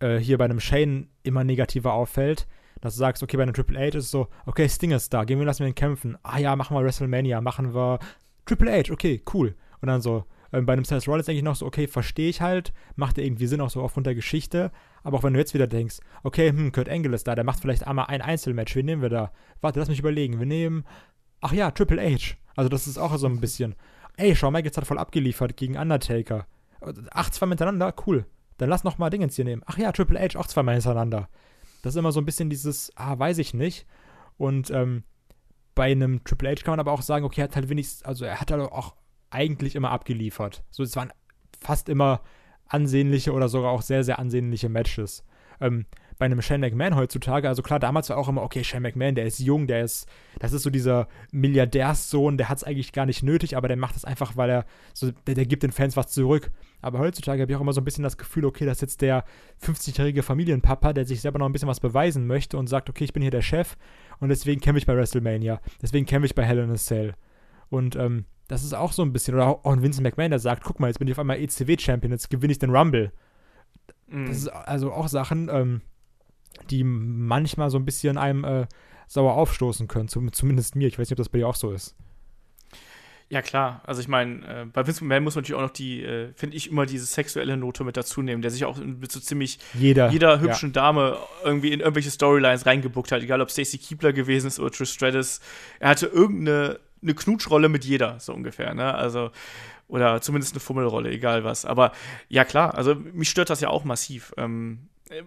[0.00, 2.46] äh, hier bei einem Shane immer negativer auffällt,
[2.82, 5.24] dass du sagst, okay, bei einem Triple H ist es so, okay, Sting ist da,
[5.24, 6.18] gehen wir, lassen wir ihn kämpfen.
[6.22, 8.00] Ah ja, machen wir WrestleMania, machen wir
[8.44, 9.54] Triple H, okay, cool.
[9.80, 12.40] Und dann so, äh, bei einem Seth Rollins denke ich noch so, okay, verstehe ich
[12.40, 14.72] halt, macht ja irgendwie Sinn, auch so aufgrund der Geschichte.
[15.04, 17.60] Aber auch wenn du jetzt wieder denkst, okay, hm, Kurt Angle ist da, der macht
[17.60, 19.32] vielleicht einmal ein Einzelmatch, wen nehmen wir da?
[19.60, 20.84] Warte, lass mich überlegen, wir nehmen,
[21.40, 22.34] ach ja, Triple H.
[22.56, 23.76] Also das ist auch so ein bisschen,
[24.16, 26.46] ey, Shawn Michaels hat voll abgeliefert gegen Undertaker.
[27.12, 28.26] Ach, zwei miteinander, cool.
[28.58, 29.62] Dann lass noch mal Dingens hier nehmen.
[29.66, 31.28] Ach ja, Triple H auch zweimal hintereinander.
[31.82, 33.86] Das ist immer so ein bisschen dieses, ah, weiß ich nicht.
[34.38, 35.02] Und ähm,
[35.74, 38.24] bei einem Triple H kann man aber auch sagen, okay, er hat halt wenigstens, also
[38.24, 38.94] er hat halt auch
[39.30, 40.62] eigentlich immer abgeliefert.
[40.70, 41.12] So, es waren
[41.60, 42.22] fast immer
[42.66, 45.24] ansehnliche oder sogar auch sehr, sehr ansehnliche Matches.
[45.60, 45.86] Ähm,
[46.18, 49.26] bei einem Shane McMahon heutzutage, also klar, damals war auch immer, okay, Shane McMahon, der
[49.26, 50.08] ist jung, der ist,
[50.38, 53.96] das ist so dieser Milliardärssohn, der hat es eigentlich gar nicht nötig, aber der macht
[53.96, 56.50] es einfach, weil er, so, der, der, gibt den Fans was zurück.
[56.80, 59.02] Aber heutzutage habe ich auch immer so ein bisschen das Gefühl, okay, das ist jetzt
[59.02, 59.24] der
[59.62, 63.12] 50-jährige Familienpapa, der sich selber noch ein bisschen was beweisen möchte und sagt, okay, ich
[63.12, 63.76] bin hier der Chef
[64.20, 67.14] und deswegen kämpfe ich bei WrestleMania, deswegen kämpfe ich bei Hell in a Cell.
[67.70, 70.64] Und ähm, das ist auch so ein bisschen, oder auch ein Vincent McMahon, der sagt,
[70.64, 73.12] guck mal, jetzt bin ich auf einmal ECW-Champion, jetzt gewinne ich den Rumble.
[74.08, 74.26] Mhm.
[74.26, 75.80] Das ist also auch Sachen, ähm,
[76.70, 78.66] die manchmal so ein bisschen einem äh,
[79.06, 80.88] sauer aufstoßen können, zumindest mir.
[80.88, 81.94] Ich weiß nicht, ob das bei dir auch so ist.
[83.32, 83.80] Ja, klar.
[83.86, 86.54] Also ich meine, äh, bei Vince McMahon muss man natürlich auch noch die, äh, finde
[86.54, 90.10] ich, immer diese sexuelle Note mit dazu nehmen, der sich auch mit so ziemlich jeder,
[90.10, 90.82] jeder hübschen ja.
[90.82, 94.92] Dame irgendwie in irgendwelche Storylines reingebuckt hat, egal ob Stacey Keebler gewesen ist oder Trish
[94.92, 95.40] Stratus.
[95.80, 98.94] Er hatte irgendeine eine Knutschrolle mit jeder, so ungefähr, ne?
[98.94, 99.30] Also,
[99.88, 101.64] oder zumindest eine Fummelrolle, egal was.
[101.64, 101.92] Aber
[102.28, 104.34] ja, klar, also mich stört das ja auch massiv.
[104.36, 105.22] Ähm, äh,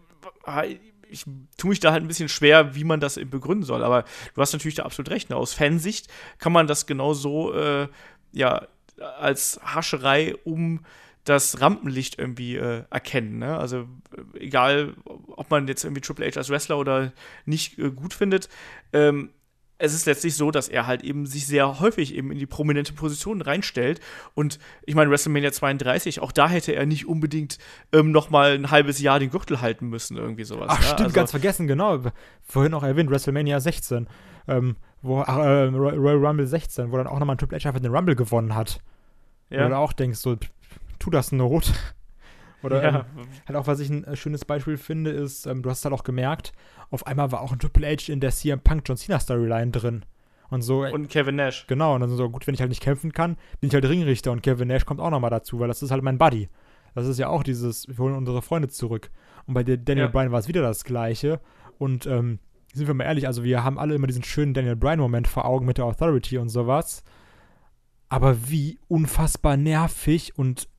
[1.10, 1.26] ich
[1.58, 3.84] tue mich da halt ein bisschen schwer, wie man das begründen soll.
[3.84, 5.30] Aber du hast natürlich da absolut recht.
[5.30, 5.36] Ne?
[5.36, 6.08] Aus Fansicht
[6.40, 7.88] kann man das genau so äh,
[8.32, 8.68] ja,
[9.20, 10.82] als Hascherei um
[11.26, 13.40] das Rampenlicht irgendwie äh, erkennen.
[13.40, 13.58] Ne?
[13.58, 13.88] Also
[14.36, 17.12] äh, egal, ob man jetzt irgendwie Triple H als Wrestler oder
[17.46, 18.48] nicht äh, gut findet,
[18.94, 19.32] ähm,
[19.78, 22.94] es ist letztlich so, dass er halt eben sich sehr häufig eben in die prominente
[22.94, 24.00] Position reinstellt.
[24.34, 27.58] Und ich meine, WrestleMania 32, auch da hätte er nicht unbedingt
[27.92, 30.68] ähm, noch mal ein halbes Jahr den Gürtel halten müssen, irgendwie sowas.
[30.70, 30.88] Ach, ja?
[30.88, 32.02] stimmt, also, ganz vergessen, genau.
[32.42, 34.08] Vorhin auch erwähnt, WrestleMania 16,
[34.48, 37.94] ähm, wo, äh, Royal Rumble 16, wo dann auch nochmal ein Triple H einfach den
[37.94, 38.80] Rumble gewonnen hat.
[39.50, 39.66] Ja.
[39.66, 40.38] Wo du auch denkst, so,
[41.00, 41.74] tu das Not.
[42.66, 43.06] Oder ja.
[43.18, 45.94] ähm, halt auch, was ich ein äh, schönes Beispiel finde, ist, ähm, du hast halt
[45.94, 46.54] auch gemerkt,
[46.90, 50.06] auf einmal war auch ein Triple H in der CM Punk John Cena Storyline drin.
[50.50, 50.86] Und so.
[50.86, 51.66] Und Kevin Nash.
[51.68, 54.32] Genau, und dann so, gut, wenn ich halt nicht kämpfen kann, bin ich halt Ringrichter
[54.32, 56.50] und Kevin Nash kommt auch nochmal dazu, weil das ist halt mein Buddy.
[56.94, 59.10] Das ist ja auch dieses, wir holen unsere Freunde zurück.
[59.48, 60.08] Und bei Daniel Ja.
[60.08, 61.42] Bryan war es wieder das Gleiche.
[61.78, 62.40] Und ähm,
[62.74, 65.66] sind wir mal ehrlich, also wir haben alle immer diesen schönen Daniel Bryan-Moment vor Augen
[65.66, 67.04] mit der Authority und sowas.
[68.08, 70.70] Aber wie unfassbar nervig und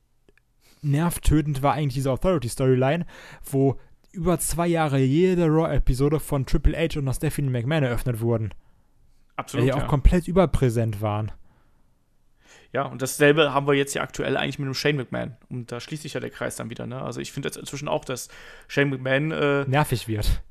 [0.81, 3.05] nervtötend war eigentlich diese Authority-Storyline,
[3.43, 3.79] wo
[4.11, 8.51] über zwei Jahre jede Raw-Episode von Triple H und nach Stephanie McMahon eröffnet wurden.
[9.35, 9.67] Absolut.
[9.67, 9.85] die auch ja.
[9.85, 11.31] komplett überpräsent waren.
[12.73, 15.37] ja, und dasselbe haben wir jetzt ja aktuell eigentlich mit dem Shane McMahon.
[15.49, 16.87] Und da schließt sich ja der Kreis dann wieder.
[16.87, 16.99] Ne?
[17.01, 18.29] Also ich finde jetzt inzwischen auch, dass
[18.67, 20.41] Shane McMahon äh, Nervig wird.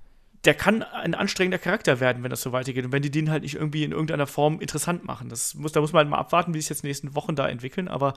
[0.46, 2.84] Der kann ein anstrengender Charakter werden, wenn das so weitergeht.
[2.84, 5.28] Und wenn die den halt nicht irgendwie in irgendeiner Form interessant machen.
[5.28, 7.34] Das muss, da muss man halt mal abwarten, wie sich jetzt in den nächsten Wochen
[7.34, 7.88] da entwickeln.
[7.88, 8.14] Aber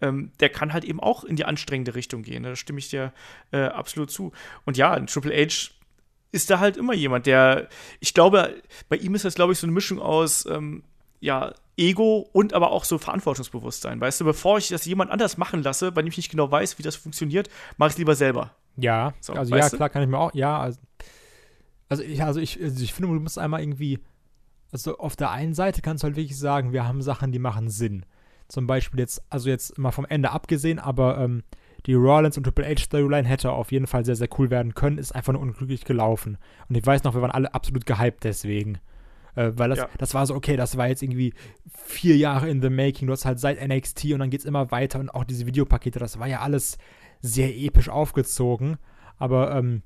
[0.00, 2.42] ähm, der kann halt eben auch in die anstrengende Richtung gehen.
[2.42, 2.50] ne?
[2.50, 3.12] Da stimme ich dir
[3.52, 4.32] äh, absolut zu.
[4.64, 5.70] Und ja, ein Triple H
[6.32, 7.68] ist da halt immer jemand, der,
[8.00, 8.54] ich glaube,
[8.88, 10.82] bei ihm ist das, glaube ich, so eine Mischung aus, ähm,
[11.20, 14.00] ja, Ego und aber auch so Verantwortungsbewusstsein.
[14.00, 16.78] Weißt du, bevor ich das jemand anders machen lasse, bei dem ich nicht genau weiß,
[16.78, 18.54] wie das funktioniert, mache ich es lieber selber.
[18.76, 19.76] Ja, So, also ja, du?
[19.76, 20.78] klar kann ich mir auch, ja, also,
[21.88, 23.98] also ich, also ich, also ich finde, du musst einmal irgendwie,
[24.72, 27.68] also auf der einen Seite kannst du halt wirklich sagen, wir haben Sachen, die machen
[27.68, 28.04] Sinn.
[28.48, 31.42] Zum Beispiel jetzt, also jetzt mal vom Ende abgesehen, aber ähm,
[31.86, 34.98] die Rollins und Triple H Storyline hätte auf jeden Fall sehr, sehr cool werden können,
[34.98, 36.38] ist einfach nur unglücklich gelaufen.
[36.68, 38.78] Und ich weiß noch, wir waren alle absolut gehypt deswegen.
[39.36, 39.88] Äh, weil das, Ja.
[39.98, 41.34] das war so, okay, das war jetzt irgendwie
[41.68, 43.06] vier Jahre in the making.
[43.06, 46.18] Du hast halt seit NXT und dann geht's immer weiter und auch diese Videopakete, das
[46.18, 46.78] war ja alles
[47.20, 48.78] sehr episch aufgezogen.
[49.18, 49.82] Aber, ähm,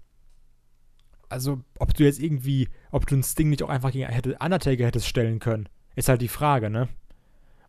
[1.30, 5.06] also, ob du jetzt irgendwie, ob du ein Sting nicht auch einfach gegen Undertaker hättest
[5.06, 6.88] stellen können, ist halt die Frage, ne?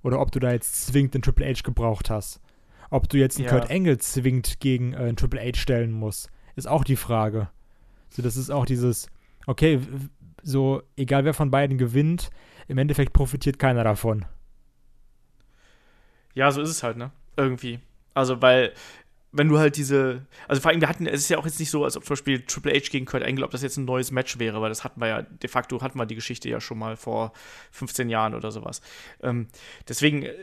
[0.04, 2.42] Oder ob du da jetzt zwingend den Triple H gebraucht hast.
[2.90, 3.52] Ob du jetzt einen Ja.
[3.52, 7.50] Kurt Angle zwingend gegen äh, einen Triple H stellen musst, ist auch die Frage.
[8.10, 9.08] So, das ist auch dieses,
[9.46, 9.80] okay,
[10.44, 12.32] so, egal wer von beiden gewinnt,
[12.68, 14.26] im Endeffekt profitiert keiner davon.
[16.34, 17.12] Ja, so ist es halt, ne?
[17.38, 17.80] Irgendwie.
[18.14, 18.74] Also, weil,
[19.32, 20.26] wenn du halt diese.
[20.48, 22.14] Also, vor allem, wir hatten, es ist ja auch jetzt nicht so, als ob zum
[22.14, 24.84] Beispiel Triple H gegen Kurt Angle, ob das jetzt ein neues Match wäre, weil das
[24.84, 27.34] hatten wir ja, de facto hatten wir die Geschichte ja schon mal vor
[27.72, 28.82] 15 Jahren oder sowas.
[29.22, 29.48] Ähm,
[29.88, 30.24] deswegen.
[30.24, 30.34] äh,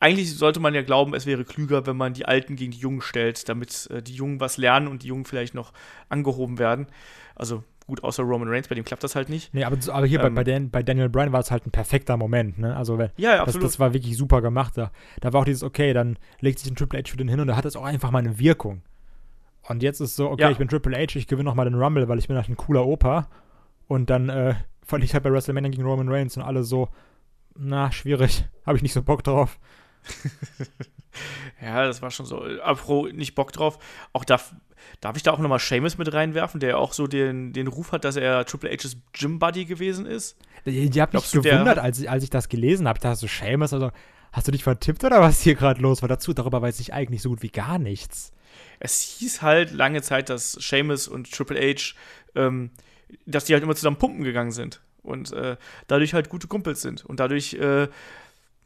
[0.00, 3.00] Eigentlich sollte man ja glauben, es wäre klüger, wenn man die Alten gegen die Jungen
[3.00, 5.72] stellt, damit äh, die Jungen was lernen und die Jungen vielleicht noch
[6.08, 6.86] angehoben werden.
[7.34, 9.52] Also gut, außer Roman Reigns, bei dem klappt das halt nicht.
[9.52, 10.34] Nee, aber, aber hier bei, Ähm.
[10.34, 12.76] bei, Dan, bei Daniel Bryan war es halt ein perfekter Moment, ne?
[12.76, 13.64] Also, Ja, ja, das, absolut.
[13.66, 14.76] das war wirklich super gemacht.
[14.78, 17.40] Da, da war auch dieses, okay, dann legt sich ein Triple H für den hin
[17.40, 18.82] und da hat es auch einfach mal eine Wirkung.
[19.68, 20.50] Und jetzt ist so, okay, Ja.
[20.50, 22.86] ich bin Triple H, ich gewinne nochmal den Rumble, weil ich bin halt ein cooler
[22.86, 23.28] Opa.
[23.88, 26.88] Und dann äh, verliere ich halt bei WrestleMania gegen Roman Reigns und alle so,
[27.56, 29.58] na, schwierig, habe ich nicht so Bock drauf.
[31.60, 32.44] Ja, das war schon so.
[32.62, 33.78] Apro, nicht Bock drauf.
[34.12, 34.54] Auch darf,
[35.00, 38.04] darf ich da auch nochmal Seamus mit reinwerfen, der auch so den, den Ruf hat,
[38.04, 40.36] dass er Triple H's Gym Buddy gewesen ist?
[40.66, 42.98] Die, die hat mich gewundert, als ich, als ich das gelesen habe.
[42.98, 43.90] Ich dachte so, Seamus, also,
[44.32, 46.08] hast du dich vertippt oder was hier gerade los war?
[46.08, 48.32] Dazu, darüber weiß ich eigentlich so gut wie gar nichts.
[48.80, 51.94] Es hieß halt lange Zeit, dass Seamus und Triple H,
[52.34, 52.70] ähm,
[53.26, 55.56] dass die halt immer zusammen pumpen gegangen sind und äh,
[55.86, 57.04] dadurch halt gute Kumpels sind.
[57.04, 57.88] Und dadurch, äh,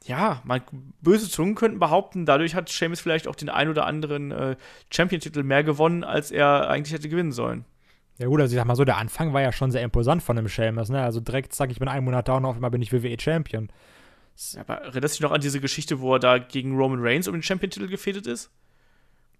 [0.04, 0.62] ja, man,
[1.00, 4.56] böse Zungen könnten behaupten, dadurch hat Seamus vielleicht auch den ein oder anderen äh,
[4.92, 7.64] Champion-Titel mehr gewonnen, als er eigentlich hätte gewinnen sollen.
[8.18, 10.36] Ja gut, also ich sag mal so, der Anfang war ja schon sehr imposant von
[10.36, 11.02] dem Seamus, ne?
[11.02, 13.68] Also direkt, zack, ich bin einen Monat da und auf einmal bin ich WWE-Champion.
[14.52, 17.28] Ja, aber erinnerst du dich noch an diese Geschichte, wo er da gegen Roman Reigns
[17.28, 18.50] um den Champion-Titel gefädelt ist?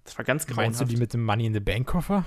[0.04, 0.66] Das war ganz grauenhaft.
[0.66, 2.24] Meinst du die mit dem Money in the Bank-Koffer?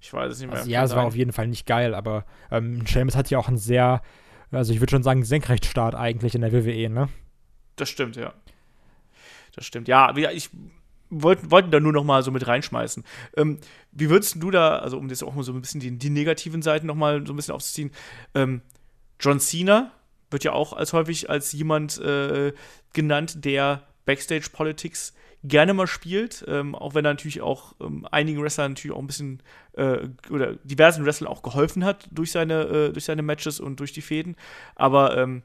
[0.00, 0.58] Ich weiß es nicht mehr.
[0.58, 3.48] Also, ja, es war auf jeden Fall nicht geil, aber ähm, Seamus hat ja auch
[3.48, 4.02] einen sehr,
[4.54, 7.08] also ich würde schon sagen, Senkrechtstart eigentlich in der WWE, ne?
[7.76, 8.32] Das stimmt, ja.
[9.54, 9.88] Das stimmt.
[9.88, 10.50] Ja, ich
[11.10, 13.04] wollte wollt da nur noch mal so mit reinschmeißen.
[13.36, 13.58] Ähm,
[13.92, 16.62] wie würdest du da, also um das auch mal so ein bisschen die, die negativen
[16.62, 17.90] Seiten noch mal so ein bisschen aufzuziehen,
[18.34, 18.62] ähm,
[19.20, 19.92] John Cena
[20.30, 22.52] wird ja auch als häufig als jemand äh,
[22.92, 25.14] genannt, der Backstage Politics
[25.44, 29.06] gerne mal spielt, ähm, auch wenn er natürlich auch ähm, einigen Wrestlern natürlich auch ein
[29.06, 29.42] bisschen
[29.74, 33.92] äh, oder diversen Wrestlern auch geholfen hat durch seine, äh, durch seine Matches und durch
[33.92, 34.36] die Fäden.
[34.74, 35.42] Aber ähm,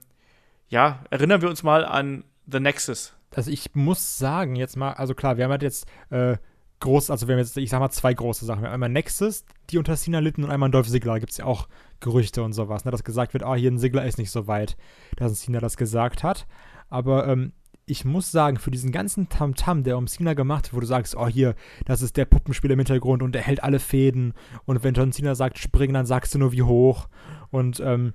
[0.69, 3.13] ja, erinnern wir uns mal an The Nexus.
[3.35, 6.37] Also ich muss sagen, jetzt mal, also klar, wir haben halt jetzt äh,
[6.79, 8.61] groß, also wir haben jetzt, ich sag mal, zwei große Sachen.
[8.61, 11.13] Wir haben einmal Nexus, die unter Cena litten, und einmal Dolph Ziggler.
[11.13, 11.67] Da gibt es ja auch
[11.99, 14.77] Gerüchte und sowas, ne, dass gesagt wird, ah, hier ein Ziggler ist nicht so weit,
[15.17, 16.47] dass Cena das gesagt hat.
[16.89, 17.51] Aber ähm,
[17.89, 21.15] ich muss sagen, für diesen ganzen Tamtam, der um Cena gemacht wird, wo du sagst,
[21.15, 21.55] oh, hier,
[21.85, 24.33] das ist der Puppenspieler im Hintergrund und er hält alle Fäden.
[24.65, 27.09] Und wenn John Cena sagt, springen, dann sagst du nur, wie hoch.
[27.49, 28.13] Und ähm,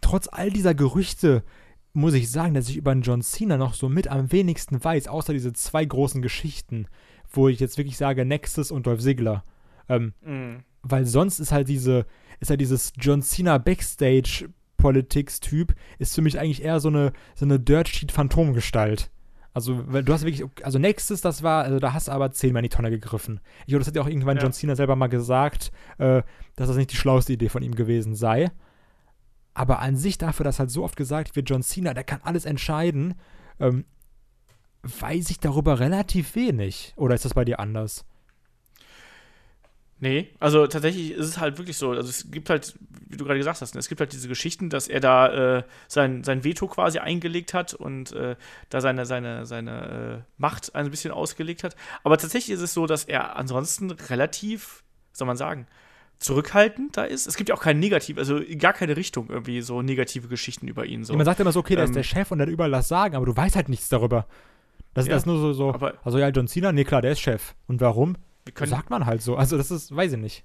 [0.00, 1.42] trotz all dieser Gerüchte
[1.92, 5.08] muss ich sagen, dass ich über einen John Cena noch so mit am wenigsten weiß,
[5.08, 6.86] außer diese zwei großen Geschichten,
[7.30, 9.44] wo ich jetzt wirklich sage, Nexus und Dolph Ziggler.
[9.88, 10.14] Ähm,
[10.82, 12.06] weil sonst ist halt diese,
[12.40, 14.48] ist halt dieses John Cena Backstage
[14.82, 19.10] Backstage-Politics-Typ ist für mich eigentlich eher so eine, so eine Dirt-Sheet-Phantomgestalt.
[19.54, 22.60] Also, weil du hast wirklich, also nächstes, das war, also da hast du aber zehnmal
[22.60, 23.40] in die Tonne gegriffen.
[23.60, 24.42] Ich glaube, das hat ja auch irgendwann Ja.
[24.42, 26.22] John Cena selber mal gesagt, äh,
[26.56, 28.50] dass das nicht die schlauste Idee von ihm gewesen sei.
[29.54, 32.46] Aber an sich dafür, dass halt so oft gesagt wird, John Cena, der kann alles
[32.46, 33.14] entscheiden,
[33.60, 33.84] ähm,
[34.82, 36.94] weiß ich darüber relativ wenig.
[36.96, 38.06] Oder ist das bei dir anders?
[40.00, 41.90] Nee, also tatsächlich ist es halt wirklich so.
[41.90, 42.76] Also es gibt halt,
[43.12, 45.62] wie du gerade gesagt hast, ne, es gibt halt diese Geschichten, dass er da äh,
[45.86, 48.36] sein, sein Veto quasi eingelegt hat und äh,
[48.70, 51.76] da seine, seine, seine äh, Macht ein bisschen ausgelegt hat.
[52.04, 54.82] Aber tatsächlich ist es so, dass er ansonsten relativ,
[55.12, 55.66] soll man sagen,
[56.18, 57.26] zurückhaltend da ist.
[57.26, 60.86] Es gibt ja auch kein Negativ, also gar keine Richtung irgendwie so negative Geschichten über
[60.86, 61.04] ihn.
[61.04, 61.14] So.
[61.14, 62.88] Man sagt immer so, okay, der Ähm, ist der Chef und der hat überall das
[62.88, 64.26] Sagen, aber du weißt halt nichts darüber.
[64.94, 67.12] Das, Ja, das ist nur so, so aber- also ja, John Cena, nee, klar, der
[67.12, 67.54] ist Chef.
[67.66, 68.16] Und warum?
[68.54, 69.36] Können, Sagt man halt so.
[69.36, 70.44] Also das ist, weiß ich nicht.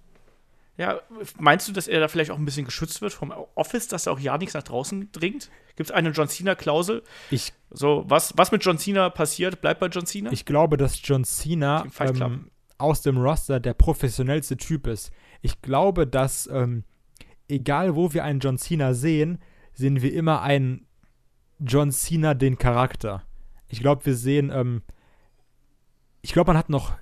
[0.78, 1.02] Ja,
[1.40, 4.12] meinst du, dass er da vielleicht auch ein bisschen geschützt wird vom Office, dass da
[4.12, 5.50] auch ja nichts nach draußen dringt?
[5.76, 7.04] Gibt es eine John Cena-Klausel?
[7.32, 10.32] Ich, So, was, was mit John Cena passiert, bleibt bei John Cena?
[10.32, 15.12] ich glaube, dass John Cena ähm, aus dem Roster der professionellste Typ ist.
[15.42, 16.84] Ich glaube, dass ähm,
[17.48, 19.40] egal wo wir einen John Cena sehen,
[19.74, 20.86] sehen wir immer einen
[21.60, 23.24] John Cena den Charakter.
[23.68, 24.84] Ich glaube, wir sehen, ähm,
[26.22, 26.94] ich glaube, man hat noch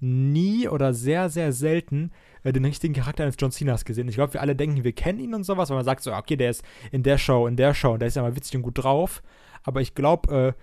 [0.00, 2.12] nie oder sehr, sehr selten
[2.42, 4.08] äh, den richtigen Charakter eines John Cenas gesehen.
[4.08, 6.36] Ich glaube, wir alle denken, wir kennen ihn und sowas, weil man sagt so, okay,
[6.36, 6.62] der ist
[6.92, 9.22] in der Show, in der Show, und der ist ja mal witzig und gut drauf.
[9.62, 10.62] Aber ich glaube, äh,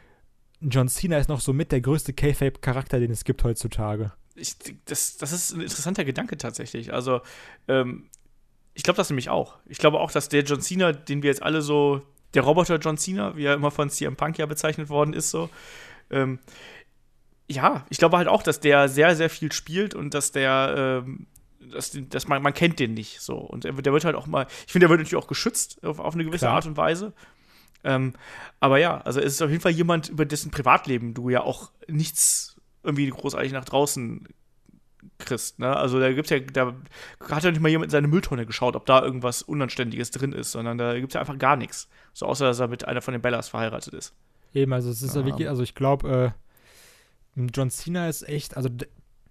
[0.61, 4.11] John Cena ist noch so mit der größte K-Fape-Charakter, den es gibt heutzutage.
[4.35, 6.93] Ich, das, das ist ein interessanter Gedanke tatsächlich.
[6.93, 7.21] Also,
[7.67, 8.09] ähm,
[8.73, 9.57] ich glaube das nämlich auch.
[9.65, 12.01] Ich glaube auch, dass der John Cena, den wir jetzt alle so,
[12.33, 15.49] der Roboter John Cena, wie er immer von CM Punk ja bezeichnet worden ist, so,
[16.09, 16.39] ähm,
[17.47, 21.27] ja, ich glaube halt auch, dass der sehr, sehr viel spielt und dass der, ähm,
[21.71, 23.37] dass, dass man, man kennt den nicht so.
[23.37, 25.83] Und er, wird- der wird halt auch mal, ich finde, der wird natürlich auch geschützt
[25.83, 26.55] auf, auf eine gewisse Klar.
[26.55, 27.13] Art und Weise.
[27.83, 28.13] Ähm,
[28.59, 31.71] aber ja, also es ist auf jeden Fall jemand, über dessen Privatleben du ja auch
[31.87, 34.27] nichts irgendwie großartig nach draußen
[35.19, 35.75] kriegst, ne?
[35.75, 36.75] Also da gibt's ja, da
[37.29, 40.51] hat ja nicht mal jemand in seine Mülltonne geschaut, ob da irgendwas Unanständiges drin ist,
[40.51, 41.87] sondern da gibt's ja einfach gar nichts.
[42.13, 44.13] So außer, dass er mit einer von den Bellas verheiratet ist.
[44.53, 45.27] Eben, also es ist ja Ja.
[45.27, 46.33] wirklich, also ich glaube,
[47.37, 48.69] äh, John Cena ist echt, also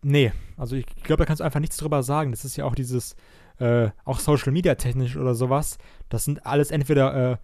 [0.05, 2.31] nee, also ich glaube, da kannst du einfach nichts drüber sagen.
[2.31, 3.17] Das ist ja auch dieses,
[3.59, 5.79] äh, auch Social Media technisch oder sowas.
[6.09, 7.37] Das sind alles entweder äh,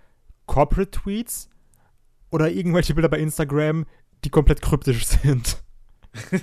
[0.46, 1.48] Corporate Tweets
[2.30, 3.86] oder irgendwelche Bilder bei Instagram,
[4.24, 5.62] die komplett kryptisch sind.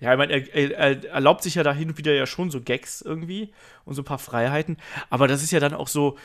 [0.00, 2.50] Ja, ich meine, er, er, er erlaubt sich ja da hin und wieder ja schon
[2.50, 3.52] so Gags irgendwie
[3.84, 4.76] und so ein paar Freiheiten,
[5.08, 6.16] aber das ist ja dann auch so,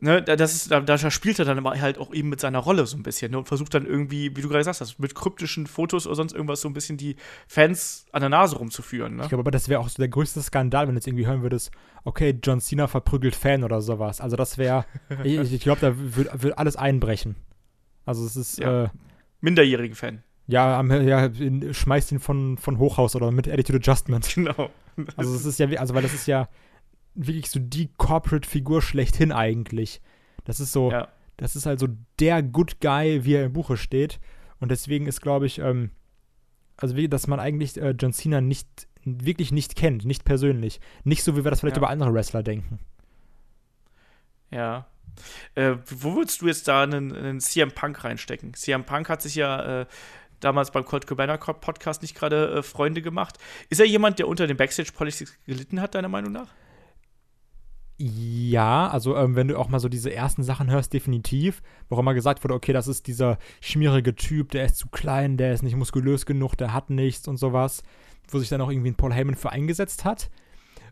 [0.00, 2.86] ne, da- das ist, da, da spielt er dann halt auch eben mit seiner Rolle
[2.86, 5.66] so ein bisschen ne, und versucht dann irgendwie, wie du gerade gesagt hast, mit kryptischen
[5.66, 7.16] Fotos oder sonst irgendwas so ein bisschen die
[7.46, 9.22] Fans an der Nase rumzuführen, ne?
[9.24, 11.42] Ich glaube aber, das wäre auch so der größte Skandal, wenn du jetzt irgendwie hören
[11.42, 11.70] würdest,
[12.04, 14.20] okay, John Cena verprügelt Fan oder sowas.
[14.20, 14.84] Also das wäre,
[15.24, 17.36] ich, ich glaube, da würde würd alles einbrechen.
[18.06, 18.84] Also es ist, Ja.
[18.84, 18.88] äh,
[19.40, 20.22] Minderjährigen Fan.
[20.46, 21.30] Ja, ja
[21.72, 24.26] schmeißt ihn von, von Hochhaus oder mit Attitude Adjustment.
[24.34, 24.70] Genau.
[25.16, 26.48] Also es ist ja, also weil das ist ja
[27.26, 30.00] wirklich so die Corporate-Figur schlechthin eigentlich.
[30.44, 31.08] Das ist so, Ja.
[31.36, 31.88] das ist halt so
[32.20, 34.20] der Good Guy, wie er im Buche steht.
[34.60, 35.90] Und deswegen ist, glaube ich, ähm,
[36.76, 40.80] also wie, dass man eigentlich äh, John Cena nicht, wirklich nicht kennt, nicht persönlich.
[41.04, 41.80] Nicht so, wie wir das vielleicht Ja.
[41.82, 42.78] über andere Wrestler denken.
[44.50, 44.86] Ja.
[45.54, 48.54] Äh, wo würdest du jetzt da einen, einen CM Punk reinstecken?
[48.54, 49.86] CM Punk hat sich ja äh,
[50.40, 53.38] damals beim Colt Cabana Podcast nicht gerade äh, Freunde gemacht.
[53.68, 56.48] Ist er jemand, der unter den Backstage Politics gelitten hat, deiner Meinung nach?
[58.00, 62.14] Ja, also ähm, wenn du auch mal so diese ersten Sachen hörst, definitiv, wo immer
[62.14, 65.74] gesagt wurde, okay, das ist dieser schmierige Typ, der ist zu klein, der ist nicht
[65.74, 67.82] muskulös genug, der hat nichts und sowas,
[68.28, 70.30] wo sich dann auch irgendwie ein Paul Heyman für eingesetzt hat.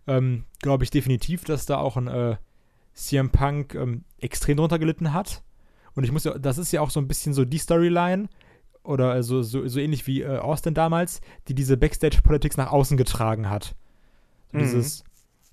[0.09, 2.37] Ähm, Glaube ich definitiv, dass da auch ein äh,
[2.95, 5.45] CM Punk ähm, extrem drunter gelitten hat.
[5.95, 8.29] Und ich muss ja, das ist ja auch so ein bisschen so die Storyline,
[8.83, 13.49] oder also so, so ähnlich wie äh, Austin damals, die diese Backstage-Politics nach außen getragen
[13.49, 13.75] hat.
[14.53, 14.63] So Mhm.
[14.63, 15.05] Dieses,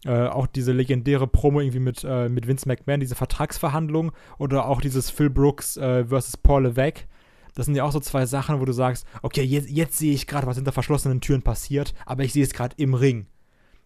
[0.06, 4.82] äh, auch diese legendäre Promo irgendwie mit, äh, mit Vince McMahon, diese Vertragsverhandlung oder auch
[4.82, 7.08] dieses Phil Brooks äh, versus Paul Levesque.
[7.56, 10.26] Das sind ja auch so zwei Sachen, wo du sagst, okay, jetzt, jetzt sehe ich
[10.28, 13.28] gerade, was hinter verschlossenen Türen passiert, aber ich sehe es gerade im Ring.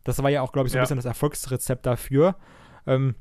[0.05, 0.83] Das war ja auch, glaube ich, so ein Ja.
[0.83, 2.37] bisschen das Erfolgsrezept dafür.
[2.85, 3.15] Ähm,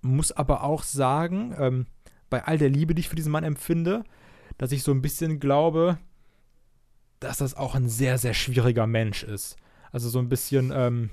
[0.00, 1.86] muss aber auch sagen, ähm,
[2.30, 4.04] bei all der Liebe, die ich für diesen Mann empfinde,
[4.58, 5.98] dass ich so ein bisschen glaube,
[7.20, 9.56] dass das auch ein sehr, sehr schwieriger Mensch ist.
[9.90, 11.10] Also so ein bisschen, ähm,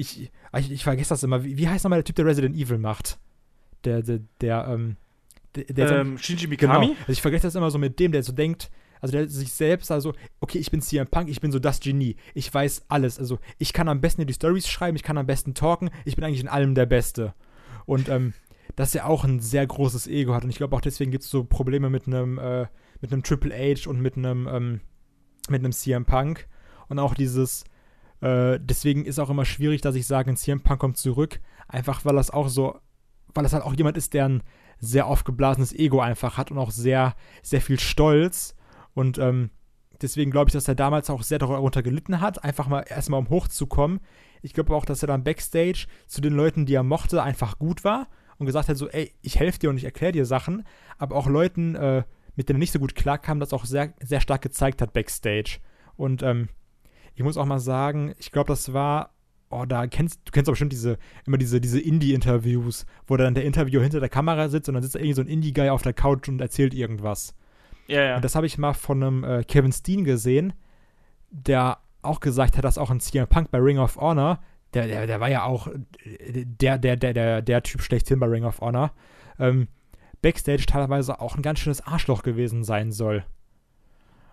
[0.00, 1.44] ich, ich, ich vergesse das immer.
[1.44, 3.18] Wie, wie heißt nochmal der Typ, der Resident Evil macht?
[3.84, 4.96] Der, der, der, ähm,
[5.54, 6.80] der, der ähm, Shinji Genau.
[6.80, 6.96] Mikami?
[7.00, 8.70] Also ich vergesse das immer so mit dem, der so denkt,
[9.00, 12.16] also der sich selbst, also, okay, ich bin CM Punk, ich bin so das Genie.
[12.34, 13.18] Ich weiß alles.
[13.18, 16.24] Also, ich kann am besten die Stories schreiben, ich kann am besten talken, ich bin
[16.24, 17.34] eigentlich in allem der Beste.
[17.86, 18.34] Und ähm,
[18.76, 20.44] dass er auch ein sehr großes Ego hat.
[20.44, 22.66] Und ich glaube auch deswegen gibt es so Probleme mit einem, äh,
[23.00, 24.80] mit einem Triple H und mit einem, ähm,
[25.48, 26.46] mit einem CM Punk.
[26.88, 27.64] Und auch dieses,
[28.20, 31.40] äh, deswegen ist auch immer schwierig, dass ich sage, ein CM Punk kommt zurück.
[31.68, 32.78] Einfach weil das auch so,
[33.34, 34.42] weil das halt auch jemand ist, der ein
[34.78, 38.56] sehr aufgeblasenes Ego einfach hat und auch sehr, sehr viel Stolz.
[38.94, 39.50] Und ähm,
[40.00, 43.28] deswegen glaube ich, dass er damals auch sehr darunter gelitten hat, einfach mal erstmal um
[43.28, 44.00] hochzukommen.
[44.42, 47.84] Ich glaube auch, dass er dann backstage zu den Leuten, die er mochte, einfach gut
[47.84, 50.64] war und gesagt hat, so, ey, ich helfe dir und ich erkläre dir Sachen,
[50.96, 52.04] aber auch Leuten, äh,
[52.36, 55.58] mit denen er nicht so gut klarkam, das auch sehr, sehr stark gezeigt hat backstage.
[55.96, 56.48] Und ähm,
[57.20, 59.10] ich muss auch mal sagen, ich glaube, das war,
[59.50, 63.44] oh, da kennst du kennst doch bestimmt diese, immer diese, diese Indie-Interviews, wo dann der
[63.44, 65.92] Interviewer hinter der Kamera sitzt und dann sitzt da irgendwie so ein Indie-Guy auf der
[65.92, 67.34] Couch und erzählt irgendwas.
[67.88, 68.16] Ja, ja.
[68.16, 70.54] Und das habe ich mal von einem äh, Kevin Steen gesehen,
[71.30, 74.40] der auch gesagt hat, dass auch ein CM Punk bei Ring of Honor,
[74.72, 75.68] der, der, der war ja auch
[76.06, 78.94] der, der, der, der, der Typ schlechthin bei Ring of Honor,
[79.38, 79.68] ähm,
[80.22, 83.24] Backstage teilweise auch ein ganz schönes Arschloch gewesen sein soll.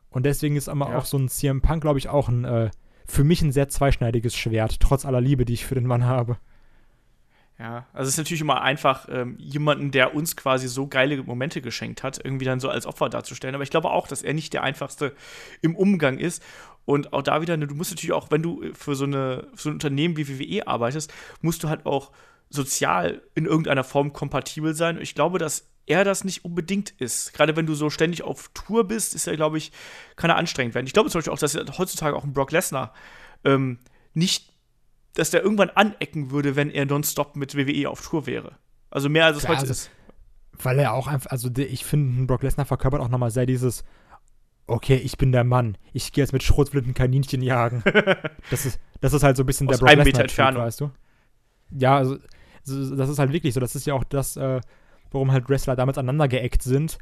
[0.10, 0.98] Und deswegen ist aber ja.
[0.98, 2.70] auch so ein CM Punk, glaube ich, auch ein, äh,
[3.06, 6.38] für mich ein sehr zweischneidiges Schwert, trotz aller Liebe, die ich für den Mann habe.
[7.60, 11.62] Ja, also es ist natürlich immer einfach, ähm, jemanden, der uns quasi so geile Momente
[11.62, 13.56] geschenkt hat, irgendwie dann so als Opfer darzustellen.
[13.56, 15.16] Aber ich glaube auch, dass er nicht der einfachste
[15.62, 16.44] im Umgang ist.
[16.86, 19.70] Und auch da wieder, du musst natürlich auch, wenn du für so, eine, für so
[19.70, 21.12] ein Unternehmen wie WWE arbeitest,
[21.42, 22.12] musst du halt auch
[22.50, 25.00] sozial in irgendeiner Form kompatibel sein.
[25.02, 27.34] Ich glaube, dass er das nicht unbedingt ist.
[27.34, 29.72] Gerade wenn du so ständig auf Tour bist, ist er, glaube ich,
[30.16, 30.86] kann er anstrengend werden.
[30.86, 32.94] Ich glaube zum Beispiel auch, dass heutzutage auch ein Brock Lesnar
[33.44, 33.80] ähm,
[34.14, 34.58] nicht
[35.18, 38.56] dass der irgendwann anecken würde, wenn er nonstop mit WWE auf Tour wäre.
[38.92, 39.90] Also mehr als es heute also, ist.
[40.54, 43.84] Weil er auch einfach, also ich finde, Brock Lesnar verkörpert auch nochmal sehr dieses,
[44.68, 47.84] okay, ich bin der Mann, ich gehe jetzt mit Schrotflinten Kaninchen jagen.
[48.52, 50.92] das, ist, das ist halt so ein bisschen Aus der Brock Lesnar, weißt du?
[51.72, 52.18] Ja, also
[52.68, 53.60] das ist halt wirklich so.
[53.60, 54.62] Das ist ja auch das, äh,
[55.12, 56.98] warum halt Wrestler damals aneinander geeckt sind,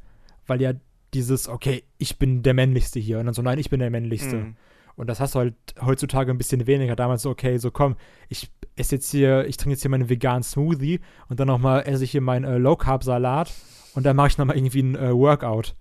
[0.48, 0.74] weil ja
[1.14, 3.20] dieses, okay, ich bin der Männlichste hier.
[3.20, 4.38] Und dann so, nein, ich bin der Männlichste.
[4.38, 4.56] Mhm.
[4.96, 6.96] Und das hast du halt heutzutage ein bisschen weniger.
[6.96, 7.96] Damals so, okay, so komm,
[8.30, 12.04] ich esse jetzt hier, ich trinke jetzt hier meinen veganen Smoothie und dann nochmal esse
[12.04, 13.52] ich hier meinen äh, Low-Carb-Salat
[13.94, 15.76] und dann mache ich nochmal irgendwie ein äh, Workout.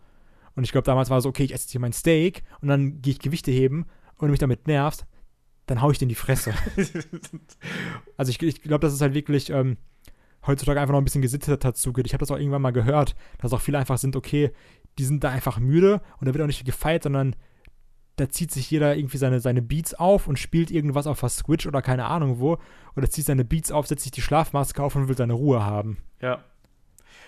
[0.57, 3.03] Und ich glaube, damals war so, okay, ich esse jetzt hier mein Steak und dann
[3.03, 3.87] gehe ich Gewichte heben
[4.17, 5.07] und du mich damit nervst,
[5.67, 6.55] dann hau ich dir in die Fresse.
[8.17, 9.77] also ich, ich glaube, das ist halt wirklich ähm,
[10.47, 12.07] heutzutage einfach noch ein bisschen gesitteter dazu geht.
[12.07, 14.53] Ich habe das auch irgendwann mal gehört, dass auch viele einfach sind, okay,
[14.99, 17.35] die sind da einfach müde und da wird auch nicht gefeiert, sondern
[18.17, 21.67] da zieht sich jeder irgendwie seine, seine Beats auf und spielt irgendwas auf der Switch
[21.67, 22.59] oder keine Ahnung wo.
[22.97, 25.99] Oder zieht seine Beats auf, setzt sich die Schlafmaske auf und will seine Ruhe haben.
[26.21, 26.45] Ja.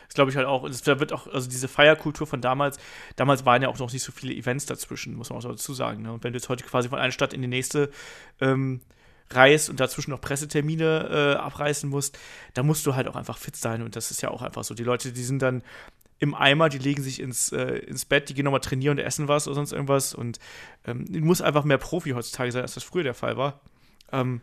[0.07, 0.69] Das glaube ich halt auch.
[0.69, 2.79] Da wird auch, also diese Feierkultur von damals,
[3.17, 6.03] damals waren ja auch noch nicht so viele Events dazwischen, muss man auch dazu sagen.
[6.03, 6.13] Ne?
[6.13, 7.91] Und wenn du jetzt heute quasi von einer Stadt in die nächste
[8.41, 8.81] ähm,
[9.31, 12.19] reist und dazwischen noch Pressetermine äh, abreißen musst,
[12.55, 13.83] da musst du halt auch einfach fit sein.
[13.83, 14.75] Und das ist ja auch einfach so.
[14.75, 15.63] Die Leute, die sind dann
[16.19, 19.29] im Eimer, die legen sich ins, äh, ins Bett, die gehen nochmal trainieren und essen
[19.29, 20.15] was oder sonst irgendwas.
[20.15, 20.39] Und
[20.87, 23.61] ähm, muss einfach mehr Profi heutzutage sein, als das früher der Fall war.
[24.13, 24.41] Ähm,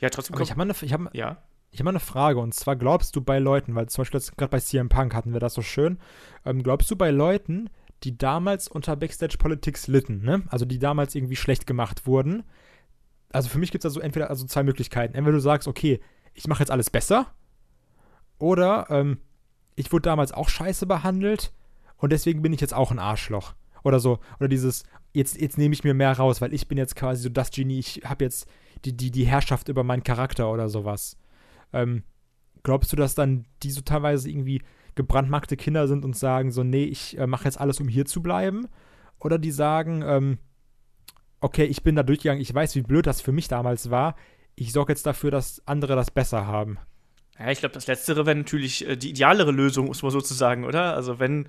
[0.00, 0.34] ja, trotzdem.
[0.34, 1.36] Aber ich habe mal, eine, hab, ja?
[1.78, 2.38] Hab mal eine Frage.
[2.38, 5.40] Und zwar glaubst du bei Leuten, weil zum Beispiel gerade bei CM Punk hatten wir
[5.40, 5.98] das so schön,
[6.44, 7.70] ähm, glaubst du bei Leuten,
[8.02, 10.42] die damals unter Backstage Politics litten, ne?
[10.48, 12.42] also die damals irgendwie schlecht gemacht wurden,
[13.32, 15.14] also für mich gibt es also entweder also zwei Möglichkeiten.
[15.14, 16.00] Entweder du sagst, okay,
[16.34, 17.32] ich mache jetzt alles besser,
[18.42, 19.18] oder ähm,
[19.76, 21.52] ich wurde damals auch scheiße behandelt
[21.96, 23.54] und deswegen bin ich jetzt auch ein Arschloch.
[23.84, 24.18] Oder so.
[24.40, 24.82] Oder dieses,
[25.12, 27.78] jetzt, jetzt nehme ich mir mehr raus, weil ich bin jetzt quasi so das Genie,
[27.78, 28.48] ich habe jetzt
[28.84, 31.16] die, die, die Herrschaft über meinen Charakter oder sowas.
[31.72, 32.02] Ähm,
[32.62, 34.62] glaubst du, dass dann die so teilweise irgendwie
[34.94, 38.22] gebrandmarkte Kinder sind und sagen so, nee, ich äh, mache jetzt alles, um hier zu
[38.22, 38.68] bleiben?
[39.18, 40.38] Oder die sagen, ähm,
[41.40, 44.16] okay, ich bin da durchgegangen, ich weiß, wie blöd das für mich damals war,
[44.54, 46.78] ich sorge jetzt dafür, dass andere das besser haben.
[47.38, 50.94] Ja, ich glaube, das Letztere wäre natürlich äh, die idealere Lösung, muss man sozusagen, oder?
[50.94, 51.48] Also wenn,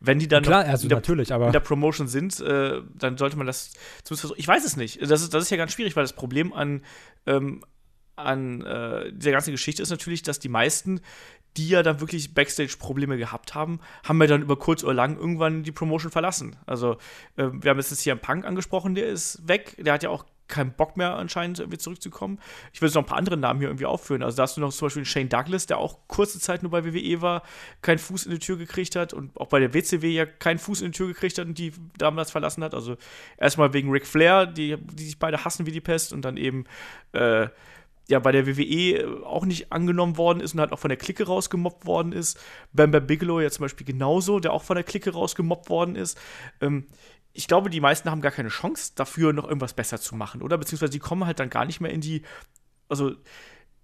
[0.00, 3.18] wenn die dann Klar, also in, der, natürlich, aber in der Promotion sind, äh, dann
[3.18, 3.72] sollte man das
[4.04, 5.02] zumindest Ich weiß es nicht.
[5.02, 6.82] Das ist, das ist ja ganz schwierig, weil das Problem an,
[7.26, 7.62] ähm,
[8.16, 11.00] an äh, dieser ganzen Geschichte ist natürlich, dass die meisten,
[11.56, 15.62] die ja dann wirklich Backstage-Probleme gehabt haben, haben ja dann über kurz oder lang irgendwann
[15.62, 16.56] die Promotion verlassen.
[16.66, 16.94] Also,
[17.36, 19.76] äh, wir haben jetzt hier einen Punk angesprochen, der ist weg.
[19.78, 22.38] Der hat ja auch keinen Bock mehr anscheinend irgendwie zurückzukommen.
[22.72, 24.22] Ich will jetzt noch ein paar andere Namen hier irgendwie aufführen.
[24.22, 26.84] Also da hast du noch zum Beispiel Shane Douglas, der auch kurze Zeit nur bei
[26.84, 27.42] WWE war,
[27.82, 30.82] keinen Fuß in die Tür gekriegt hat und auch bei der WCW ja keinen Fuß
[30.82, 32.74] in die Tür gekriegt hat und die damals verlassen hat.
[32.74, 32.96] Also
[33.38, 36.66] erstmal wegen Ric Flair, die, die sich beide hassen wie die Pest und dann eben
[37.12, 37.48] äh,
[38.08, 41.24] ja bei der WWE auch nicht angenommen worden ist und halt auch von der Clique
[41.24, 42.38] rausgemobbt worden ist.
[42.72, 46.18] Bam Bigelow ja zum Beispiel genauso, der auch von der Clique rausgemobbt worden ist.
[46.60, 46.86] Ähm,
[47.32, 50.56] ich glaube, die meisten haben gar keine Chance dafür, noch irgendwas besser zu machen, oder?
[50.58, 52.22] Beziehungsweise die kommen halt dann gar nicht mehr in die,
[52.88, 53.12] also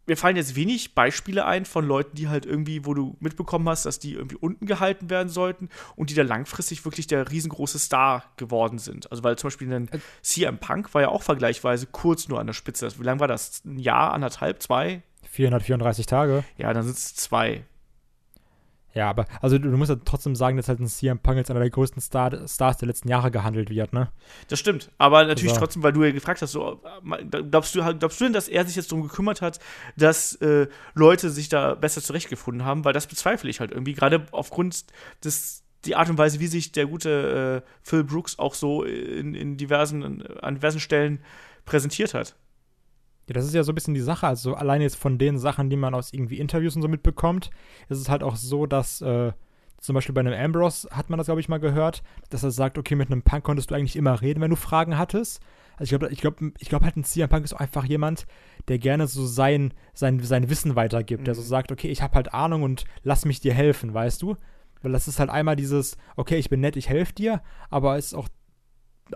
[0.07, 3.87] mir fallen jetzt wenig Beispiele ein von Leuten, die halt irgendwie, wo du mitbekommen hast,
[3.87, 8.25] dass die irgendwie unten gehalten werden sollten und die da langfristig wirklich der riesengroße Star
[8.37, 9.11] geworden sind.
[9.11, 9.91] Also weil zum Beispiel ein
[10.23, 12.89] CM Punk war ja auch vergleichsweise kurz nur an der Spitze.
[12.99, 13.63] Wie lange war das?
[13.65, 15.03] Ein Jahr, anderthalb, zwei?
[15.31, 16.45] 434 Tage.
[16.57, 17.65] Ja, dann sind es zwei.
[18.95, 21.51] Ja, aber also du, du, musst ja trotzdem sagen, dass halt ein CM Punk als
[21.51, 24.11] einer der größten Star, Stars der letzten Jahre gehandelt wird, ne?
[24.49, 24.91] Das stimmt.
[24.99, 25.61] Aber natürlich also.
[25.61, 26.83] trotzdem, weil du ja gefragt hast, so,
[27.51, 29.61] glaubst, du, glaubst du denn, dass er sich jetzt darum gekümmert hat,
[29.97, 32.85] dass äh, Leute sich da besser zurechtgefunden haben?
[32.85, 34.87] Weil das bezweifle ich halt irgendwie, gerade aufgrund
[35.25, 39.35] des die Art und Weise, wie sich der gute äh, Phil Brooks auch so in,
[39.35, 41.21] in diversen, an diversen Stellen
[41.65, 42.37] präsentiert hat.
[43.29, 44.27] Ja, das ist ja so ein bisschen die Sache.
[44.27, 47.51] Also allein jetzt von den Sachen, die man aus irgendwie Interviews und so mitbekommt,
[47.89, 49.33] ist es halt auch so, dass äh,
[49.81, 52.77] zum Beispiel bei einem Ambrose hat man das, glaube ich, mal gehört, dass er sagt,
[52.77, 55.41] okay, mit einem Punk konntest du eigentlich immer reden, wenn du Fragen hattest.
[55.77, 58.27] Also ich glaube, ich glaube, ich glaube halt ein CM Punk ist auch einfach jemand,
[58.69, 61.25] der gerne so sein, sein, sein Wissen weitergibt, mhm.
[61.25, 61.47] der so mhm.
[61.47, 64.37] sagt, okay, ich habe halt Ahnung und lass mich dir helfen, weißt du?
[64.83, 68.07] Weil das ist halt einmal dieses, okay, ich bin nett, ich helfe dir, aber es
[68.07, 68.29] ist auch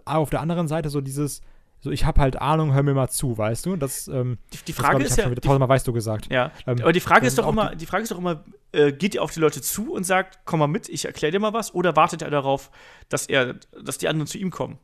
[0.06, 1.42] auf der anderen Seite so dieses,
[1.84, 3.76] so ich habe halt Ahnung, hör mir mal zu, weißt du?
[3.76, 6.32] Das, ähm, die, die Frage das, ist ja, wieder tausendmal weißt du gesagt.
[6.32, 8.42] Ja, ähm, aber die Frage ist doch immer, die, die, Frage ist doch immer,
[8.72, 11.40] äh, geht ihr auf die Leute zu und sagt, komm mal mit, ich erkläre dir
[11.40, 12.70] mal was, oder wartet er darauf,
[13.10, 14.78] dass er, dass die anderen zu ihm kommen?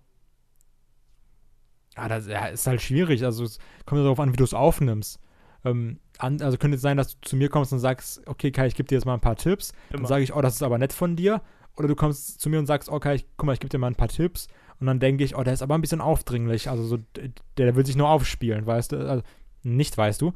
[1.96, 3.24] Ja, das ja, ist halt schwierig.
[3.24, 5.18] Also es kommt darauf an, wie du es aufnimmst.
[5.64, 8.66] Ähm, an, also könnte es sein, dass du zu mir kommst und sagst, okay, Kai,
[8.66, 9.72] ich gebe dir jetzt mal ein paar Tipps.
[9.88, 10.00] Immer.
[10.00, 11.40] Dann sage ich, oh, das ist aber nett von dir.
[11.76, 13.86] Oder du kommst zu mir und sagst, okay, ich, guck mal, ich gebe dir mal
[13.86, 14.48] ein paar Tipps.
[14.80, 16.70] Und dann denke ich, oh, der ist aber ein bisschen aufdringlich.
[16.70, 19.08] Also so, der, der will sich nur aufspielen, weißt du?
[19.08, 19.22] Also,
[19.62, 20.32] nicht weißt du.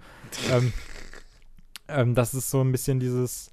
[0.53, 0.73] ähm,
[1.89, 3.51] ähm, das ist so ein bisschen dieses.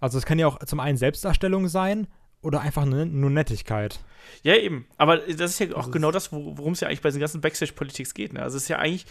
[0.00, 2.06] Also es kann ja auch zum einen Selbstdarstellung sein
[2.40, 3.98] oder einfach nur, nur Nettigkeit.
[4.42, 4.86] Ja, eben.
[4.96, 7.40] Aber das ist ja auch das genau das, worum es ja eigentlich bei den ganzen
[7.40, 8.32] Backstage-Politics geht.
[8.32, 8.42] Ne?
[8.42, 9.06] Also es ist ja eigentlich,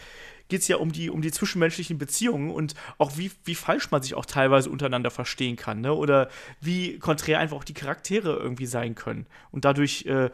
[0.47, 4.01] geht es ja um die, um die zwischenmenschlichen Beziehungen und auch wie, wie falsch man
[4.01, 5.93] sich auch teilweise untereinander verstehen kann, ne?
[5.93, 6.29] Oder
[6.61, 9.25] wie konträr einfach auch die Charaktere irgendwie sein können.
[9.51, 10.29] Und dadurch äh,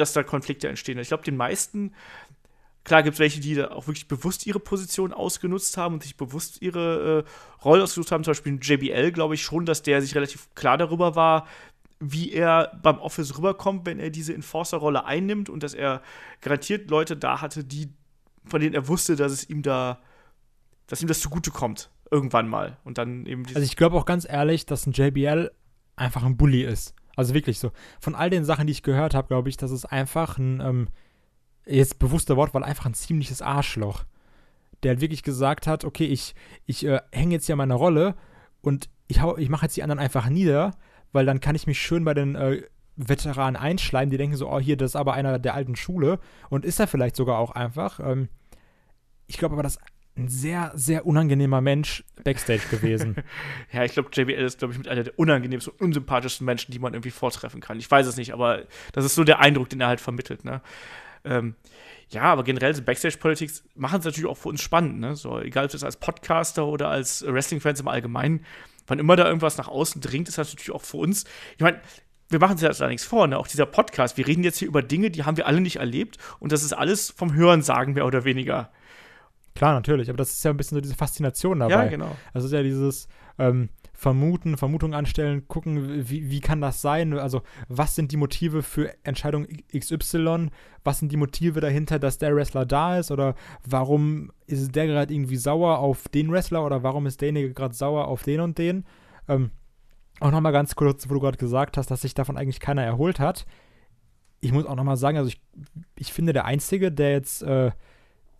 [0.00, 0.98] dass da Konflikte entstehen.
[0.98, 1.94] Ich glaube, den meisten,
[2.84, 6.16] klar gibt es welche, die da auch wirklich bewusst ihre Position ausgenutzt haben und sich
[6.16, 8.24] bewusst ihre äh, Rolle ausgesucht haben.
[8.24, 11.46] Zum Beispiel JBL, glaube ich schon, dass der sich relativ klar darüber war,
[12.00, 16.02] wie er beim Office rüberkommt, wenn er diese Enforcer-Rolle einnimmt und dass er
[16.40, 17.90] garantiert Leute da hatte, die,
[18.46, 20.00] von denen er wusste, dass es ihm da,
[20.86, 21.90] dass ihm das zugutekommt.
[22.10, 22.78] Irgendwann mal.
[22.82, 25.52] Und dann eben Also ich glaube auch ganz ehrlich, dass ein JBL
[25.94, 26.94] einfach ein Bully ist.
[27.20, 27.70] Also wirklich so.
[28.00, 30.88] Von all den Sachen, die ich gehört habe, glaube ich, das ist einfach ein, ähm,
[31.66, 34.04] jetzt bewusster Wortwahl, einfach ein ziemliches Arschloch.
[34.82, 36.34] Der halt wirklich gesagt hat, okay, ich,
[36.64, 38.14] ich äh, hänge jetzt hier an meiner Rolle
[38.62, 40.70] und ich, ich mache jetzt die anderen einfach nieder,
[41.12, 42.62] weil dann kann ich mich schön bei den äh,
[42.96, 46.64] Veteranen einschleimen, die denken so, oh, hier, das ist aber einer der alten Schule und
[46.64, 48.00] ist er vielleicht sogar auch einfach.
[48.00, 48.30] Ähm,
[49.26, 49.78] ich glaube aber, dass
[50.16, 53.16] ein sehr, sehr unangenehmer Mensch backstage gewesen.
[53.72, 56.78] ja, ich glaube, JBL ist, glaube ich, mit einer der unangenehmsten und unsympathischsten Menschen, die
[56.78, 57.78] man irgendwie vortreffen kann.
[57.78, 60.60] Ich weiß es nicht, aber das ist so der Eindruck, den er halt vermittelt, ne?
[61.24, 61.54] Ähm,
[62.08, 65.16] ja, aber generell so Backstage-Politics machen es natürlich auch für uns spannend, ne?
[65.16, 68.44] So, egal ob das als Podcaster oder als Wrestling-Fans im Allgemeinen,
[68.86, 71.24] wann immer da irgendwas nach außen dringt, ist das natürlich auch für uns.
[71.56, 71.80] Ich meine,
[72.28, 73.38] wir machen uns ja nichts vor, ne?
[73.38, 76.18] Auch dieser Podcast, wir reden jetzt hier über Dinge, die haben wir alle nicht erlebt
[76.40, 78.70] und das ist alles vom Hören sagen, mehr oder weniger.
[79.54, 81.84] Klar, natürlich, aber das ist ja ein bisschen so diese Faszination dabei.
[81.84, 82.16] Ja, genau.
[82.32, 83.08] Also ist ja dieses
[83.38, 87.18] ähm, Vermuten, Vermutung anstellen, gucken, wie, wie kann das sein?
[87.18, 89.46] Also, was sind die Motive für Entscheidung
[89.76, 90.48] XY?
[90.84, 93.10] Was sind die Motive dahinter, dass der Wrestler da ist?
[93.10, 93.34] Oder
[93.66, 96.64] warum ist der gerade irgendwie sauer auf den Wrestler?
[96.64, 98.86] Oder warum ist derjenige gerade sauer auf den und den?
[99.28, 99.50] Ähm,
[100.20, 103.20] auch nochmal ganz kurz, wo du gerade gesagt hast, dass sich davon eigentlich keiner erholt
[103.20, 103.44] hat.
[104.40, 105.40] Ich muss auch nochmal sagen, also ich,
[105.98, 107.70] ich finde, der Einzige, der jetzt äh,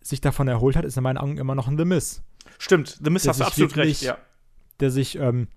[0.01, 2.23] sich davon erholt hat, ist in meinen Augen immer noch ein The Miz.
[2.57, 4.17] Stimmt, The Miz hast du absolut wirklich, recht, ja.
[4.79, 5.47] Der sich ähm,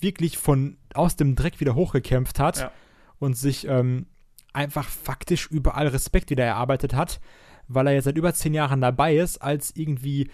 [0.00, 2.70] wirklich von aus dem Dreck wieder hochgekämpft hat ja.
[3.18, 4.06] und sich ähm,
[4.52, 7.20] einfach faktisch überall Respekt wieder erarbeitet hat,
[7.66, 10.30] weil er jetzt seit über zehn Jahren dabei ist, als irgendwie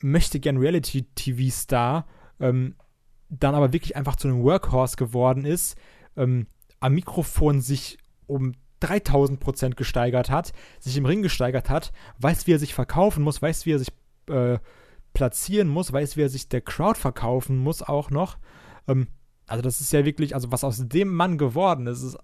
[0.00, 2.06] möchte gern Reality-TV-Star,
[2.40, 2.76] ähm,
[3.28, 5.76] dann aber wirklich einfach zu einem Workhorse geworden ist,
[6.16, 6.46] ähm,
[6.80, 12.52] am Mikrofon sich um 3000 Prozent gesteigert hat, sich im Ring gesteigert hat, weiß, wie
[12.52, 13.92] er sich verkaufen muss, weiß, wie er sich
[14.28, 14.58] äh,
[15.12, 18.38] platzieren muss, weiß, wie er sich der Crowd verkaufen muss auch noch.
[18.86, 19.08] Ähm,
[19.46, 22.18] also das ist ja wirklich, also was aus dem Mann geworden ist, ist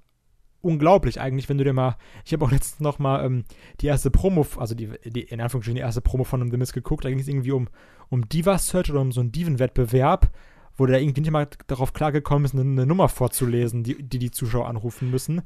[0.60, 3.44] unglaublich eigentlich, wenn du dir mal, ich habe auch letztens noch mal ähm,
[3.80, 7.04] die erste Promo, also die, die, in Anführungsstrichen die erste Promo von The Miz geguckt,
[7.04, 7.68] da ging es irgendwie um,
[8.08, 10.30] um Diva-Search oder um so einen Diven-Wettbewerb,
[10.76, 14.30] wo der irgendwie nicht mal darauf klargekommen ist, eine, eine Nummer vorzulesen, die, die die
[14.30, 15.42] Zuschauer anrufen müssen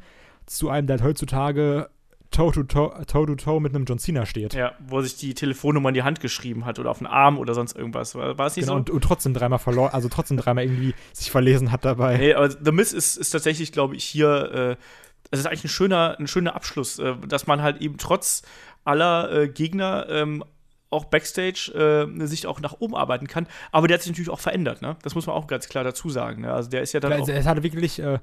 [0.49, 1.91] zu einem, der halt heutzutage
[2.31, 4.55] Toe-to-Toe Toe -to mit einem John Cena steht.
[4.55, 7.55] Ja, wo sich die Telefonnummer in die Hand geschrieben hat oder auf den Arm oder
[7.55, 8.15] sonst irgendwas.
[8.15, 8.79] War, war es nicht genau, so?
[8.79, 12.19] Und, und trotzdem dreimal verloren, also trotzdem dreimal irgendwie sich verlesen hat dabei.
[12.19, 14.83] Nee, aber The Miz ist, ist tatsächlich, glaube ich, hier, äh,
[15.31, 18.43] es ist eigentlich ein schöner, ein schöner Abschluss, äh, dass man halt eben trotz
[18.85, 20.45] aller äh, Gegner ähm,
[20.91, 23.47] auch Backstage äh, sich auch nach oben arbeiten kann.
[23.73, 24.97] Aber der hat sich natürlich auch verändert, ne?
[25.03, 26.43] Das muss man auch ganz klar dazu sagen.
[26.43, 26.53] Ne?
[26.53, 27.11] Also der ist ja dann.
[27.11, 28.19] Ja, auch also, es hat wirklich, äh,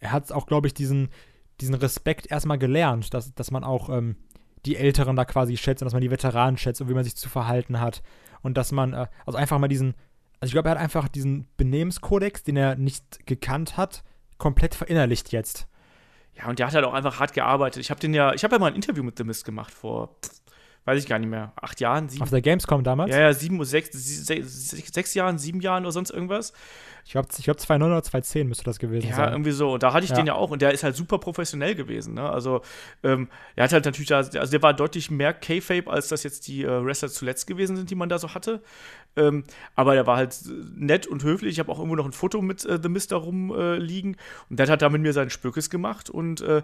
[0.00, 1.10] er hat auch, glaube ich, diesen,
[1.60, 4.16] diesen Respekt erstmal gelernt, dass, dass man auch ähm,
[4.66, 7.16] die Älteren da quasi schätzt und dass man die Veteranen schätzt und wie man sich
[7.16, 8.02] zu verhalten hat.
[8.42, 9.94] Und dass man, äh, also einfach mal diesen,
[10.40, 14.04] also ich glaube, er hat einfach diesen Benehmenskodex, den er nicht gekannt hat,
[14.38, 15.68] komplett verinnerlicht jetzt.
[16.36, 17.80] Ja, und der hat halt auch einfach hart gearbeitet.
[17.80, 20.16] Ich habe den ja, ich habe ja mal ein Interview mit The Mist gemacht vor,
[20.88, 22.22] weiß ich gar nicht mehr, acht Jahren, sieben.
[22.22, 23.10] Auf der Gamescom damals?
[23.10, 26.54] Ja, ja, sieben, sechs, sechs, sechs Jahren, sieben Jahren oder sonst irgendwas.
[27.04, 29.32] Ich glaube, ich glaub 2009 oder 2010 müsste das gewesen Ja, sein.
[29.32, 29.72] irgendwie so.
[29.74, 30.16] Und da hatte ich Ja.
[30.16, 32.14] den ja auch und der ist halt super professionell gewesen.
[32.14, 32.28] Ne?
[32.28, 32.60] Also,
[33.02, 36.48] ähm, er hat halt natürlich da, also der war deutlich mehr K-Fape, als das jetzt
[36.48, 38.62] die äh, Wrestler zuletzt gewesen sind, die man da so hatte.
[39.16, 39.44] Ähm,
[39.74, 40.36] aber der war halt
[40.74, 41.52] nett und höflich.
[41.52, 43.58] Ich habe auch irgendwo noch ein Foto mit äh, The Mist da rumliegen.
[43.58, 44.16] Äh, liegen.
[44.50, 46.62] und der hat da mit mir seinen Spökes gemacht und äh,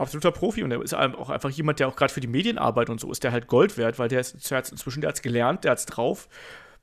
[0.00, 3.00] absoluter Profi und er ist auch einfach jemand, der auch gerade für die Medienarbeit und
[3.00, 5.72] so ist, der halt Gold wert, weil der ist der inzwischen, der hat's gelernt, der
[5.72, 6.28] hat's drauf.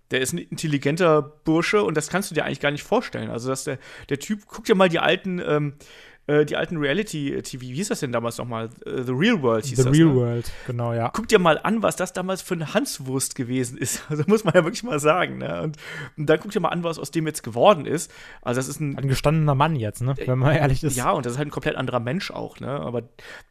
[0.10, 3.30] Der ist ein intelligenter Bursche und das kannst du dir eigentlich gar nicht vorstellen.
[3.30, 3.78] Also, dass der,
[4.08, 5.74] der Typ, guck dir mal die alten, ähm,
[6.28, 8.70] äh, die alten Reality-TV, wie hieß das denn damals nochmal?
[8.86, 9.94] Äh, The Real World hieß The das.
[9.94, 10.16] Real ne?
[10.16, 11.10] World, genau, ja.
[11.14, 14.04] Guck dir mal an, was das damals für eine Hanswurst gewesen ist.
[14.10, 15.38] Also muss man ja wirklich mal sagen.
[15.40, 15.62] Ne?
[15.64, 15.78] Und,
[16.18, 18.12] und dann guck dir mal an, was aus dem jetzt geworden ist.
[18.42, 20.16] Also das ist ein Ein gestandener Mann jetzt, ne?
[20.26, 20.96] Wenn man ehrlich ist.
[20.98, 22.70] ja, und das ist halt ein komplett anderer Mensch auch, ne?
[22.70, 23.02] Aber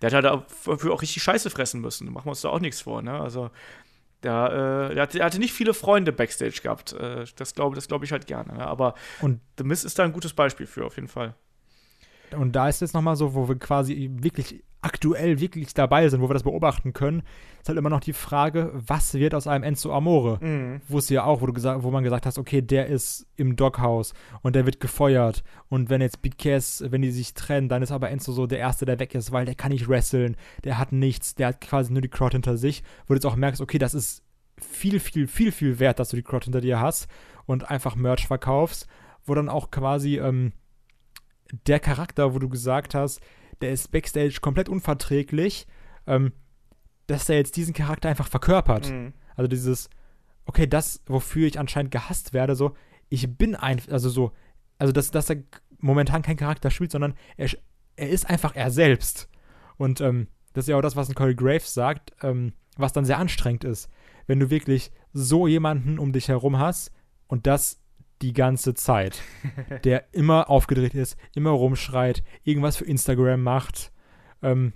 [0.03, 0.25] der hat halt
[0.67, 2.13] dafür auch richtig Scheiße fressen müssen.
[2.13, 3.19] Machen wir uns da auch nichts vor, ne?
[3.21, 3.51] Also,
[4.23, 6.93] der, äh, der, hatte, der hatte nicht viele Freunde Backstage gehabt.
[6.95, 8.55] Äh, das glaube das glaub ich halt gerne.
[8.55, 8.67] Ne?
[8.67, 11.35] Aber Und- The Miz ist da ein gutes Beispiel für, auf jeden Fall.
[12.37, 16.29] Und da ist jetzt nochmal so, wo wir quasi wirklich aktuell wirklich dabei sind, wo
[16.29, 17.23] wir das beobachten können,
[17.61, 20.39] ist halt immer noch die Frage, was wird aus einem Enzo Amore?
[20.87, 23.57] Wo es ja auch, wo, du gesagt, wo man gesagt hast, okay, der ist im
[23.57, 25.43] Doghouse und der wird gefeuert.
[25.69, 28.61] Und wenn jetzt Big Cass, wenn die sich trennen, dann ist aber Enzo so der
[28.61, 31.93] Erste, der weg ist, weil der kann nicht wresteln, der hat nichts, der hat quasi
[31.93, 34.23] nur die Crowd hinter sich, wo du jetzt auch merkst, okay, das ist
[34.59, 37.09] viel, viel, viel, viel wert, dass du die Crowd hinter dir hast
[37.47, 38.87] und einfach Merch verkaufst,
[39.25, 40.53] wo dann auch quasi ähm,
[41.67, 43.21] der Charakter, wo du gesagt hast,
[43.61, 45.67] der ist backstage komplett unverträglich,
[46.07, 46.33] ähm,
[47.07, 48.91] dass der jetzt diesen Charakter einfach verkörpert.
[48.91, 49.13] Mhm.
[49.35, 49.89] Also dieses,
[50.45, 52.75] okay, das, wofür ich anscheinend gehasst werde, so,
[53.09, 54.33] ich bin ein, also so,
[54.79, 55.43] also dass, dass er
[55.79, 57.49] momentan kein Charakter spielt, sondern er,
[57.97, 59.29] er ist einfach er selbst.
[59.77, 63.05] Und ähm, das ist ja auch das, was ein Corey Graves sagt, ähm, was dann
[63.05, 63.89] sehr anstrengend ist,
[64.27, 66.93] wenn du wirklich so jemanden um dich herum hast
[67.27, 67.81] und das
[68.23, 69.23] die ganze Zeit,
[69.85, 73.93] der immer aufgedreht ist, immer rumschreit, irgendwas für Instagram macht.
[74.43, 74.73] Ähm,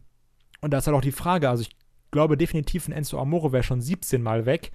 [0.60, 1.70] und da ist halt auch die Frage, also ich
[2.10, 4.72] glaube definitiv, ein Enzo Amore wäre schon 17 Mal weg,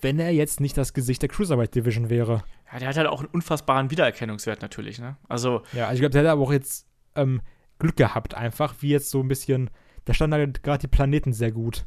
[0.00, 2.44] wenn er jetzt nicht das Gesicht der Cruiserweight Division wäre.
[2.72, 5.16] Ja, der hat halt auch einen unfassbaren Wiedererkennungswert natürlich, ne?
[5.28, 7.40] Also, Ja, also ich glaube, der hat aber auch jetzt ähm,
[7.78, 9.70] Glück gehabt, einfach, wie jetzt so ein bisschen,
[10.04, 11.86] da standen halt gerade die Planeten sehr gut.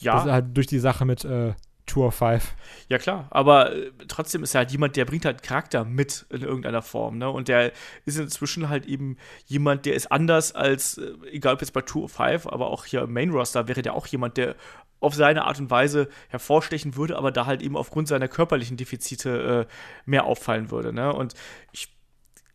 [0.00, 0.14] ja.
[0.14, 1.52] Das ist halt durch die Sache mit äh,
[1.88, 2.54] Tour of Five.
[2.88, 6.42] Ja, klar, aber äh, trotzdem ist er halt jemand, der bringt halt Charakter mit in
[6.42, 7.28] irgendeiner Form, ne?
[7.28, 7.72] Und der
[8.04, 9.16] ist inzwischen halt eben
[9.46, 12.84] jemand, der ist anders als, äh, egal ob jetzt bei Two of Five, aber auch
[12.84, 14.54] hier im Main Roster wäre der auch jemand, der
[15.00, 19.66] auf seine Art und Weise hervorstechen würde, aber da halt eben aufgrund seiner körperlichen Defizite
[19.68, 19.72] äh,
[20.06, 21.12] mehr auffallen würde, ne?
[21.12, 21.34] Und
[21.72, 21.88] ich,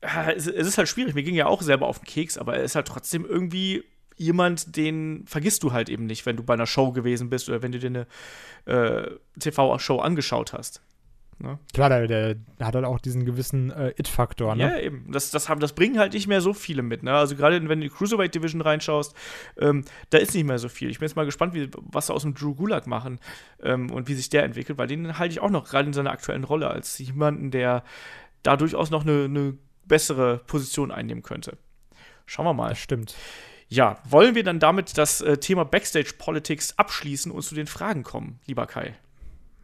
[0.01, 2.63] äh, es ist halt schwierig, mir ging ja auch selber auf den Keks, aber er
[2.63, 3.83] ist halt trotzdem irgendwie
[4.17, 7.61] jemand, den vergisst du halt eben nicht, wenn du bei einer Show gewesen bist oder
[7.61, 8.07] wenn du dir eine
[8.65, 10.81] äh, TV-Show angeschaut hast.
[11.73, 14.63] Klar, der, der hat halt auch diesen gewissen äh, It-Faktor, ne?
[14.63, 15.11] Ja, eben.
[15.11, 17.03] Das, das, haben, das bringen halt nicht mehr so viele mit.
[17.03, 17.13] Ne?
[17.13, 19.13] Also gerade wenn du in die Cruiserweight Division reinschaust,
[19.57, 20.89] ähm, da ist nicht mehr so viel.
[20.89, 23.19] Ich bin jetzt mal gespannt, wie, was sie aus dem Drew Gulag machen
[23.61, 26.11] ähm, und wie sich der entwickelt, weil den halte ich auch noch gerade in seiner
[26.11, 27.83] aktuellen Rolle als jemanden, der
[28.43, 31.57] da durchaus noch eine, eine bessere Position einnehmen könnte.
[32.25, 32.69] Schauen wir mal.
[32.69, 33.15] Das stimmt.
[33.73, 38.03] Ja, wollen wir dann damit das äh, Thema Backstage Politics abschließen und zu den Fragen
[38.03, 38.95] kommen, lieber Kai?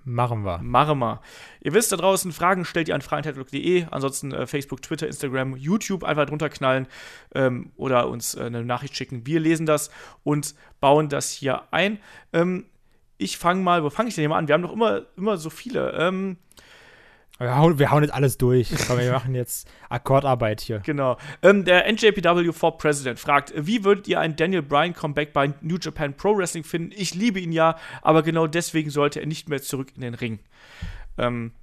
[0.04, 0.58] Machen wir.
[0.64, 1.22] Machen wir.
[1.62, 3.86] Ihr wisst da draußen, Fragen stellt ihr an freiheitlook.de.
[3.92, 6.88] Ansonsten äh, Facebook, Twitter, Instagram, YouTube einfach drunter knallen
[7.36, 9.28] ähm, oder uns äh, eine Nachricht schicken.
[9.28, 9.92] Wir lesen das
[10.24, 12.00] und bauen das hier ein.
[12.34, 12.66] Ähm,
[13.20, 14.48] ich fange mal, wo fange ich denn hier mal an?
[14.48, 15.92] Wir haben doch immer, immer so viele.
[15.92, 16.38] Ähm,
[17.40, 18.70] Wir hauen, wir hauen jetzt alles durch.
[18.86, 20.80] Komm, wir machen jetzt Akkordarbeit hier.
[20.80, 21.18] Genau.
[21.42, 25.78] Ähm, der NJPW for President fragt, wie würdet ihr ein Daniel Bryan Comeback bei New
[25.78, 26.92] Japan Pro Wrestling finden?
[26.94, 30.40] Ich liebe ihn ja, aber genau deswegen sollte er nicht mehr zurück in den Ring.
[31.18, 31.54] Ähm,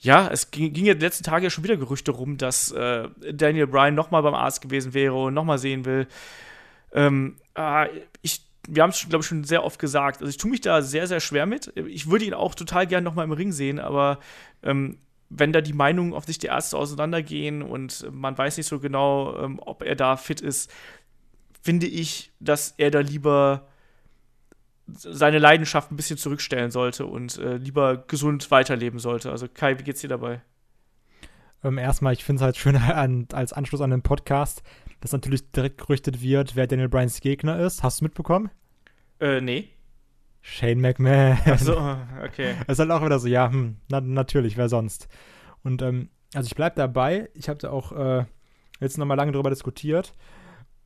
[0.00, 3.08] ja, es ging, ging ja die letzten Tage ja schon wieder Gerüchte rum, dass äh,
[3.32, 6.06] Daniel Bryan nochmal beim Arzt gewesen wäre und nochmal sehen will.
[6.92, 7.88] Ähm, äh,
[8.22, 10.20] ich, wir haben es, glaube ich, schon sehr oft gesagt.
[10.20, 11.72] Also ich tue mich da sehr, sehr schwer mit.
[11.76, 14.18] Ich würde ihn auch total gern noch mal im Ring sehen, aber
[14.62, 14.98] ähm,
[15.30, 19.38] wenn da die Meinungen auf sich der Ärzte auseinandergehen und man weiß nicht so genau,
[19.38, 20.70] ähm, ob er da fit ist,
[21.62, 23.68] finde ich, dass er da lieber
[24.86, 29.30] seine Leidenschaft ein bisschen zurückstellen sollte und äh, lieber gesund weiterleben sollte.
[29.30, 30.40] Also Kai, wie geht's dir dabei?
[31.64, 34.62] Ähm, erstmal, ich finde es halt schön an, als Anschluss an den Podcast,
[35.00, 37.82] dass natürlich direkt gerüchtet wird, wer Daniel Bryans Gegner ist.
[37.82, 38.50] Hast du mitbekommen?
[39.20, 39.68] Äh, nee.
[40.42, 41.38] Shane McMahon.
[41.44, 41.76] Ach so,
[42.24, 42.54] okay.
[42.66, 45.08] Das ist halt auch wieder so, ja, hm, na, natürlich, wer sonst?
[45.62, 47.30] Und ähm, also ich bleibe dabei.
[47.34, 48.24] Ich habe da auch äh,
[48.80, 50.14] jetzt nochmal lange drüber diskutiert.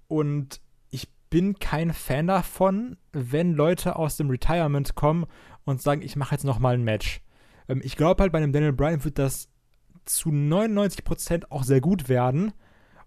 [0.08, 0.60] Und
[0.90, 5.26] ich bin kein Fan davon, wenn Leute aus dem Retirement kommen
[5.64, 7.20] und sagen, ich mache jetzt nochmal ein Match.
[7.68, 9.48] Ähm, ich glaube halt, bei einem Daniel Bryan wird das
[10.04, 12.52] zu 99% auch sehr gut werden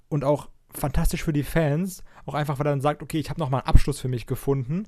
[0.07, 2.03] und auch fantastisch für die Fans.
[2.26, 4.88] Auch einfach, weil er dann sagt, okay, ich habe nochmal einen Abschluss für mich gefunden.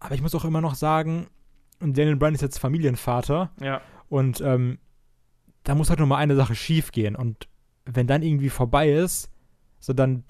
[0.00, 1.28] Aber ich muss auch immer noch sagen,
[1.80, 3.50] Daniel Bryan ist jetzt Familienvater.
[3.60, 3.80] Ja.
[4.08, 4.78] Und ähm,
[5.64, 7.16] da muss halt nur mal eine Sache schief gehen.
[7.16, 7.48] Und
[7.84, 9.30] wenn dann irgendwie vorbei ist,
[9.78, 10.24] so dann,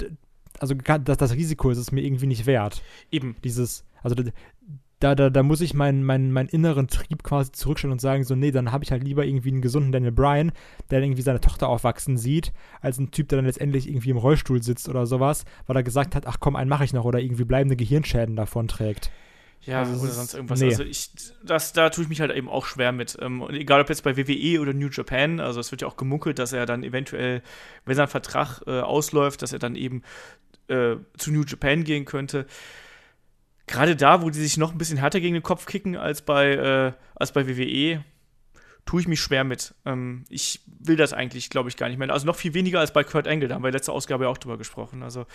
[0.59, 2.83] also das, das Risiko ist es mir irgendwie nicht wert.
[3.11, 3.37] Eben.
[3.45, 4.15] Dieses, also
[5.03, 8.37] da, da, da muss ich meinen, meinen, meinen inneren Trieb quasi zurückstellen und sagen, so,
[8.37, 10.53] nee, dann habe ich halt lieber irgendwie einen gesunden Daniel Bryan,
[10.91, 14.63] der irgendwie seine Tochter aufwachsen sieht, als ein Typ, der dann letztendlich irgendwie im Rollstuhl
[14.63, 17.45] sitzt oder sowas, weil er gesagt hat, ach komm, einen mache ich noch oder irgendwie
[17.45, 19.11] bleibende Gehirnschäden davon trägt.
[19.65, 20.61] Ja, also oder sonst irgendwas.
[20.61, 20.67] Nee.
[20.69, 21.11] Also ich,
[21.45, 23.17] das, da tue ich mich halt eben auch schwer mit.
[23.21, 26.39] Ähm, egal ob jetzt bei WWE oder New Japan, also es wird ja auch gemunkelt,
[26.39, 27.43] dass er dann eventuell,
[27.85, 30.03] wenn sein Vertrag äh, ausläuft, dass er dann eben
[30.69, 32.47] äh, zu New Japan gehen könnte.
[33.67, 36.53] Gerade da, wo die sich noch ein bisschen härter gegen den Kopf kicken als bei,
[36.53, 38.05] äh, als bei WWE,
[38.85, 39.75] tue ich mich schwer mit.
[39.85, 42.11] Ähm, ich will das eigentlich, glaube ich, gar nicht mehr.
[42.11, 44.39] Also noch viel weniger als bei Kurt Angle, da haben wir letzte Ausgabe ja auch
[44.39, 45.03] drüber gesprochen.
[45.03, 45.27] Also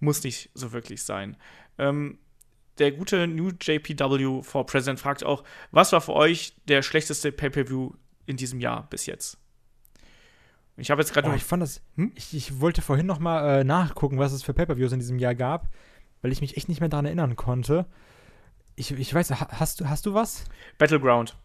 [0.00, 1.36] muss nicht so wirklich sein.
[1.78, 2.18] Ähm,
[2.78, 7.92] der gute New JPW for President fragt auch, was war für euch der schlechteste Pay-Per-View
[8.26, 9.38] in diesem Jahr bis jetzt?
[10.76, 11.82] Ich habe jetzt gerade oh, Ich fand das.
[11.96, 12.12] Hm?
[12.14, 15.34] Ich, ich, wollte vorhin noch mal äh, nachgucken, was es für Pay-Per-Views in diesem Jahr
[15.34, 15.68] gab,
[16.22, 17.86] weil ich mich echt nicht mehr daran erinnern konnte.
[18.76, 20.44] Ich, ich weiß, hast du, hast du was?
[20.78, 21.36] Battleground.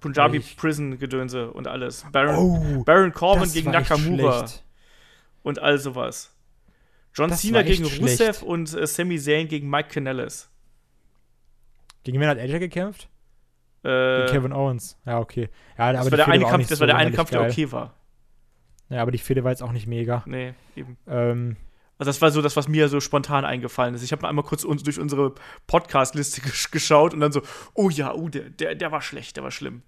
[0.00, 0.56] Punjabi ich.
[0.56, 2.06] Prison Gedönse und alles.
[2.12, 4.46] Baron, oh, Baron Corbin gegen Nakamura.
[5.42, 6.34] Und all sowas.
[7.14, 8.20] John das Cena gegen schlecht.
[8.20, 10.50] Rusev und äh, Sami Zayn gegen Mike Kanellis.
[12.04, 13.08] Gegen wen hat AJ gekämpft?
[13.82, 14.98] Äh, gegen Kevin Owens.
[15.06, 15.48] Ja, okay.
[15.78, 17.94] Ja, das war der eine Kampf, das so war der eine Kampf, der okay war.
[18.88, 20.22] Ja, aber die Fehde war jetzt auch nicht mega.
[20.26, 20.96] Nee, eben.
[21.08, 21.56] Ähm,
[21.98, 24.02] also das war so das, was mir so spontan eingefallen ist.
[24.02, 25.34] Ich habe einmal kurz uns durch unsere
[25.66, 27.42] Podcast-Liste geschaut und dann so,
[27.74, 29.82] oh ja, oh, der, der, der war schlecht, der war schlimm.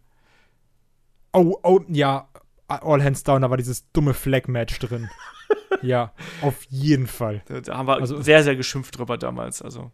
[1.33, 2.29] Oh, oh, ja,
[2.69, 5.11] All Hands Down, da war dieses dumme Flag-Match drin.
[5.83, 7.43] ja, auf jeden Fall.
[7.47, 9.61] Da, da, haben wir also, sehr, sehr geschimpft drüber damals.
[9.61, 9.91] Also,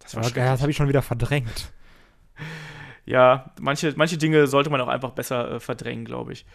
[0.00, 1.72] das war ja, Das habe ich schon wieder verdrängt.
[3.04, 6.46] Ja, manche, manche Dinge sollte man auch einfach besser äh, verdrängen, glaube ich.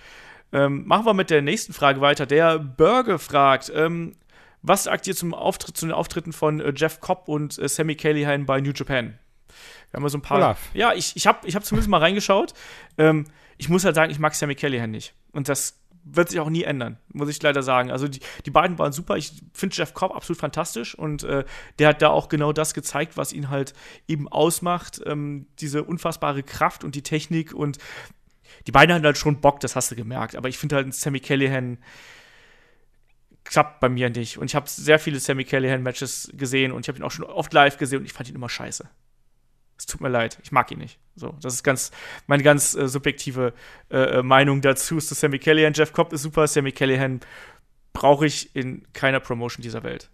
[0.53, 2.25] Ähm, machen wir mit der nächsten Frage weiter.
[2.25, 4.15] Der Burger fragt, ähm,
[4.61, 7.95] was sagt ihr zum Auftritt, zu den Auftritten von äh, Jeff Cobb und äh, Sammy
[7.95, 9.17] Callahan bei New Japan?
[9.89, 10.37] Wir haben mal so ein paar.
[10.37, 10.69] Olaf.
[10.73, 12.53] Ja, ich, ich habe ich hab zumindest mal reingeschaut.
[12.97, 13.25] Ähm,
[13.57, 15.13] ich muss halt sagen, ich mag Sammy Callahan nicht.
[15.31, 15.79] Und das
[16.09, 17.91] wird sich auch nie ändern, muss ich leider sagen.
[17.91, 19.17] Also die, die beiden waren super.
[19.17, 21.43] Ich finde Jeff Cobb absolut fantastisch und äh,
[21.79, 23.73] der hat da auch genau das gezeigt, was ihn halt
[24.07, 25.01] eben ausmacht.
[25.05, 27.77] Ähm, diese unfassbare Kraft und die Technik und
[28.65, 30.35] die beiden hatten halt schon Bock, das hast du gemerkt.
[30.35, 31.77] Aber ich finde halt Sammy Callahan
[33.47, 34.37] klappt bei mir nicht.
[34.37, 37.53] Und ich habe sehr viele Sammy Callahan-Matches gesehen und ich habe ihn auch schon oft
[37.53, 38.87] live gesehen und ich fand ihn immer scheiße.
[39.77, 40.99] Es tut mir leid, ich mag ihn nicht.
[41.15, 41.91] So, das ist ganz
[42.25, 43.53] meine ganz äh, subjektive
[43.91, 44.97] äh, äh Meinung dazu.
[44.97, 47.19] Ist zu Sammy Callahan, Jeff Cobb ist super, Sammy Callahan
[47.93, 50.09] brauche ich in keiner Promotion dieser Welt.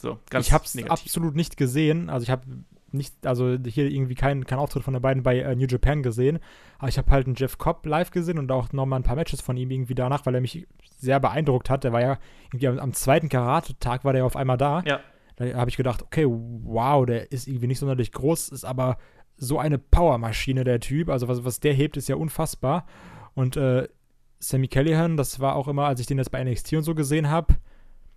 [0.00, 2.10] So, ganz Ich habe es absolut nicht gesehen.
[2.10, 2.44] Also ich habe
[2.92, 6.38] nicht, also hier irgendwie keinen kein Auftritt von den beiden bei äh, New Japan gesehen.
[6.78, 9.40] Aber ich habe halt einen Jeff Cobb live gesehen und auch nochmal ein paar Matches
[9.40, 10.66] von ihm irgendwie danach, weil er mich
[10.98, 11.84] sehr beeindruckt hat.
[11.84, 12.18] Der war ja
[12.48, 14.82] irgendwie am, am zweiten Karate-Tag war der auf einmal da.
[14.86, 15.00] Ja.
[15.36, 18.98] Da habe ich gedacht, okay, wow, der ist irgendwie nicht sonderlich groß, ist aber
[19.36, 21.08] so eine Powermaschine, der Typ.
[21.08, 22.86] Also was, was der hebt, ist ja unfassbar.
[23.34, 23.88] Und äh,
[24.38, 27.30] Sammy Callahan, das war auch immer, als ich den jetzt bei NXT und so gesehen
[27.30, 27.54] habe,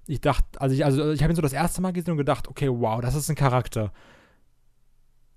[0.07, 2.47] ich dachte, also ich, also ich habe ihn so das erste Mal gesehen und gedacht,
[2.47, 3.91] okay, wow, das ist ein Charakter.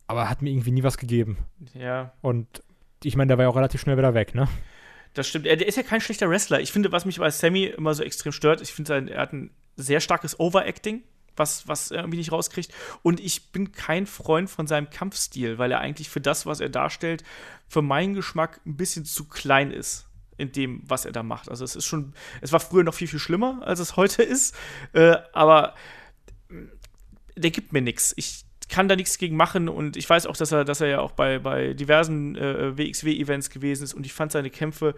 [0.07, 1.39] Aber er hat mir irgendwie nie was gegeben.
[1.75, 2.13] Ja.
[2.23, 2.63] Und
[3.03, 4.49] ich meine, der war ja auch relativ schnell wieder weg, ne?
[5.15, 5.47] Das stimmt.
[5.47, 6.61] Er, der ist ja kein schlechter Wrestler.
[6.61, 9.51] Ich finde, was mich bei Sammy immer so extrem stört, ich finde, er hat ein
[9.77, 11.03] sehr starkes Overacting
[11.39, 12.73] was, was er irgendwie nicht rauskriegt.
[13.03, 16.69] Und ich bin kein Freund von seinem Kampfstil, weil er eigentlich für das, was er
[16.69, 17.25] darstellt,
[17.69, 20.07] für meinen Geschmack ein bisschen zu klein ist
[20.39, 21.49] in dem, was er da macht.
[21.49, 24.55] Also es ist schon, es war früher noch viel, viel schlimmer, als es heute ist.
[24.93, 25.75] Äh, aber
[27.37, 28.13] der gibt mir nichts.
[28.17, 31.01] Ich kann da nichts gegen machen und ich weiß auch, dass er, dass er ja
[31.01, 34.95] auch bei, bei diversen äh, WXW-Events gewesen ist und ich fand seine Kämpfe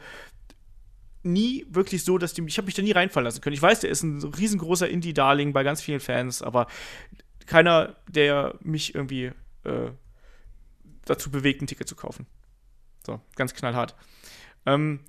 [1.23, 3.55] nie wirklich so, dass die, ich habe mich da nie reinfallen lassen können.
[3.55, 6.67] Ich weiß, der ist ein riesengroßer Indie-Darling bei ganz vielen Fans, aber
[7.47, 9.33] keiner, der mich irgendwie
[9.65, 9.91] äh,
[11.05, 12.27] dazu bewegt, ein Ticket zu kaufen.
[13.05, 13.95] So, ganz knallhart.
[14.67, 15.01] Ähm,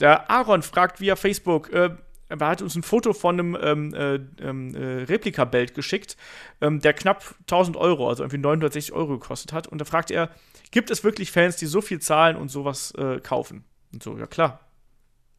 [0.00, 1.90] der Aaron fragt via Facebook, äh,
[2.28, 6.16] er hat uns ein Foto von einem ähm, äh, ähm, äh, Replika-Belt geschickt,
[6.60, 9.66] ähm, der knapp 1000 Euro, also irgendwie 960 Euro gekostet hat.
[9.66, 10.30] Und da fragt er,
[10.70, 13.64] gibt es wirklich Fans, die so viel zahlen und sowas äh, kaufen?
[13.92, 14.60] Und so, ja klar.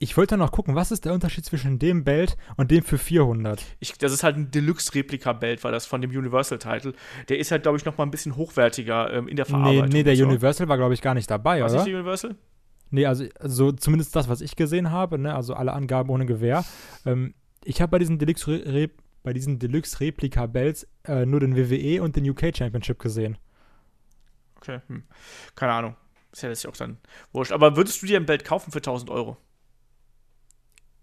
[0.02, 3.61] Ich wollte noch gucken, was ist der Unterschied zwischen dem Belt und dem für 400?
[3.82, 6.94] Ich, das ist halt ein Deluxe-Replika-Belt, war das von dem Universal-Title.
[7.28, 9.90] Der ist halt, glaube ich, noch mal ein bisschen hochwertiger ähm, in der Verarbeitung.
[9.90, 10.24] Nee, nee, der so.
[10.24, 11.82] Universal war, glaube ich, gar nicht dabei, Was oder?
[11.82, 12.36] ist die Universal?
[12.91, 15.36] Nee, also, also zumindest das, was ich gesehen habe, ne?
[15.36, 16.66] also alle Angaben ohne Gewähr.
[17.06, 17.34] Ähm,
[17.64, 18.90] ich habe bei diesen Deluxe Re
[19.22, 23.38] bei diesen Deluxe Replika Belts äh, nur den WWE und den UK Championship gesehen.
[24.56, 25.03] Okay, hm.
[25.56, 25.95] keine Ahnung.
[26.32, 26.98] Ist ja letztlich auch dann
[27.34, 27.52] wurscht.
[27.52, 29.38] Aber würdest du dir ein Belt kaufen für 1000 Euro?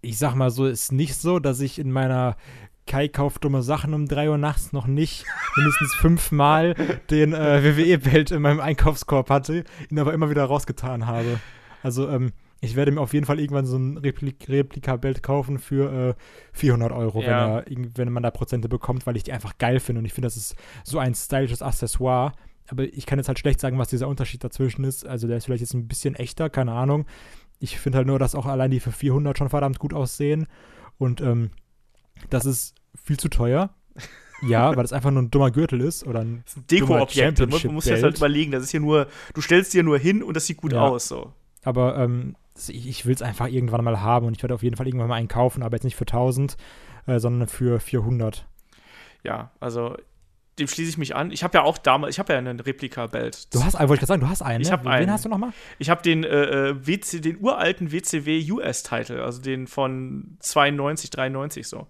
[0.01, 2.37] Ich sag mal so, ist nicht so, dass ich in meiner
[2.85, 6.73] Kai kauft dumme Sachen um 3 Uhr nachts noch nicht mindestens fünfmal
[7.09, 11.39] den äh, WWE-Belt in meinem Einkaufskorb hatte, ihn aber immer wieder rausgetan habe.
[11.83, 16.09] Also, ähm, ich werde mir auf jeden Fall irgendwann so ein Replik Replika-Belt kaufen für
[16.09, 16.13] äh,
[16.53, 17.63] 400 Euro, Ja.
[17.67, 20.13] wenn, er, wenn man da Prozente bekommt, weil ich die einfach geil finde und ich
[20.13, 22.31] finde, das ist so ein stylisches Accessoire.
[22.69, 25.05] Aber ich kann jetzt halt schlecht sagen, was dieser Unterschied dazwischen ist.
[25.07, 27.05] Also der ist vielleicht jetzt ein bisschen echter, keine Ahnung.
[27.59, 30.47] Ich finde halt nur, dass auch allein die für 400 schon verdammt gut aussehen.
[30.97, 31.51] Und ähm,
[32.29, 33.69] das ist viel zu teuer.
[34.47, 37.39] Ja, weil das einfach nur ein dummer Gürtel ist oder ein Das ist ein Deko-Objekt.
[37.39, 38.51] Man muss sich das halt überlegen.
[38.51, 40.81] Das ist hier nur, du stellst dir nur hin und das sieht gut Ja.
[40.81, 41.07] aus.
[41.07, 41.33] So.
[41.63, 44.75] Aber ähm, ich, ich will es einfach irgendwann mal haben und ich werde auf jeden
[44.75, 46.57] Fall irgendwann mal einen kaufen, aber jetzt nicht für 1000,
[47.05, 48.45] äh, sondern für 400.
[49.23, 49.97] Ja, also
[50.59, 51.31] dem schließe ich mich an.
[51.31, 53.53] Ich habe ja auch damals, ich habe ja einen Replika-Belt.
[53.53, 54.61] Du hast, einen, wollte ich gerade sagen, du hast einen.
[54.61, 54.79] Ich ne?
[54.81, 55.11] Wen einen.
[55.11, 55.51] hast du nochmal?
[55.77, 61.67] Ich habe den, äh, äh, WC, den uralten WCW US-Title, also den von 92, 93
[61.67, 61.87] so.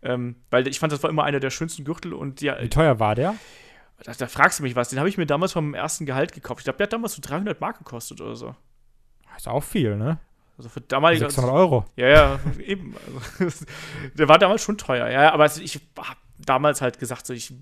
[0.00, 2.98] Ähm, weil ich fand, das war immer einer der schönsten Gürtel und ja, Wie teuer
[2.98, 3.34] war der?
[4.04, 4.90] da, da fragst du mich was.
[4.90, 6.60] Den habe ich mir damals vom ersten Gehalt gekauft.
[6.60, 8.54] Ich glaube, der hat damals so 300 Mark gekostet oder so.
[9.38, 10.18] Ist auch viel, ne?
[10.58, 11.84] Also für damalige 600 Euro.
[11.94, 12.96] Ja, ja, eben.
[13.38, 13.64] Also,
[14.14, 15.08] der war damals schon teuer.
[15.08, 17.54] Ja, aber also ich habe damals halt gesagt, so ich.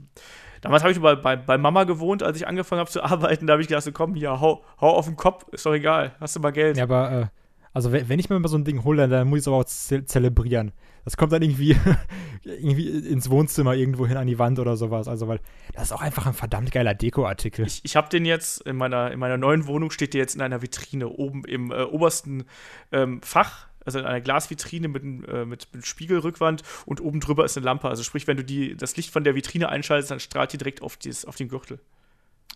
[0.63, 3.47] Damals habe ich bei, bei, bei Mama gewohnt, als ich angefangen habe zu arbeiten.
[3.47, 6.17] Da habe ich gedacht, so, komm, hier, hau, hau auf den Kopf, ist doch egal.
[6.19, 6.79] Hast du mal Geld.
[6.79, 7.27] Ja, aber, äh,
[7.75, 9.59] also wenn, ich mir mal so ein Ding hole, dann, dann muss ich es aber
[9.59, 10.73] auch ze zelebrieren.
[11.07, 11.77] Das kommt dann irgendwie,
[12.43, 15.07] irgendwie ins Wohnzimmer irgendwo hin an die Wand oder sowas.
[15.07, 15.39] Also, weil
[15.73, 17.65] das ist auch einfach ein verdammt geiler Dekoartikel.
[17.65, 20.43] Ich, ich habe den jetzt in meiner, in meiner neuen Wohnung, steht der jetzt in
[20.43, 22.45] einer Vitrine oben im äh, obersten
[22.91, 27.57] ähm, Fach, also in einer Glasvitrine mit, äh, mit, mit Spiegelrückwand und oben drüber ist
[27.57, 27.89] eine Lampe.
[27.89, 30.83] Also sprich, wenn du die, das Licht von der Vitrine einschaltest, dann strahlt die direkt
[30.83, 31.79] auf, dieses, auf den Gürtel.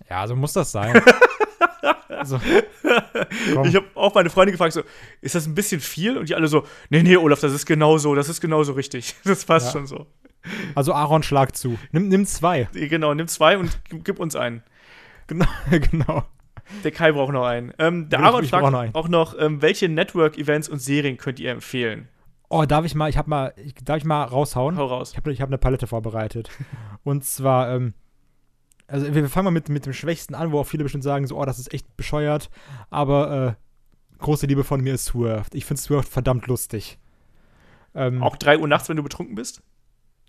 [0.08, 1.00] Ja, so muss das sein.
[2.08, 2.40] also,
[3.54, 3.64] komm.
[3.66, 4.82] Ich habe auch meine Freunde gefragt, so,
[5.20, 6.16] ist das ein bisschen viel?
[6.18, 9.14] Und die alle so, nee, nee, Olaf, das ist genau so, das ist genauso richtig.
[9.24, 9.72] Das passt Ja.
[9.72, 10.06] schon so.
[10.74, 11.78] also Aaron, schlag zu.
[11.92, 12.68] Nimm, nimm zwei.
[12.72, 14.62] Genau, nimm zwei und gib, uns einen.
[15.26, 15.46] Genau.
[15.70, 16.24] genau.
[16.84, 17.72] Der Kai braucht noch einen.
[17.78, 18.94] Ähm, der Ich- Aaron ich fragt noch einen.
[18.94, 22.08] auch noch, ähm, welche Network-Events und Serien könnt ihr empfehlen?
[22.48, 24.76] Oh, darf ich mal, ich habe mal, ich, darf ich mal raushauen?
[24.76, 25.10] Hau raus.
[25.12, 26.50] Ich habe ich hab eine Palette vorbereitet.
[27.04, 27.94] Und zwar, ähm,
[28.90, 31.38] also wir fangen mal mit, mit dem Schwächsten an, wo auch viele bestimmt sagen, so,
[31.38, 32.50] oh, das ist echt bescheuert.
[32.90, 35.54] Aber äh, große Liebe von mir ist Swerved.
[35.54, 36.98] Ich finde Swerved verdammt lustig.
[37.94, 39.62] Ähm, Auch 3 Uhr nachts, wenn du betrunken bist?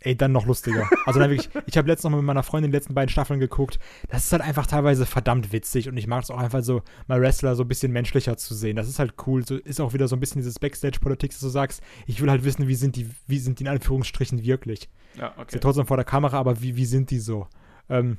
[0.03, 0.89] Ey, dann noch lustiger.
[1.05, 3.77] Also dann wirklich, ich habe letztens noch mit meiner Freundin die letzten beiden Staffeln geguckt.
[4.09, 7.21] Das ist halt einfach teilweise verdammt witzig und ich mag es auch einfach so, mal
[7.21, 8.75] Wrestler so ein bisschen menschlicher zu sehen.
[8.75, 9.45] Das ist halt cool.
[9.45, 12.43] So ist auch wieder so ein bisschen dieses Backstage-Politik, dass du sagst, ich will halt
[12.43, 14.89] wissen, wie sind die, wie sind die in Anführungsstrichen wirklich.
[15.17, 15.59] Ja, okay.
[15.59, 17.47] trotzdem vor der Kamera, aber wie, wie sind die so?
[17.87, 18.17] Ähm,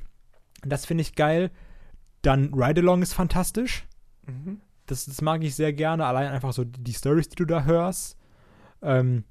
[0.65, 1.51] das finde ich geil.
[2.21, 3.85] Dann Ride Along ist fantastisch.
[4.25, 4.61] Mhm.
[4.85, 6.05] Das, das mag ich sehr gerne.
[6.05, 8.17] Allein einfach so die, die Stories, die du da hörst.
[8.81, 9.23] Ähm,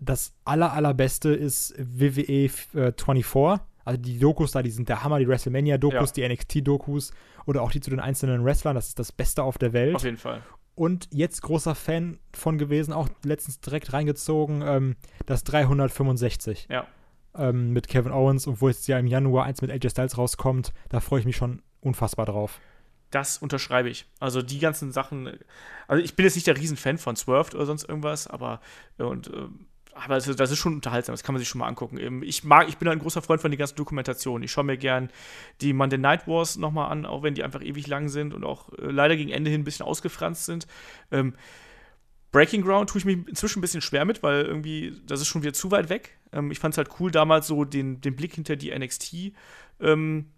[0.00, 3.60] das aller, allerbeste ist WWE äh, 24.
[3.84, 7.12] Also die Dokus da, die sind der Hammer, die WrestleMania-Dokus, die NXT-Dokus
[7.46, 8.74] oder auch die zu den einzelnen Wrestlern.
[8.74, 9.96] Das ist das Beste auf der Welt.
[9.96, 10.42] Auf jeden Fall.
[10.74, 14.96] Und jetzt großer Fan von gewesen, auch letztens direkt reingezogen, ähm,
[15.26, 16.86] das 365 Ja.
[17.36, 20.72] Ähm, mit Kevin Owens, obwohl jetzt ja im Januar eins mit AJ Styles rauskommt.
[20.88, 22.60] Da freue ich mich schon unfassbar drauf.
[23.10, 24.06] Das unterschreibe ich.
[24.18, 25.38] Also die ganzen Sachen.
[25.86, 28.60] Also ich bin jetzt nicht der Riesenfan von Swerved oder sonst irgendwas, aber
[28.98, 32.22] und ähm, aber das, ist schon unterhaltsam, das kann man sich schon mal angucken.
[32.24, 34.42] Ich mag, ich bin ein großer Freund von den ganzen Dokumentationen.
[34.42, 35.08] Ich schaue mir gern
[35.60, 38.70] die Monday Night Wars nochmal an, auch wenn die einfach ewig lang sind und auch
[38.72, 40.66] äh, leider gegen Ende hin ein bisschen ausgefranst sind.
[41.12, 41.34] Ähm,
[42.32, 45.42] Breaking Ground tue ich mich inzwischen ein bisschen schwer mit, weil irgendwie, das ist schon
[45.42, 46.18] wieder zu weit weg.
[46.34, 49.32] Ähm, ich fand es halt cool, damals so den, den Blick hinter die NXT
[49.80, 50.30] ähm,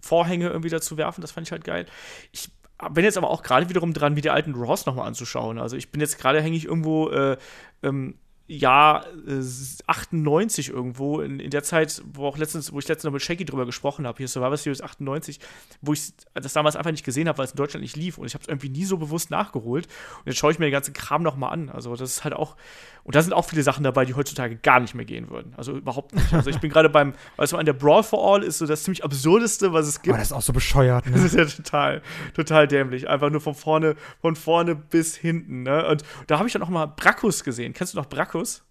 [0.00, 1.20] Vorhänge irgendwie dazu werfen.
[1.20, 1.86] Das fand ich halt geil.
[2.32, 2.50] Ich
[2.92, 5.58] bin jetzt aber auch gerade wiederum dran, mir die alten Raws nochmal anzuschauen.
[5.58, 7.36] Also ich bin jetzt gerade hängig irgendwo äh,
[7.82, 8.18] ähm,
[8.50, 9.42] Jahr äh,
[9.86, 13.44] 98 irgendwo, in, in der Zeit, wo auch letztens, wo ich letztens noch mit Shaggy
[13.44, 15.38] drüber gesprochen habe, hier Survivor Series 98,
[15.80, 18.26] wo ich das damals einfach nicht gesehen habe, weil es in Deutschland nicht lief und
[18.26, 19.86] ich habe es irgendwie nie so bewusst nachgeholt
[20.18, 21.68] und jetzt schaue ich mir den ganzen Kram nochmal an.
[21.68, 22.56] Also das ist halt auch,
[23.04, 25.54] und da sind auch viele Sachen dabei, die heutzutage gar nicht mehr gehen würden.
[25.56, 26.32] Also überhaupt nicht.
[26.32, 28.82] Also ich bin gerade beim, weißt du, an der Brawl for All ist so das
[28.82, 30.14] ziemlich absurdeste, was es gibt.
[30.14, 31.12] Aber das ist auch so bescheuert, ne?
[31.12, 32.02] Das ist ja total,
[32.34, 33.08] total dämlich.
[33.08, 35.64] Einfach nur von vorne, von vorne bis hinten.
[35.64, 35.86] Ne?
[35.86, 37.72] Und da habe ich dann auch mal Brackus gesehen.
[37.72, 38.06] Kennst du noch
[38.40, 38.64] Brackus?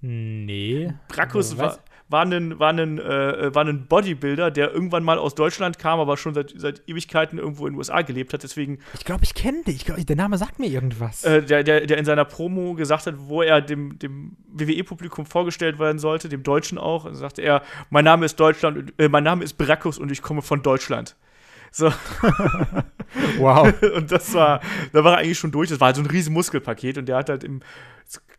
[0.00, 0.92] Nee.
[1.08, 1.78] Brackus Was?
[1.78, 1.78] war,
[2.08, 6.16] war ein, war, ein, äh, war ein Bodybuilder, der irgendwann mal aus Deutschland kam, aber
[6.16, 8.42] schon seit, seit Ewigkeiten irgendwo in den USA gelebt hat.
[8.42, 9.84] Deswegen, Ich glaube, ich kenne dich.
[9.84, 11.24] Glaub, der Name sagt mir irgendwas.
[11.24, 15.78] äh, der, der, der in seiner Promo gesagt hat, wo er dem, dem WWE-Publikum vorgestellt
[15.78, 19.42] werden sollte, dem Deutschen auch, und sagte er, mein Name ist Deutschland, äh, mein Name
[19.42, 21.16] ist Brackus und ich komme von Deutschland.
[21.72, 21.92] So,
[23.38, 23.72] wow.
[23.96, 24.60] und das war,
[24.92, 25.70] da war er eigentlich schon durch.
[25.70, 27.60] Das war halt so ein riesen Muskelpaket und der hat halt im,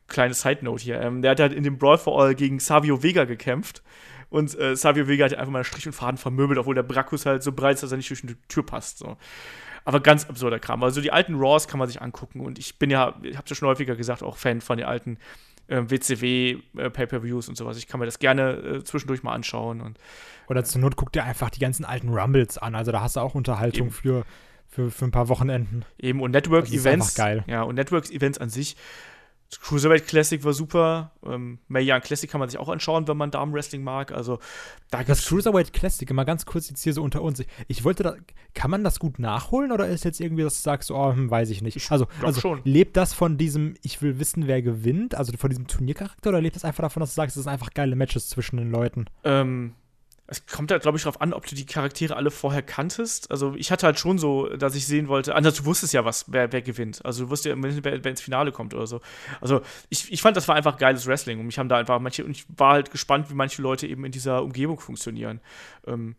[0.08, 3.04] kleine Side Note hier, ähm, der hat halt in dem Brawl for All gegen Savio
[3.04, 3.84] Vega gekämpft.
[4.30, 7.44] Und äh, Savio Vega hat einfach mal Strich und Faden vermöbelt, obwohl der Brackus halt
[7.44, 8.98] so breit ist, dass er nicht durch eine Tür passt.
[8.98, 9.16] So.
[9.86, 10.84] Aber ganz absurder Kram.
[10.84, 12.42] Also die alten Raws kann man sich angucken.
[12.42, 15.18] Und ich bin ja, ich hab's ja schon häufiger gesagt, auch Fan von den alten
[15.68, 17.78] äh, WCW äh, Pay-Per-Views und sowas.
[17.78, 19.80] Ich kann mir das gerne äh, zwischendurch mal anschauen.
[19.80, 19.98] Und
[20.50, 22.76] Oder zur Not guck dir einfach die ganzen alten Rumbles an.
[22.76, 23.96] Also da hast du auch Unterhaltung Eben.
[23.96, 24.26] für,
[24.68, 25.86] für, für ein paar Wochenenden.
[25.98, 27.18] Eben, und Das ist Network-Events.
[27.18, 27.44] einfach geil.
[27.48, 28.76] Ja, und Network-Events an sich.
[29.62, 31.12] Cruiserweight Classic war super.
[31.26, 34.12] Ähm, Mae Young Classic kann man sich auch anschauen, wenn man Damen-Wrestling mag.
[34.12, 34.40] Also,
[34.92, 37.42] da Das Cruiserweight Classic, mal ganz kurz jetzt hier so unter uns.
[37.68, 38.16] Ich wollte da,
[38.54, 41.50] kann man das gut nachholen oder ist jetzt irgendwie, dass du sagst, oh, hm, weiß
[41.50, 41.92] ich nicht.
[41.92, 42.62] Also, glaub also schon.
[42.66, 46.56] lebt das von diesem, ich will wissen, wer gewinnt, also von diesem Turniercharakter oder lebt
[46.56, 49.06] das einfach davon, dass du sagst, es sind einfach geile Matches zwischen den Leuten?
[49.24, 49.76] Ähm,
[50.30, 53.32] es kommt halt, glaube ich, darauf an, ob du die Charaktere alle vorher kanntest.
[53.32, 56.26] Also ich hatte halt schon so, dass ich sehen wollte, anders, du wusstest ja, was,
[56.28, 57.04] wer, wer gewinnt.
[57.06, 59.00] Also du wusstest ja, wer, wer ins Finale kommt oder so.
[59.40, 62.26] Also ich, ich fand, das war einfach geiles Wrestling und mich haben da einfach manche,
[62.26, 65.40] und ich war halt gespannt, wie manche Leute eben in dieser Umgebung funktionieren.
[65.86, 66.18] Ähm,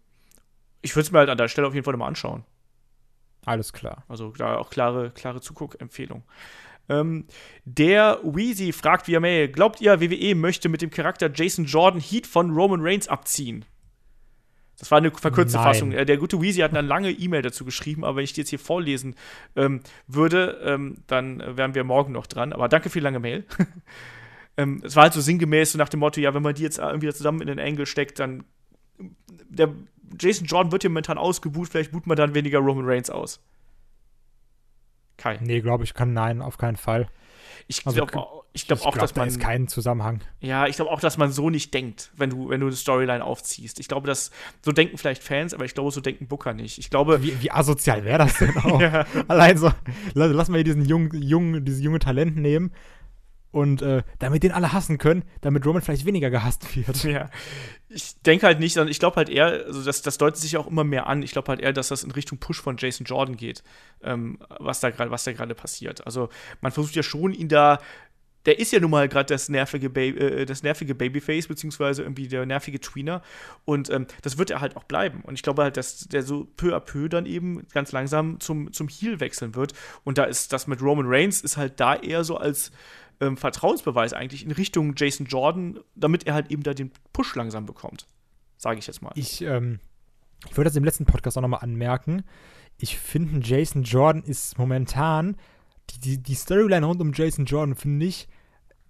[0.80, 2.44] ich würde es mir halt an der Stelle auf jeden Fall nochmal anschauen.
[3.44, 4.04] Alles klar.
[4.08, 6.22] Also da auch klare, klare Zuguckempfehlung.
[6.88, 7.26] Ähm,
[7.66, 12.26] der Wheezy fragt via Mail: Glaubt ihr, WWE möchte mit dem Charakter Jason Jordan Heat
[12.26, 13.66] von Roman Reigns abziehen?
[14.78, 15.66] Das war eine verkürzte Nein.
[15.66, 15.92] Fassung.
[15.92, 18.50] Äh, Der gute Wheezy hat eine lange E-Mail dazu geschrieben, aber wenn ich die jetzt
[18.50, 19.16] hier vorlesen
[19.56, 22.52] ähm, würde, ähm, dann äh, wären wir morgen noch dran.
[22.52, 23.44] Aber danke für die lange Mail.
[24.56, 26.78] ähm, es war halt so sinngemäß so nach dem Motto: Ja, wenn man die jetzt
[26.78, 28.44] irgendwie zusammen in den Angle steckt, dann
[29.48, 29.70] der
[30.18, 33.40] Jason Jordan wird hier momentan ausgebucht, vielleicht bucht man dann weniger Roman Reigns aus.
[35.16, 35.38] Kai.
[35.42, 37.08] Nee, glaube ich, kann nein, auf keinen Fall.
[37.66, 40.20] Ich Also, glaube auch, ich glaub auch glaub, dass da man ist kein Zusammenhang.
[40.40, 43.22] ja, ich glaube auch, dass man so nicht denkt, wenn du wenn du eine Storyline
[43.22, 43.78] aufziehst.
[43.78, 44.30] Ich glaube, dass
[44.64, 46.78] so denken vielleicht Fans, aber ich glaube, so denken Booker nicht.
[46.78, 48.80] Ich glaube, Wie, wie asozial wäre das denn auch?
[48.88, 49.06] Ja.
[49.26, 49.72] Allein so,
[50.14, 52.72] lass, lass mal hier diesen jungen, jungen, dieses junge Talent nehmen
[53.50, 57.02] und äh, damit den alle hassen können, damit Roman vielleicht weniger gehasst wird.
[57.04, 57.30] ja,
[57.88, 60.66] ich denke halt nicht, sondern ich glaube halt eher, also das, das deutet sich auch
[60.66, 61.22] immer mehr an.
[61.22, 63.62] Ich glaube halt eher, dass das in Richtung Push von Jason Jordan geht,
[64.02, 66.04] ähm, was da gerade was da gerade passiert.
[66.06, 66.28] Also
[66.60, 67.78] man versucht ja schon ihn da
[68.48, 72.46] der ist ja nun mal gerade das nervige, äh, das nervige Babyface, beziehungsweise irgendwie der
[72.46, 73.20] nervige Tweener.
[73.66, 75.20] Und ähm, das wird er halt auch bleiben.
[75.20, 78.72] Und ich glaube halt, dass der so peu à peu dann eben ganz langsam zum,
[78.72, 79.74] zum Heel wechseln wird.
[80.02, 82.72] Und da ist das mit Roman Reigns ist halt da eher so als
[83.20, 87.66] ähm, Vertrauensbeweis eigentlich in Richtung Jason Jordan, damit er halt eben da den Push langsam
[87.66, 88.06] bekommt.
[88.56, 89.12] Sage ich jetzt mal.
[89.14, 89.78] Ich, ähm,
[90.48, 92.24] ich wollte das im letzten Podcast auch nochmal anmerken.
[92.78, 95.36] Ich finde, Jason Jordan ist momentan,
[95.90, 98.26] die, die, die Storyline rund um Jason Jordan finde ich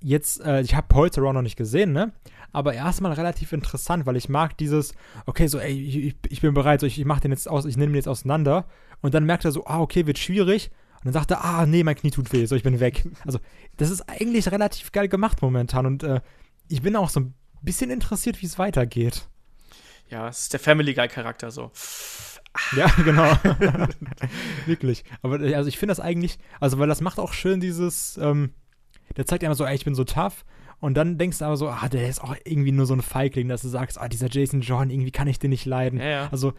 [0.00, 2.12] jetzt, äh, ich habe Raw noch nicht gesehen, ne?
[2.52, 4.94] Aber erstmal relativ interessant, weil ich mag dieses,
[5.26, 7.76] okay, so, ey, ich, ich bin bereit, so, ich, ich mache den jetzt aus, ich
[7.76, 8.66] nehme den jetzt auseinander.
[9.02, 10.70] Und dann merkt er so, ah, okay, wird schwierig.
[10.96, 13.06] Und dann sagt er, ah, nee, mein Knie tut weh, so, ich bin weg.
[13.26, 13.38] Also,
[13.76, 15.86] das ist eigentlich relativ geil gemacht momentan.
[15.86, 16.20] Und äh,
[16.68, 19.28] ich bin auch so ein bisschen interessiert, wie es weitergeht.
[20.08, 21.70] Ja, es ist der Family Guy Charakter so.
[22.76, 23.30] Ja, genau.
[24.66, 25.04] Wirklich.
[25.22, 28.54] Aber äh, also ich finde das eigentlich, also weil das macht auch schön dieses, ähm,
[29.16, 30.44] der zeigt immer so, ey, ich bin so tough.
[30.80, 33.48] Und dann denkst du aber so, ah, der ist auch irgendwie nur so ein Feigling,
[33.48, 35.98] dass du sagst, ah, dieser Jason Jordan, irgendwie kann ich den nicht leiden.
[35.98, 36.28] Ja, ja.
[36.30, 36.52] Also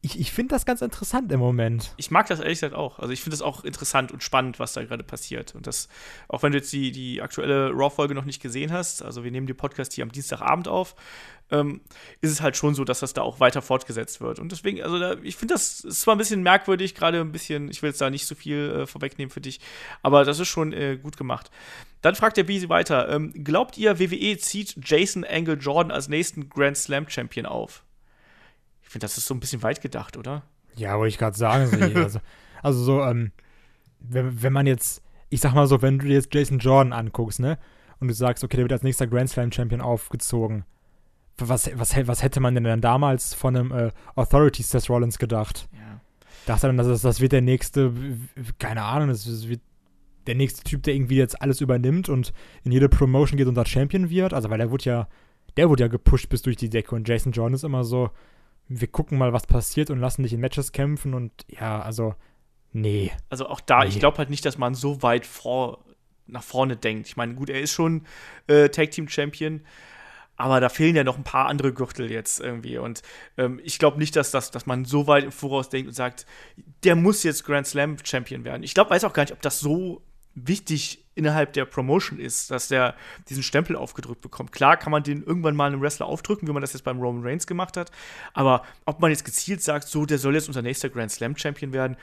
[0.00, 1.92] ich, ich finde das ganz interessant im Moment.
[1.96, 3.00] Ich mag das ehrlich gesagt auch.
[3.00, 5.56] Also ich finde das auch interessant und spannend, was da gerade passiert.
[5.56, 5.88] Und das,
[6.28, 9.48] auch wenn du jetzt die, die aktuelle Raw-Folge noch nicht gesehen hast, also wir nehmen
[9.48, 10.94] den Podcast hier am Dienstagabend auf,
[11.50, 11.80] ähm,
[12.20, 14.38] ist es halt schon so, dass das da auch weiter fortgesetzt wird.
[14.38, 17.68] Und deswegen, also da, ich finde das ist zwar ein bisschen merkwürdig, gerade ein bisschen,
[17.68, 19.60] ich will jetzt da nicht so viel äh, vorwegnehmen für dich,
[20.02, 21.50] aber das ist schon äh, gut gemacht.
[22.02, 26.48] Dann fragt der Beasy weiter: ähm, Glaubt ihr, WWE zieht Jason Angle Jordan als nächsten
[26.48, 27.82] Grand Slam Champion auf?
[28.88, 30.44] Ich finde, das ist so ein bisschen weit gedacht, oder?
[30.74, 31.70] Ja, wollte ich gerade sagen.
[31.96, 32.20] also,
[32.62, 33.32] also so, ähm,
[34.00, 37.38] wenn, wenn man jetzt, ich sag mal so, wenn du dir jetzt Jason Jordan anguckst,
[37.38, 37.58] ne?
[38.00, 40.64] Und du sagst, okay, der wird als nächster Grand Slam Champion aufgezogen.
[41.36, 45.68] Was, was, was hätte man denn dann damals von einem äh, Authority Seth Rollins gedacht?
[45.74, 46.00] Ja.
[46.46, 47.92] Dachte dann, das, das wird der nächste,
[48.58, 49.60] keine Ahnung, das wird
[50.26, 52.32] der nächste Typ, der irgendwie jetzt alles übernimmt und
[52.64, 54.32] in jede Promotion geht und da Champion wird.
[54.32, 55.08] Also, weil der wurde ja,
[55.58, 58.08] der wurde ja gepusht bis durch die Decke und Jason Jordan ist immer so,
[58.68, 62.14] wir gucken mal, was passiert und lassen dich in Matches kämpfen und ja, also,
[62.72, 63.10] nee.
[63.30, 63.88] Also auch da, nee.
[63.88, 65.84] ich glaube halt nicht, dass man so weit vor,
[66.26, 67.08] nach vorne denkt.
[67.08, 68.06] Ich meine, gut, er ist schon
[68.46, 69.62] äh, Tag Team Champion,
[70.36, 72.78] aber da fehlen ja noch ein paar andere Gürtel jetzt irgendwie.
[72.78, 73.02] Und
[73.38, 76.26] ähm, ich glaube nicht, dass, das, dass man so weit im Voraus denkt und sagt,
[76.84, 78.62] der muss jetzt Grand Slam Champion werden.
[78.62, 80.02] Ich glaube, weiß auch gar nicht, ob das so
[80.46, 82.94] wichtig innerhalb der Promotion ist, dass der
[83.28, 84.52] diesen Stempel aufgedrückt bekommt.
[84.52, 87.24] Klar kann man den irgendwann mal einem Wrestler aufdrücken, wie man das jetzt beim Roman
[87.24, 87.90] Reigns gemacht hat,
[88.34, 91.72] aber ob man jetzt gezielt sagt, so, der soll jetzt unser nächster Grand Slam Champion
[91.72, 91.96] werden,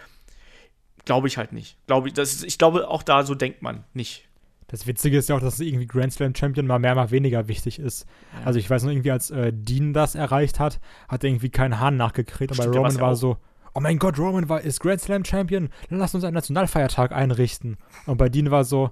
[1.05, 1.77] glaube ich halt nicht.
[1.87, 4.27] Glaube ich, das ich glaube, auch da so denkt man nicht.
[4.67, 7.79] Das Witzige ist ja auch, dass irgendwie Grand Slam Champion mal mehr, mal weniger wichtig
[7.79, 8.05] ist.
[8.33, 8.47] Ja.
[8.47, 11.79] Also ich weiß noch irgendwie, als äh, Dean das erreicht hat, hat er irgendwie keinen
[11.79, 13.37] Hahn nachgekriegt, aber Roman war so,
[13.75, 17.77] oh mein Gott, Roman war, ist Grand Slam Champion, dann lass uns einen Nationalfeiertag einrichten.
[18.05, 18.91] Und bei Dean war so,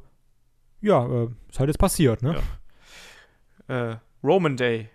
[0.81, 2.41] ja, äh, ist halt jetzt passiert, ne?
[3.69, 3.91] Ja.
[3.91, 4.89] Äh, Roman Day.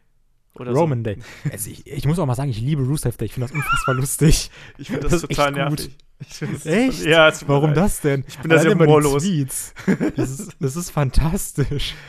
[0.54, 1.04] Oder Roman so.
[1.04, 1.18] Day.
[1.52, 3.26] Also ich, ich, muss auch mal sagen, ich liebe Rusev Day.
[3.26, 4.50] Ich finde das unfassbar lustig.
[4.76, 5.96] Ich finde das, das, total nervig.
[6.40, 7.04] Das echt?
[7.04, 8.24] Ja, Warum das denn?
[8.26, 9.72] Ich bin da sehr humorlos.
[10.16, 11.94] Das ist, das ist fantastisch.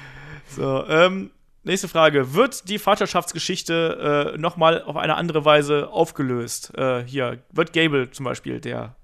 [0.52, 1.30] So, ähm,
[1.64, 2.34] nächste Frage.
[2.34, 6.78] Wird die Vaterschaftsgeschichte äh, nochmal auf eine andere Weise aufgelöst?
[6.78, 8.96] Äh, hier, wird Gable zum Beispiel der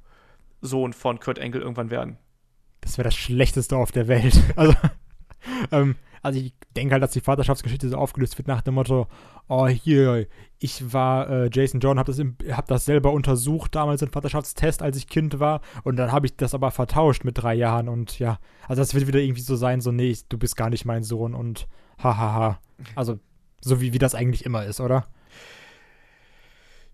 [0.62, 2.18] Sohn von Kurt Angle irgendwann werden?
[2.86, 4.42] das wäre das Schlechteste auf der Welt.
[4.56, 4.74] Also,
[5.72, 9.08] ähm, also ich denke halt, dass die Vaterschaftsgeschichte so aufgelöst wird nach dem Motto,
[9.48, 10.28] oh hier,
[10.58, 12.20] ich war äh, Jason John, habe das,
[12.56, 16.36] hab das selber untersucht damals im Vaterschaftstest, als ich Kind war und dann habe ich
[16.36, 19.82] das aber vertauscht mit drei Jahren und ja, also das wird wieder irgendwie so sein,
[19.82, 22.60] so nee, du bist gar nicht mein Sohn und hahaha.
[22.96, 23.20] Also
[23.62, 25.08] so wie, wie das eigentlich immer ist, oder?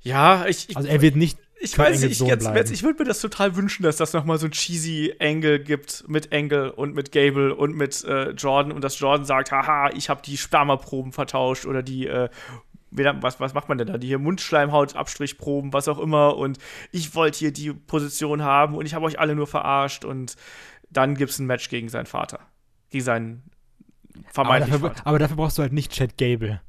[0.02, 3.08] Ja, ich, ich also er wird nicht ich weiß nicht, ich, jetzt, ich würde mir
[3.08, 7.12] das total wünschen, dass das nochmal so ein cheesy Angle gibt mit Angle und mit
[7.12, 11.68] Gable und mit äh, Jordan und dass Jordan sagt, haha, ich habe die Spermaproben vertauscht
[11.68, 12.30] oder die, äh,
[12.90, 14.00] was, was macht man denn da?
[14.00, 16.58] Die hier Mundschleimhautabstrichproben, was auch immer und
[16.92, 20.36] ich wollte hier die Position haben und ich habe euch alle nur verarscht und
[20.90, 22.40] dann gibt es ein Match gegen seinen Vater.
[22.90, 23.44] Gegen seinen
[24.32, 26.62] vermeintlichen aber dafür, aber dafür brauchst du halt nicht Chad Gable.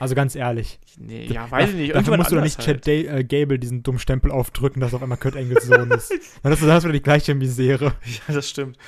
[0.00, 0.78] Also ganz ehrlich.
[0.96, 1.94] Nee, ja, weiß ich nicht.
[1.94, 2.86] Dafür musst du doch nicht Chad halt.
[2.86, 6.12] äh, Gable diesen dummen Stempel aufdrücken, dass auf einmal Kurt Engels Sohn ist.
[6.42, 7.94] Dann hast du das wieder die gleiche Misere.
[8.04, 8.78] Ja, das stimmt.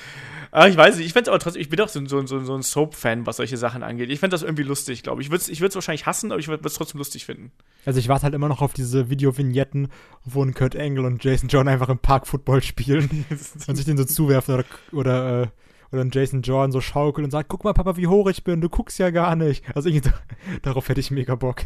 [0.51, 2.53] Aber ich weiß nicht, ich fände aber trotzdem, ich bin doch so, so, so, so
[2.53, 4.09] ein Soap-Fan, was solche Sachen angeht.
[4.09, 5.27] Ich fände das irgendwie lustig, glaube ich.
[5.27, 7.51] Ich würde es ich wahrscheinlich hassen, aber ich würde es trotzdem lustig finden.
[7.85, 9.87] Also ich warte halt immer noch auf diese Video-Vignetten,
[10.25, 13.25] wo ein Kurt Angle und Jason John einfach im Park Football spielen
[13.67, 15.47] und sich den so zuwerfen oder, oder äh,
[15.91, 18.61] oder dann Jason Jordan so schaukelt und sagt, guck mal, Papa, wie hoch ich bin,
[18.61, 19.63] du guckst ja gar nicht.
[19.75, 20.09] Also irgendwie,
[20.61, 21.63] darauf hätte ich mega Bock.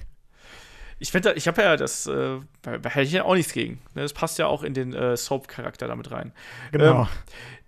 [0.98, 3.82] Ich finde, ich habe ja das, äh, da hätte ich ja auch nichts gegen.
[3.96, 4.04] Ne?
[4.04, 6.32] Das passt ja auch in den äh, Soap-Charakter damit rein.
[6.72, 7.02] Genau.
[7.02, 7.08] Ähm,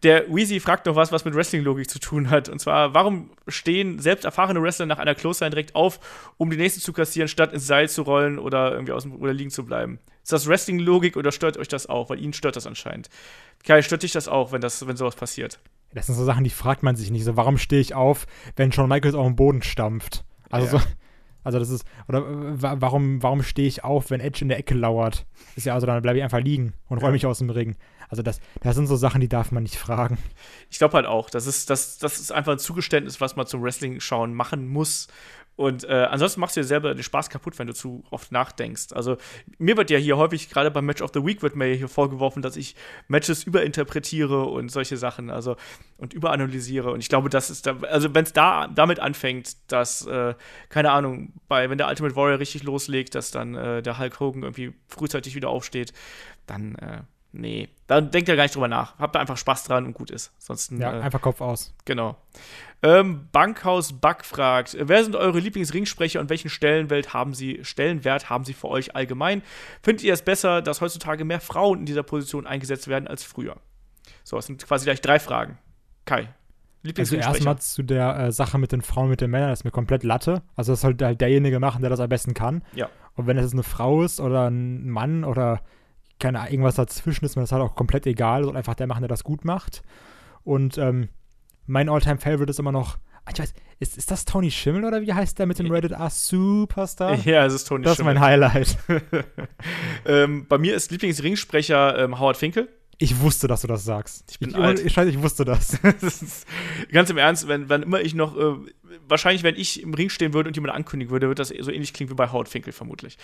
[0.04, 2.48] der Weezy fragt noch was, was mit Wrestling-Logik zu tun hat.
[2.48, 6.00] Und zwar, warum stehen selbst erfahrene Wrestler nach einer Close-Line direkt auf,
[6.38, 9.34] um die nächste zu kassieren, statt ins Seil zu rollen oder irgendwie aus dem, oder
[9.34, 10.00] liegen zu bleiben?
[10.24, 12.10] Ist das Wrestling-Logik oder stört euch das auch?
[12.10, 13.10] Weil ihnen stört das anscheinend.
[13.66, 15.60] Kai, stört dich das auch, wenn, das, wenn sowas passiert?
[15.98, 17.24] Das sind so Sachen, die fragt man sich nicht.
[17.24, 20.24] So, warum stehe ich auf, wenn Shawn Michaels auf dem Boden stampft?
[20.50, 20.80] Also ja.
[20.80, 20.88] so,
[21.44, 25.26] also das ist, oder warum, warum stehe ich auf, wenn Edge in der Ecke lauert?
[25.56, 27.78] Ist ja, also dann bleibe ich einfach liegen und räume mich aus dem Ring.
[28.10, 30.18] Also das, das sind so Sachen, die darf man nicht fragen.
[30.70, 33.64] Ich glaube halt auch, das ist, das, das ist einfach ein Zugeständnis, was man zum
[33.64, 35.08] Wrestling-Schauen machen muss.
[35.58, 38.94] Und äh, ansonsten machst du dir selber den Spaß kaputt, wenn du zu oft nachdenkst.
[38.94, 39.18] Also
[39.58, 42.44] mir wird ja hier häufig, gerade beim Match of the Week, wird mir hier vorgeworfen,
[42.44, 42.76] dass ich
[43.08, 45.56] Matches überinterpretiere und solche Sachen, also
[45.98, 46.92] und überanalysiere.
[46.92, 50.36] Und ich glaube, das ist da, also wenn es da damit anfängt, dass, äh,
[50.70, 54.44] keine Ahnung, bei, wenn der Ultimate Warrior richtig loslegt, dass dann äh, der Hulk Hogan
[54.44, 55.92] irgendwie frühzeitig wieder aufsteht,
[56.46, 57.02] dann, äh,
[57.34, 58.98] Nee, da denkt ihr gar nicht drüber nach.
[58.98, 60.32] Habt da einfach Spaß dran und gut ist.
[60.38, 61.74] Ansonsten, Ja, äh, einfach Kopf aus.
[61.86, 62.16] genau.
[62.84, 68.44] Ähm, Bankhaus Buck fragt, wer sind eure Lieblingsringsprecher und welchen Stellenwert haben sie, Stellenwert haben
[68.44, 69.42] sie für euch allgemein?
[69.82, 73.58] Findet ihr es besser, dass heutzutage mehr Frauen in dieser Position eingesetzt werden als früher?
[74.24, 75.58] So, es sind quasi gleich drei Fragen.
[76.06, 76.30] Kai, Also
[76.84, 77.36] Lieblingsringsprecher.
[77.36, 80.04] erstmal zu der äh, Sache mit den Frauen, mit den Männern, das ist mir komplett
[80.04, 80.44] Latte.
[80.56, 82.64] Also das sollte halt derjenige machen, der das am besten kann.
[82.76, 82.90] Ja.
[83.16, 85.62] Und wenn es jetzt eine Frau ist oder ein Mann oder
[86.20, 88.44] keine Ahnung, irgendwas dazwischen ist mir das halt auch komplett egal.
[88.44, 89.82] Soll einfach der machen, der das gut macht.
[90.44, 91.10] Und ähm,
[91.68, 95.02] mein Alltime favorite ist immer noch, ah, ich weiß, ist, ist das Tony Schimmel oder
[95.02, 97.14] wie heißt der mit dem Rated R Superstar?
[97.26, 98.16] ja, es ist Tony das ist Schimmel.
[98.16, 98.78] mein Highlight.
[100.06, 102.70] ähm, bei mir ist Lieblingsringsprecher ähm, Howard Finkel.
[103.00, 104.32] Ich wusste, dass du das sagst.
[104.32, 104.80] Ich bin ich, alt.
[104.84, 105.78] Ich, ich wusste das.
[106.02, 106.48] Das ist,
[106.92, 108.56] ganz im Ernst, wenn, wenn immer ich noch, äh,
[109.08, 111.94] wahrscheinlich, wenn ich im Ring stehen würde und jemand ankündigen würde, wird das so ähnlich
[111.94, 113.20] klingen wie bei Howard Finkel vermutlich.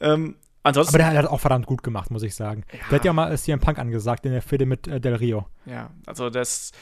[0.00, 2.64] Ähm, ansonsten, Aber der hat auch verdammt gut gemacht, muss ich sagen.
[2.90, 5.46] Der hat ja mal äh, CM Punk angesagt in der Fehde mit äh, Del Rio.
[5.66, 6.72] ja, also das,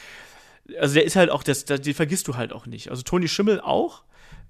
[0.79, 2.91] also der ist halt auch, das, den vergisst du halt auch nicht.
[2.91, 4.03] Also Tony Schimmel auch.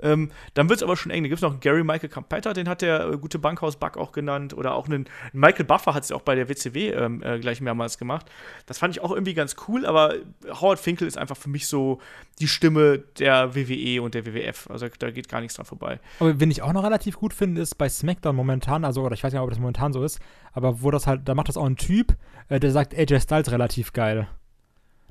[0.02, 1.22] Ähm, dann wird es aber schon eng.
[1.22, 4.12] Da gibt es noch einen Gary Michael Campetta, den hat der äh, gute Bankhaus-Buck auch
[4.12, 4.54] genannt.
[4.54, 7.60] Oder auch einen Michael Buffer hat es ja auch bei der WCW ähm, äh, gleich
[7.60, 8.26] mehrmals gemacht.
[8.66, 10.14] Das fand ich auch irgendwie ganz cool, aber
[10.60, 12.00] Howard Finkel ist einfach für mich so
[12.40, 14.70] die Stimme der WWE und der WWF.
[14.70, 16.00] Also da geht gar nichts dran vorbei.
[16.18, 19.22] Aber wen ich auch noch relativ gut finde, ist bei SmackDown momentan, also, oder ich
[19.22, 20.20] weiß nicht, ob das momentan so ist,
[20.52, 22.16] aber wo das halt, da macht das auch ein Typ,
[22.48, 24.28] äh, der sagt AJ Styles relativ geil.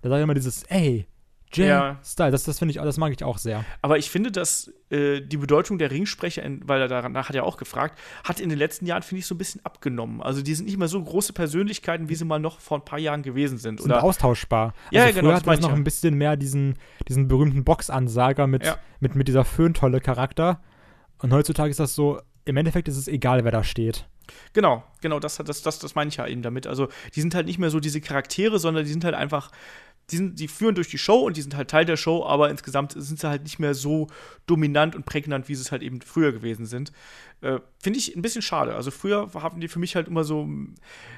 [0.03, 1.05] Der sagt immer dieses, ey,
[1.51, 1.99] Jay Ja.
[2.05, 3.65] Styles, das, das finde ich, das mag ich auch sehr.
[3.81, 7.43] Aber ich finde, dass äh, die Bedeutung der Ringsprecher, in, weil er danach hat er
[7.43, 10.21] auch gefragt, hat in den letzten Jahren, finde ich, so ein bisschen abgenommen.
[10.21, 12.99] Also die sind nicht mehr so große Persönlichkeiten, wie sie mal noch vor ein paar
[12.99, 13.81] Jahren gewesen sind.
[13.81, 14.73] Sind Oder austauschbar.
[14.91, 15.75] Ja, also genau, Früher hat ich noch ja.
[15.75, 16.75] ein bisschen mehr diesen,
[17.07, 18.77] diesen berühmten Boxansager mit, Ja.
[18.99, 20.61] mit, mit dieser föhntolle Charakter.
[21.17, 24.07] Und heutzutage ist das so, im Endeffekt ist es egal, wer da steht.
[24.53, 26.67] Genau, genau, das, das, das, das meine ich ja eben damit.
[26.67, 29.49] Also, die sind halt nicht mehr so diese Charaktere, sondern die sind halt einfach,
[30.11, 32.49] die, sind, die führen durch die Show und die sind halt Teil der Show, aber
[32.49, 34.07] insgesamt sind sie halt nicht mehr so
[34.45, 36.91] dominant und prägnant, wie sie es halt eben früher gewesen sind.
[37.41, 38.75] Äh, Finde ich ein bisschen schade.
[38.75, 40.47] Also, früher haben die für mich halt immer so,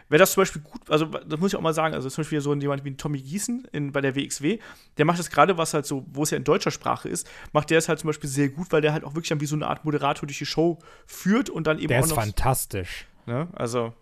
[0.09, 2.41] wäre das zum Beispiel gut, also, das muss ich auch mal sagen, also zum Beispiel
[2.41, 4.59] so jemand wie Tommy Gießen in, bei der WXW,
[4.97, 7.69] der macht das gerade, was halt so, wo es ja in deutscher Sprache ist, macht
[7.69, 9.55] der es halt zum Beispiel sehr gut, weil der halt auch wirklich dann wie so
[9.55, 10.77] eine Art Moderator durch die Show
[11.07, 12.17] führt und dann eben Der auch ist noch.
[12.17, 13.07] fantastisch.
[13.25, 13.47] Ne?
[13.53, 13.93] Also,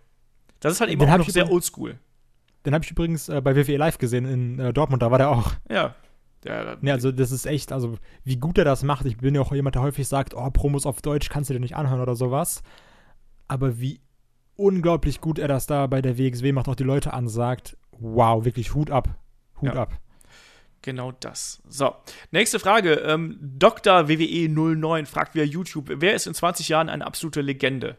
[0.60, 1.98] das ist halt eben auch noch sehr oldschool.
[2.66, 5.30] Den habe ich übrigens äh, bei WWE Live gesehen in äh, Dortmund, da war der
[5.30, 5.54] auch.
[5.70, 5.96] Ja.
[6.44, 9.06] Der, Ne, also das ist echt, also wie gut er das macht.
[9.06, 11.60] Ich bin ja auch jemand, der häufig sagt, oh, Promos auf Deutsch kannst du dir
[11.60, 12.64] nicht anhören oder sowas.
[13.48, 14.00] Aber wie
[14.56, 17.78] unglaublich gut er das da bei der WXW macht, auch die Leute ansagt.
[17.92, 19.10] Wow, wirklich Hut ab.
[19.62, 19.82] Hut Ja.
[19.82, 20.00] ab.
[20.82, 21.62] genau das.
[21.68, 21.94] So,
[22.32, 22.94] nächste Frage.
[22.94, 24.08] Ähm, Dr.
[24.08, 27.98] WWE 09 fragt via YouTube, wer ist in 20 Jahren eine absolute Legende?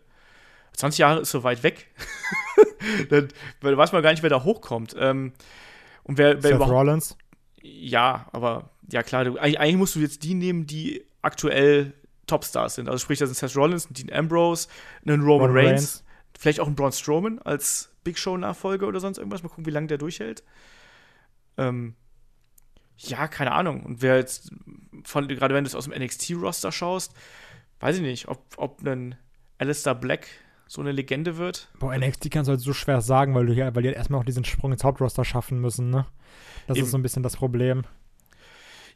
[0.72, 1.88] 20 Jahre ist so weit weg.
[3.10, 3.28] Dann
[3.60, 4.94] weil weiß man gar nicht, wer da hochkommt.
[4.98, 5.32] Ähm,
[6.02, 6.68] und wer, wer Seth.
[6.68, 7.16] Rollins.
[7.62, 11.92] Ja, aber ja klar, du, eigentlich, eigentlich musst du jetzt die nehmen, die aktuell
[12.26, 12.88] Topstars sind.
[12.88, 14.68] Also sprich, das sind Seth Rollins, Dean Ambrose,
[15.06, 16.04] einen Roman, Roman Reigns, Reigns.
[16.38, 19.42] vielleicht auch einen Braun Strowman als Big Show-Nachfolger oder sonst irgendwas.
[19.42, 20.42] Mal gucken, wie lange der durchhält.
[21.58, 21.94] Ähm,
[22.96, 23.82] ja, keine Ahnung.
[23.84, 24.50] Und wer jetzt,
[25.04, 27.14] von, gerade wenn du es aus dem NXT-Roster schaust,
[27.80, 29.16] weiß ich nicht, ob, ob ein
[29.58, 30.26] Alistair Black
[30.70, 31.68] so eine Legende wird.
[31.80, 34.20] Boah, NXT kannst du halt so schwer sagen, weil, du ja, weil die halt erstmal
[34.20, 36.06] auch diesen Sprung ins Hauptroster schaffen müssen, ne?
[36.68, 36.84] Das Eben.
[36.84, 37.82] ist so ein bisschen das Problem.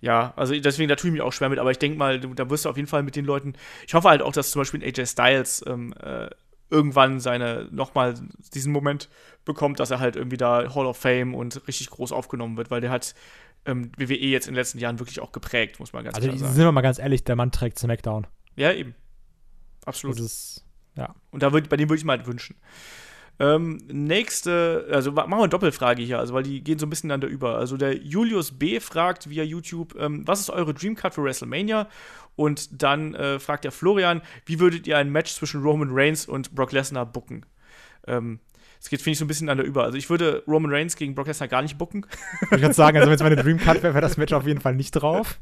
[0.00, 2.48] Ja, also deswegen, da tue ich mich auch schwer mit, aber ich denke mal, da
[2.48, 3.54] wirst du auf jeden Fall mit den Leuten.
[3.88, 6.30] Ich hoffe halt auch, dass zum Beispiel AJ Styles ähm, äh,
[6.70, 8.14] irgendwann seine nochmal
[8.54, 9.08] diesen Moment
[9.44, 12.82] bekommt, dass er halt irgendwie da Hall of Fame und richtig groß aufgenommen wird, weil
[12.82, 13.16] der hat
[13.64, 16.38] ähm, WWE jetzt in den letzten Jahren wirklich auch geprägt, muss man ganz Also klar
[16.38, 16.52] sagen.
[16.52, 18.28] sind wir mal ganz ehrlich, der Mann trägt SmackDown.
[18.54, 18.94] Ja, eben.
[19.86, 20.18] Absolut.
[20.18, 20.63] Das ist,
[21.30, 22.56] Und da würd, bei dem würde ich mal halt wünschen.
[23.40, 27.10] Ähm, nächste, also machen wir eine Doppelfrage hier, also weil die gehen so ein bisschen
[27.10, 27.56] einander über.
[27.56, 28.78] Also der Julius B.
[28.78, 31.88] fragt via YouTube, ähm, was ist eure Dreamcard für WrestleMania?
[32.36, 36.54] Und dann äh, fragt der Florian, wie würdet ihr ein Match zwischen Roman Reigns und
[36.54, 37.44] Brock Lesnar booken?
[38.06, 38.38] Ähm,
[38.84, 39.84] das geht, finde ich, so ein bisschen einander über.
[39.84, 42.04] Also ich würde Roman Reigns gegen Brock Lesnar gar nicht booken.
[42.42, 44.74] ich würde sagen, also wenn es meine Dreamcard wäre, wäre das Match auf jeden Fall
[44.74, 45.40] nicht drauf.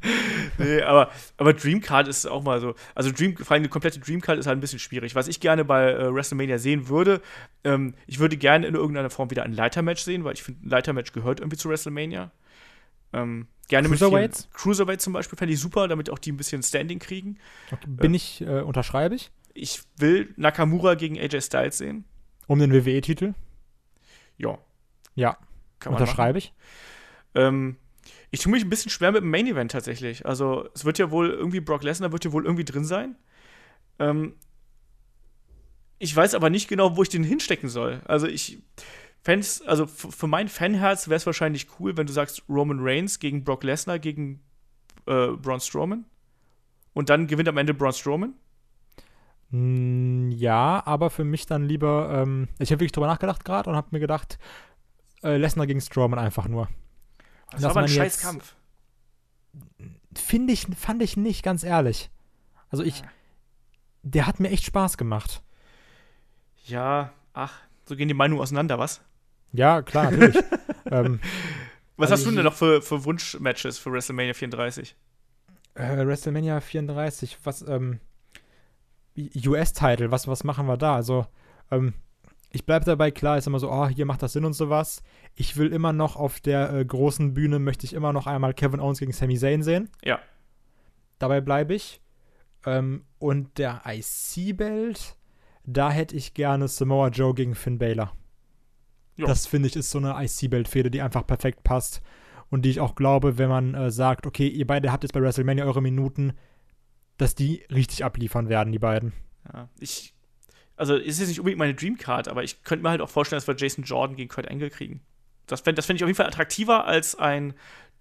[0.59, 2.77] nee, aber, aber Dreamcard ist auch mal so.
[2.95, 5.17] Also Dream, vor allem die komplette Dreamcard ist halt ein bisschen schwierig.
[5.17, 7.21] Was ich gerne bei äh, WrestleMania sehen würde,
[7.65, 10.71] ähm, ich würde gerne in irgendeiner Form wieder ein Leitermatch sehen, weil ich finde, ein
[10.71, 12.31] Leitermatch gehört irgendwie zu WrestleMania.
[13.13, 14.43] Ähm, gerne mit Cruiserweights?
[14.43, 17.39] vielen- Cruiserweights zum Beispiel fände ich super, damit auch die ein bisschen Standing kriegen.
[17.89, 22.05] Bin ich, äh, unterschreibe ich, Ich will Nakamura gegen AJ Styles sehen.
[22.47, 23.35] Um den WWE-Titel.
[24.37, 24.59] Ja.
[25.15, 25.37] Ja,
[25.79, 26.53] Kann unterschreibe ich.
[27.35, 27.77] Ähm,
[28.31, 30.27] ich tue mich ein bisschen schwer mit dem Main Event tatsächlich.
[30.27, 33.17] Also, es wird ja wohl irgendwie, Brock Lesnar wird ja wohl irgendwie drin sein.
[33.99, 34.35] Ähm,
[35.99, 38.01] ich weiß aber nicht genau, wo ich den hinstecken soll.
[38.07, 38.63] Also, ich,
[39.23, 43.45] Fans, also für mein Fanherz wäre es wahrscheinlich cool, wenn du sagst Roman Reigns gegen
[43.45, 44.41] Brock Lesnar gegen
[45.07, 46.05] äh, Braun Strowman.
[46.93, 48.35] Und dann gewinnt am Ende Braun Strowman.
[49.53, 53.77] Mm, ja, aber für mich dann lieber, ähm, ich habe wirklich drüber nachgedacht gerade und
[53.77, 54.39] habe mir gedacht,
[55.23, 56.69] äh, Lesnar gegen Strowman einfach nur.
[57.51, 58.57] Das war aber ein scheiß Kampf.
[60.15, 62.11] Finde ich, fand ich nicht, ganz ehrlich.
[62.71, 63.03] Also ich,
[64.03, 65.43] der hat mir echt Spaß gemacht.
[66.65, 67.53] Ja, ach,
[67.85, 69.03] so gehen die Meinungen auseinander, was?
[69.53, 70.37] Ja, klar, natürlich.
[70.87, 71.21] ähm,
[71.99, 74.97] was also hast du denn noch für, für Wunschmatches für WrestleMania 34?
[75.75, 78.01] Äh, WrestleMania 34, was, ähm,
[79.17, 80.95] US-Title, was, was machen wir da?
[80.95, 81.27] Also,
[81.71, 81.95] ähm,
[82.51, 85.03] ich bleibe dabei, klar, ist immer so, oh, hier macht das Sinn und sowas.
[85.35, 88.81] Ich will immer noch auf der äh, großen Bühne, möchte ich immer noch einmal Kevin
[88.81, 89.89] Owens gegen Sami Zayn sehen.
[90.05, 90.21] Ja.
[91.19, 92.01] Dabei bleibe ich.
[92.67, 95.17] Ähm, und der IC-Belt,
[95.65, 98.13] da hätte ich gerne Samoa Joe gegen Finn Balor.
[99.17, 99.27] Jo.
[99.27, 102.03] Das finde ich ist so eine IC-Belt-Fehde, die einfach perfekt passt.
[102.51, 105.23] Und die ich auch glaube, wenn man äh, sagt, okay, ihr beide habt jetzt bei
[105.23, 106.35] WrestleMania eure Minuten,
[107.19, 109.13] dass die richtig abliefern werden, die beiden.
[109.53, 110.15] Ja, ich,
[110.77, 113.47] also ist jetzt nicht unbedingt meine Dreamcard, aber ich könnte mir halt auch vorstellen, dass
[113.47, 115.01] wir Jason Jordan gegen Kurt Angle kriegen.
[115.47, 117.55] Das fände das fänd ich auf jeden Fall attraktiver als ein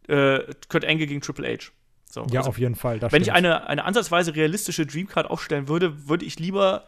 [0.08, 0.40] äh,
[0.70, 1.72] Kurt Angle gegen Triple H.
[2.10, 3.02] So, ja, also, auf jeden Fall.
[3.02, 3.28] wenn stimmt.
[3.28, 6.86] ich eine, eine ansatzweise realistische Dreamcard aufstellen würde, würde ich lieber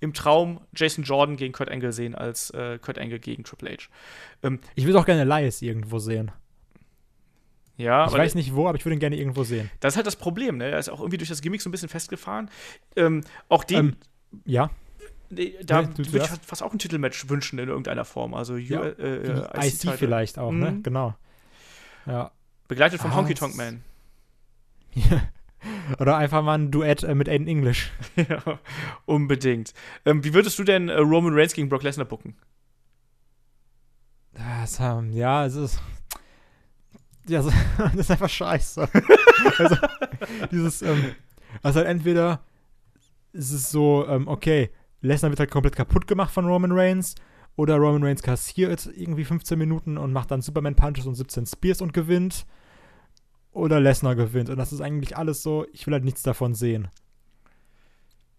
[0.00, 3.88] im Traum Jason Jordan gegen Kurt Angle sehen als äh, Kurt Angle gegen Triple H.
[4.42, 6.32] Ähm, ich würde auch gerne Elias irgendwo sehen.
[7.76, 9.70] Ja, ich weiß nicht wo, aber ich würde ihn gerne irgendwo sehen.
[9.80, 10.70] Das ist halt das Problem, ne?
[10.70, 12.48] Er ist auch irgendwie durch das Gimmick so ein bisschen festgefahren.
[12.94, 13.78] Ähm, auch den.
[13.78, 13.96] Ähm,
[14.44, 14.70] ja.
[15.30, 18.34] Nee, da ja, würde ich fast auch ein Titelmatch wünschen in irgendeiner Form.
[18.34, 20.70] Also ja, äh, äh, IC, IC vielleicht auch, ne?
[20.70, 20.76] mhm.
[20.76, 20.82] ne?
[20.82, 21.14] Genau.
[22.06, 22.30] Ja.
[22.68, 23.82] Begleitet vom ah, Honky Tonk Man.
[25.98, 27.90] Oder einfach mal ein Duett äh, mit Aiden English.
[28.16, 28.60] ja,
[29.06, 29.74] unbedingt.
[30.04, 32.36] Ähm, wie würdest du denn äh, Roman Reigns gegen Brock Lesnar bucken?
[34.32, 35.80] Das, ähm, ja, es ist
[37.28, 37.42] ja,
[37.78, 38.88] das ist einfach scheiße.
[39.58, 39.76] also,
[40.50, 41.14] dieses, ähm,
[41.62, 42.44] also halt entweder
[43.32, 44.70] ist es so, ähm, okay,
[45.00, 47.14] Lesnar wird halt komplett kaputt gemacht von Roman Reigns
[47.56, 51.82] oder Roman Reigns kassiert irgendwie 15 Minuten und macht dann Superman Punches und 17 Spears
[51.82, 52.46] und gewinnt
[53.52, 56.88] oder Lesnar gewinnt und das ist eigentlich alles so, ich will halt nichts davon sehen.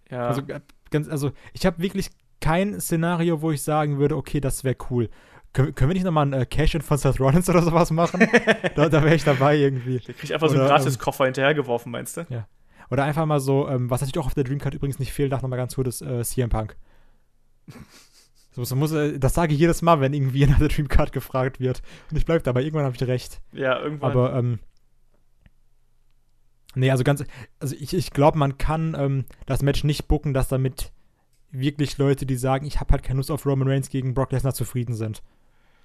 [0.10, 0.28] Ja.
[0.28, 2.10] Also, äh, ganz, also ich habe wirklich
[2.41, 5.10] kein Szenario, wo ich sagen würde, okay, das wäre cool.
[5.56, 8.27] Können, können wir nicht nochmal ein äh, Cash-In von Seth Rollins oder sowas machen?
[8.76, 9.99] da da wäre ich dabei irgendwie.
[9.99, 12.26] Der kriegt einfach oder, so einen Gratis-Koffer ähm, hinterhergeworfen, meinst du?
[12.30, 12.45] Ja.
[12.91, 15.57] Oder einfach mal so, ähm, was natürlich auch auf der Dreamcard übrigens nicht fehlt, nochmal
[15.57, 16.76] ganz kurz, ist äh, CM Punk.
[18.52, 21.61] So, so muss, äh, das sage ich jedes Mal, wenn irgendwie nach der Dreamcard gefragt
[21.61, 21.82] wird.
[22.11, 23.40] Und ich bleibe dabei, irgendwann habe ich recht.
[23.53, 24.11] Ja, irgendwann.
[24.11, 24.60] Aber, ähm,
[26.76, 27.23] nee, also ganz,
[27.61, 30.91] also ich, ich glaube, man kann ähm, das Match nicht bucken, dass damit
[31.49, 34.53] wirklich Leute, die sagen, ich habe halt keine Lust auf Roman Reigns gegen Brock Lesnar
[34.53, 35.23] zufrieden sind.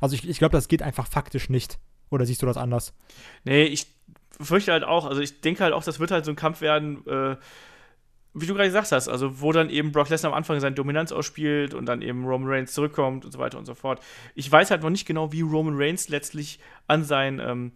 [0.01, 1.79] Also ich, ich glaube, das geht einfach faktisch nicht.
[2.11, 2.95] Oder siehst du das anders?
[3.45, 3.87] Nee, ich
[4.41, 7.07] fürchte halt auch, also ich denke halt auch, das wird halt so ein Kampf werden,
[7.07, 7.37] äh,
[8.33, 11.13] wie du gerade gesagt hast, also wo dann eben Brock Lesnar am Anfang seine Dominanz
[11.13, 14.01] ausspielt und dann eben Roman Reigns zurückkommt und so weiter und so fort.
[14.35, 17.73] Ich weiß halt noch nicht genau, wie Roman Reigns letztlich an sein ähm,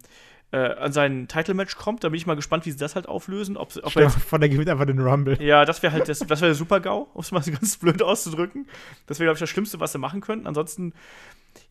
[0.55, 2.03] äh, an sein Title-Match kommt.
[2.03, 3.57] Da bin ich mal gespannt, wie sie das halt auflösen.
[3.57, 5.41] Ob, ob jetzt, von der gewinnt einfach den Rumble.
[5.41, 8.67] Ja, das wäre halt das, das wäre der Super-GAU, um es mal ganz blöd auszudrücken.
[9.05, 10.47] Das wäre, glaube ich, das Schlimmste, was sie machen könnten.
[10.47, 10.93] Ansonsten,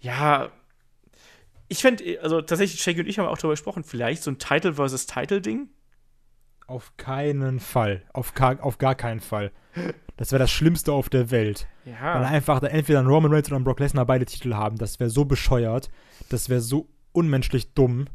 [0.00, 0.50] ja,
[1.68, 4.74] ich fände, also tatsächlich, Shaggy und ich haben auch darüber gesprochen, vielleicht so ein Title
[4.74, 5.70] versus Title-Ding.
[6.66, 8.02] Auf keinen Fall.
[8.12, 9.50] Auf, gar, auf gar keinen Fall.
[10.16, 11.66] Das wäre das Schlimmste auf der Welt.
[11.86, 12.16] Ja.
[12.16, 14.76] Weil einfach da entweder ein Roman Reigns oder ein Brock Lesnar beide Titel haben.
[14.76, 15.90] Das wäre so bescheuert.
[16.28, 18.06] Das wäre so unmenschlich dumm.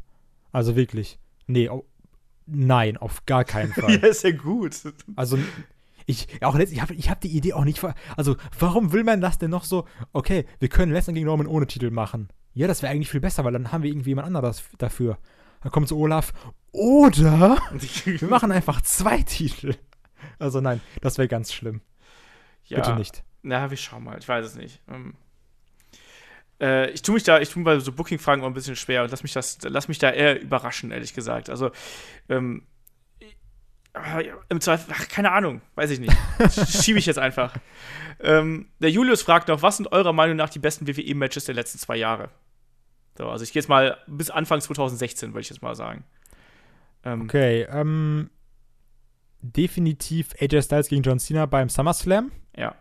[0.51, 1.19] Also wirklich.
[1.47, 1.85] Nee, oh,
[2.45, 3.91] nein, auf gar keinen Fall.
[3.91, 4.75] ja, ist ja gut.
[5.15, 5.37] Also,
[6.05, 7.83] ich, auch ich habe ich hab die Idee auch nicht.
[8.17, 9.85] Also, warum will man das denn noch so?
[10.13, 12.29] Okay, wir können Lesnar gegen Roman ohne Titel machen.
[12.53, 15.17] Ja, das wäre eigentlich viel besser, weil dann haben wir irgendwie jemand anderes dafür.
[15.61, 16.33] Dann kommt so Olaf.
[16.71, 17.57] Oder
[18.05, 19.75] wir machen einfach zwei Titel.
[20.37, 21.81] Also nein, das wäre ganz schlimm.
[22.65, 23.23] Ja, Bitte nicht.
[23.41, 24.17] Na, wir schauen mal.
[24.19, 24.81] Ich weiß es nicht.
[24.87, 25.15] Ähm,
[26.59, 29.11] äh, ich tue mich da, ich tue bei so Booking-Fragen auch ein bisschen schwer und
[29.11, 31.49] lass mich das, lass mich da eher überraschen, ehrlich gesagt.
[31.49, 31.71] Also,
[32.27, 32.63] ähm,
[34.49, 36.15] im Zweifel, ach, keine Ahnung, weiß ich nicht.
[36.83, 37.55] Schiebe ich jetzt einfach.
[38.19, 41.79] Ähm, der Julius fragt noch, was sind eurer Meinung nach die besten WWE-Matches der letzten
[41.79, 42.29] zwei Jahre?
[43.17, 46.03] So, also ich gehe jetzt mal bis Anfang 2016, würde ich jetzt mal sagen.
[47.03, 48.29] Ähm, okay, ähm,
[49.41, 52.31] definitiv AJ Styles gegen John Cena beim SummerSlam.
[52.55, 52.75] Ja.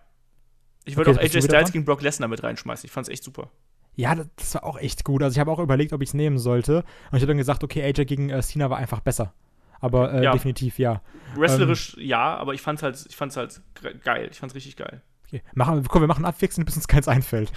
[0.84, 2.86] Ich würde okay, auch AJ Styles gegen Brock Lesnar mit reinschmeißen.
[2.86, 3.50] Ich fand es echt super.
[3.98, 5.24] Ja, das war auch echt gut.
[5.24, 6.84] Also ich habe auch überlegt, ob ich es nehmen sollte.
[7.10, 9.34] Und ich habe dann gesagt, okay, AJ gegen äh, Cena war einfach besser.
[9.80, 10.30] Aber äh, ja.
[10.30, 11.02] definitiv ja.
[11.34, 13.60] Wrestlerisch ähm, ja, aber ich fand's halt, ich fand's halt
[14.04, 14.28] geil.
[14.30, 15.02] Ich fand's richtig geil.
[15.26, 15.42] Okay.
[15.52, 17.50] Machen, komm, wir machen abwechselnd, bis uns keins einfällt.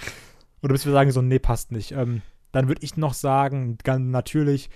[0.64, 1.92] Oder bis wir sagen so, nee, passt nicht.
[1.92, 4.68] Ähm, dann würde ich noch sagen, ganz natürlich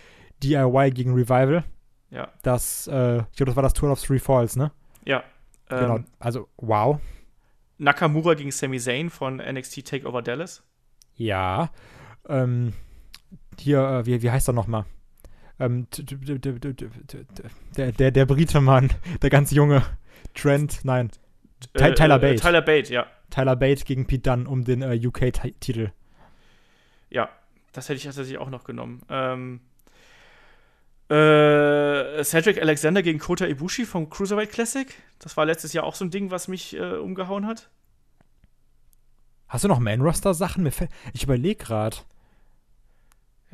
[0.45, 1.65] DIY gegen Revival.
[2.11, 2.29] Ja.
[2.45, 4.71] Das, äh, ich glaube, das war das Tour of Three Falls, ne?
[5.05, 5.25] Ja.
[5.69, 5.97] genau.
[5.97, 7.01] Ähm, Also, wow.
[7.79, 10.63] Nakamura gegen Sami Zayn von NXT Takeover Dallas.
[11.17, 11.71] Ja.
[12.29, 12.73] Ähm,
[13.59, 14.85] hier, äh, wie, wie heißt er nochmal?
[15.59, 15.87] Ähm,
[17.77, 18.91] der, der, der Brite, Mann.
[19.23, 19.83] Der ganz junge.
[20.35, 21.11] Trent, nein.
[21.75, 22.37] Ty- Tyler Bate.
[22.43, 23.07] Tyler Bate, ja.
[23.31, 25.91] Tyler Bate gegen Pete Dunne um den äh, UK-Titel.
[27.09, 27.31] Ja,
[27.73, 29.03] das hätte ich tatsächlich auch noch genommen.
[29.09, 29.61] Ähm,
[31.09, 34.93] äh, Cedric Alexander gegen Kota Ibushi vom Cruiserweight Classic.
[35.21, 37.71] Das war letztes Jahr auch so ein Ding, was mich äh, umgehauen hat.
[39.49, 40.67] Hast du noch Man-Roster-Sachen?
[41.13, 41.97] Ich überlege gerade.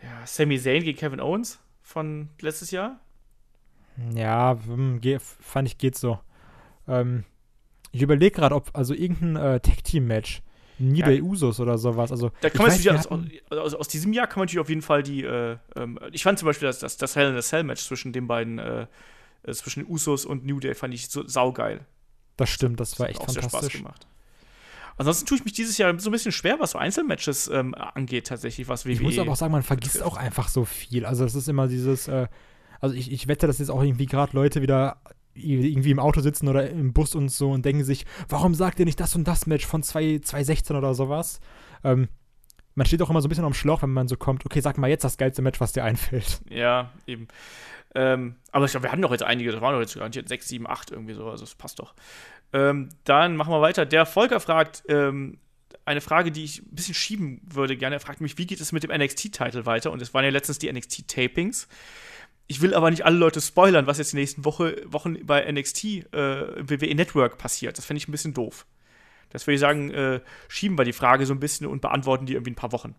[0.02, 3.00] Ja, Sami Zayn gegen Kevin Owens von letztes Jahr.
[4.14, 6.18] Ja, hm, fand ich geht so.
[6.88, 7.24] Ähm,
[7.92, 10.42] ich überlege gerade, ob, also irgendein äh, Tag-Team-Match.
[10.78, 11.08] New Ja.
[11.22, 12.10] Usos oder sowas.
[12.10, 13.20] Also, Da kann man weiß, aus,
[13.50, 15.22] aus, aus diesem Jahr kann man natürlich auf jeden Fall die.
[15.22, 18.12] Äh, ähm, ich fand zum Beispiel das, das, das Hell in a Cell Match zwischen
[18.12, 18.86] den beiden, äh,
[19.44, 21.84] äh, zwischen Usos und New Day, fand ich so saugeil.
[22.36, 23.82] das stimmt, das war Hat echt auch sehr Spaß fantastisch.
[23.82, 24.06] gemacht.
[24.96, 28.26] Ansonsten tue ich mich dieses Jahr so ein bisschen schwer, was so Einzelmatches ähm, angeht,
[28.26, 28.92] tatsächlich, was WWE.
[28.92, 30.12] Ich muss aber auch sagen, man vergisst betrifft.
[30.12, 31.06] auch einfach so viel.
[31.06, 32.28] Also das ist immer dieses, äh,
[32.80, 34.98] also ich, ich wette, dass jetzt auch irgendwie gerade Leute wieder
[35.34, 38.84] irgendwie im Auto sitzen oder im Bus und so und denken sich, warum sagt ihr
[38.84, 41.40] nicht das und das Match von 2 2016 oder sowas?
[41.84, 42.08] Ähm,
[42.74, 44.78] man steht auch immer so ein bisschen am Schlauch, wenn man so kommt, okay, sag
[44.78, 46.40] mal jetzt das geilste Match, was dir einfällt.
[46.48, 47.28] Ja, eben.
[47.94, 50.48] Ähm, aber ich glaube, wir hatten doch jetzt einige, das waren doch jetzt garantiert 6,
[50.48, 51.94] 7, 8 irgendwie so, also das passt doch.
[52.52, 53.86] Ähm, dann machen wir weiter.
[53.86, 55.38] Der Volker fragt ähm,
[55.84, 57.96] eine Frage, die ich ein bisschen schieben würde gerne.
[57.96, 59.90] Er fragt mich, wie geht es mit dem NXT-Titel weiter?
[59.90, 61.68] Und es waren ja letztens die NXT-Tapings.
[62.46, 65.84] Ich will aber nicht alle Leute spoilern, was jetzt die nächsten Woche, Wochen bei NXT
[65.84, 67.78] äh, WWE Network passiert.
[67.78, 68.66] Das fände ich ein bisschen doof.
[69.30, 72.34] Das würde ich sagen, äh, schieben wir die Frage so ein bisschen und beantworten die
[72.34, 72.94] irgendwie in ein paar Wochen.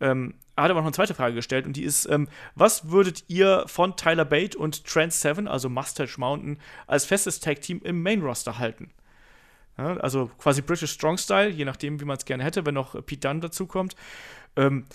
[0.00, 3.24] Ähm, er hat aber noch eine zweite Frage gestellt und die ist: ähm, Was würdet
[3.28, 8.58] ihr von Tyler Bate und Trent Seven, also Mustache Mountain, als festes Tag-Team im Main-Roster
[8.58, 8.90] halten?
[9.78, 12.94] Ja, also quasi British Strong Style, je nachdem, wie man es gerne hätte, wenn noch
[13.06, 13.96] Pete Dunne dazukommt.
[14.56, 14.86] Ähm,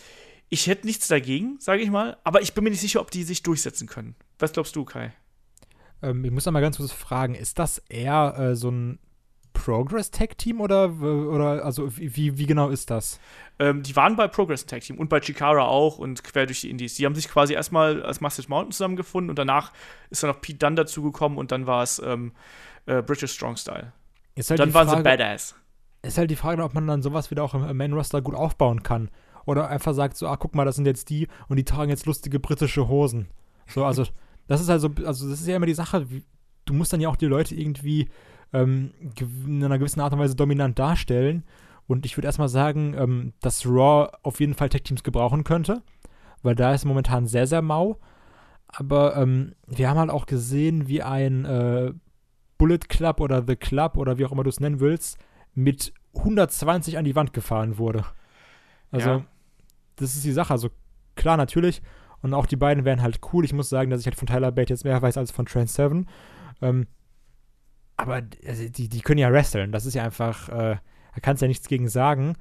[0.50, 3.24] ich hätte nichts dagegen, sage ich mal, aber ich bin mir nicht sicher, ob die
[3.24, 4.16] sich durchsetzen können.
[4.38, 5.14] Was glaubst du, Kai?
[6.02, 9.00] Ähm, ich muss da mal ganz kurz fragen, ist das eher äh, so ein
[9.56, 13.20] Progress-Tag-Team oder, oder also wie, wie, genau ist das?
[13.58, 16.70] Ähm, die waren bei Progress Tag Team und bei Chikara auch und quer durch die
[16.70, 16.96] Indies.
[16.96, 19.72] Die haben sich quasi erstmal als Mustache Mountain zusammengefunden und danach
[20.10, 22.34] ist dann noch Pete Dunne dazugekommen und dann war es ähm,
[22.86, 23.94] äh, British Strong Style.
[24.38, 25.56] Halt dann waren sie Frage- Badass.
[26.04, 28.84] ist halt die Frage, ob man dann sowas wieder auch im im Main-Roster gut aufbauen
[28.84, 29.10] kann.
[29.46, 32.06] Oder einfach sagt so, ah, guck mal, das sind jetzt die und die tragen jetzt
[32.06, 33.28] lustige britische Hosen.
[33.68, 34.06] So, also,
[34.48, 36.06] das ist also, also das ist ja immer die Sache,
[36.66, 38.10] du musst dann ja auch die Leute irgendwie
[38.54, 38.92] ähm,
[39.46, 41.44] in einer gewissen Art und Weise dominant darstellen.
[41.88, 45.82] Und ich würde erstmal sagen, ähm, dass Raw auf jeden Fall Tech-Teams gebrauchen könnte,
[46.42, 48.00] weil da ist momentan sehr, sehr mau.
[48.68, 51.94] Aber ähm, wir haben halt auch gesehen, wie ein äh,
[52.58, 55.18] Bullet Club oder The Club oder wie auch immer du es nennen willst,
[55.54, 58.04] mit 120 an die Wand gefahren wurde.
[58.92, 59.26] Also, Ja.
[59.98, 60.52] das ist die Sache.
[60.52, 60.70] Also,
[61.16, 61.82] klar, natürlich.
[62.22, 63.46] Und auch die beiden wären halt cool.
[63.46, 65.70] Ich muss sagen, dass ich halt von Tyler Bate jetzt mehr weiß als von Trent
[65.70, 66.08] Seven.
[66.62, 66.88] Ähm,
[67.98, 69.72] aber also, die, die können ja wresteln.
[69.72, 70.78] Das ist ja einfach, äh,
[71.14, 72.36] da kannst du ja nichts gegen sagen.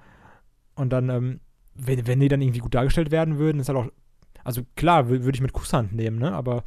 [0.75, 1.41] Und dann, ähm,
[1.75, 3.89] wenn, wenn die dann irgendwie gut dargestellt werden würden, ist halt auch,
[4.43, 6.33] also klar, wür- würde ich mit Kusshand nehmen, ne?
[6.33, 6.65] Aber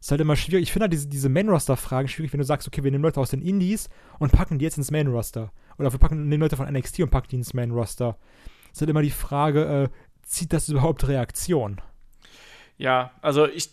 [0.00, 0.64] ist halt immer schwierig.
[0.64, 3.30] Ich finde halt diese, diese Main-Roster-Fragen schwierig, wenn du sagst, okay, wir nehmen Leute aus
[3.30, 5.50] den Indies und packen die jetzt ins Main-Roster.
[5.78, 8.18] Oder wir packen nehmen Leute von NXT und packen die ins Main-Roster.
[8.70, 9.88] Ist halt immer die Frage, äh,
[10.22, 11.80] zieht das überhaupt Reaktion?
[12.76, 13.70] Ja, also ich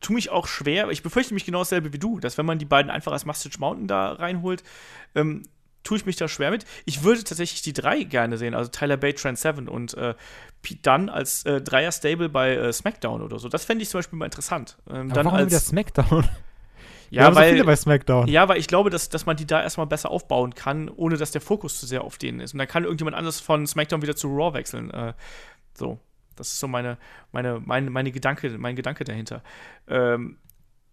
[0.00, 2.64] tue mich auch schwer, ich befürchte mich genau dasselbe wie du, dass wenn man die
[2.64, 4.62] beiden einfach als Mustache Mountain da reinholt,
[5.14, 5.42] ähm,
[5.86, 6.66] tue ich mich da schwer mit.
[6.84, 10.14] Ich würde tatsächlich die drei gerne sehen, also Tyler Bate, Trent Seven und äh,
[10.62, 13.48] Pete Dunne als äh, Dreier-Stable bei äh, SmackDown oder so.
[13.48, 14.76] Das fände ich zum Beispiel mal interessant.
[14.90, 16.24] Ähm, dann warum wieder als, SmackDown?
[16.24, 16.28] Wir
[17.22, 18.26] ja, so weil, bei SmackDown.
[18.26, 21.30] ja, weil ich glaube, dass, dass man die da erstmal besser aufbauen kann, ohne dass
[21.30, 22.52] der Fokus zu sehr auf denen ist.
[22.52, 24.90] Und dann kann irgendjemand anderes von SmackDown wieder zu Raw wechseln.
[24.90, 25.14] Äh,
[25.74, 26.00] so.
[26.36, 26.98] Das ist so meine,
[27.32, 29.42] meine, meine, meine Gedanke, mein Gedanke dahinter.
[29.88, 30.38] Ähm,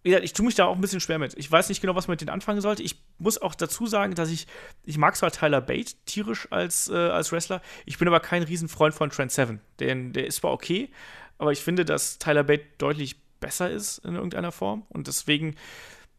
[0.04, 1.34] ich tue mich da auch ein bisschen schwer mit.
[1.38, 2.82] Ich weiß nicht genau, was man mit denen anfangen sollte.
[2.82, 4.46] Ich muss auch dazu sagen, dass ich,
[4.84, 8.94] ich mag zwar Tyler Bate tierisch als, äh, als Wrestler, ich bin aber kein Riesenfreund
[8.94, 9.60] von Trent Seven.
[9.80, 10.90] Den, der ist zwar okay,
[11.38, 14.84] aber ich finde, dass Tyler Bate deutlich besser ist in irgendeiner Form.
[14.90, 15.56] Und deswegen,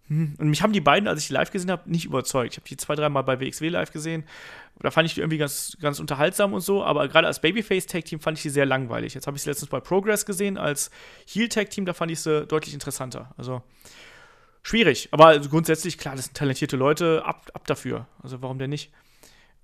[0.07, 2.53] und mich haben die beiden, als ich die live gesehen habe, nicht überzeugt.
[2.53, 4.23] Ich habe die zwei, dreimal bei WXW live gesehen.
[4.79, 8.37] Da fand ich die irgendwie ganz, ganz unterhaltsam und so, aber gerade als Babyface-Tag-Team fand
[8.37, 9.15] ich sie sehr langweilig.
[9.15, 10.91] Jetzt habe ich sie letztens bei Progress gesehen als
[11.27, 13.33] Heel-Tag-Team, da fand ich sie deutlich interessanter.
[13.37, 13.63] Also
[14.61, 18.07] schwierig, aber also grundsätzlich, klar, das sind talentierte Leute, ab, ab dafür.
[18.21, 18.91] Also warum denn nicht?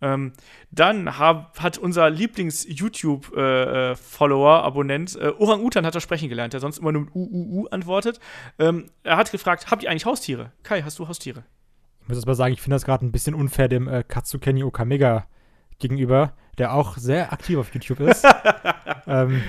[0.02, 0.34] Ähm,
[0.72, 6.80] dann hab, hat unser Lieblings-YouTube-Follower, äh, Abonnent, äh, Orang-Utan hat er sprechen gelernt, der sonst
[6.80, 8.20] immer nur mit UUU antwortet.
[8.58, 10.52] Ähm, er hat gefragt, habt ihr eigentlich Haustiere?
[10.64, 11.44] Kai, hast du Haustiere?
[12.02, 14.64] Ich muss jetzt mal sagen, ich finde das gerade ein bisschen unfair dem äh, Katsukeni
[14.64, 15.28] Okamega
[15.78, 18.26] gegenüber, der auch sehr aktiv auf YouTube ist.
[19.08, 19.44] ähm,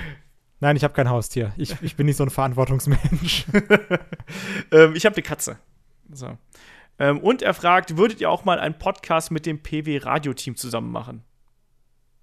[0.59, 1.53] nein, ich habe kein Haustier.
[1.57, 3.47] Ich, ich bin nicht so ein Verantwortungsmensch.
[4.71, 5.57] ähm, ich habe eine Katze.
[6.11, 6.37] So.
[6.99, 10.91] Ähm, und er fragt, würdet ihr auch mal einen Podcast mit dem PW Radio-Team zusammen
[10.91, 11.23] machen?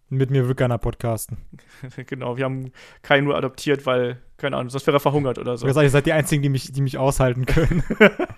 [0.09, 1.39] Mit mir wird keiner podcasten.
[2.07, 2.73] genau, wir haben
[3.03, 5.69] keinen nur adoptiert, weil, keine Ahnung, sonst wäre er verhungert oder so.
[5.69, 7.85] Ich sag, ihr seid die Einzigen, die mich, die mich aushalten können.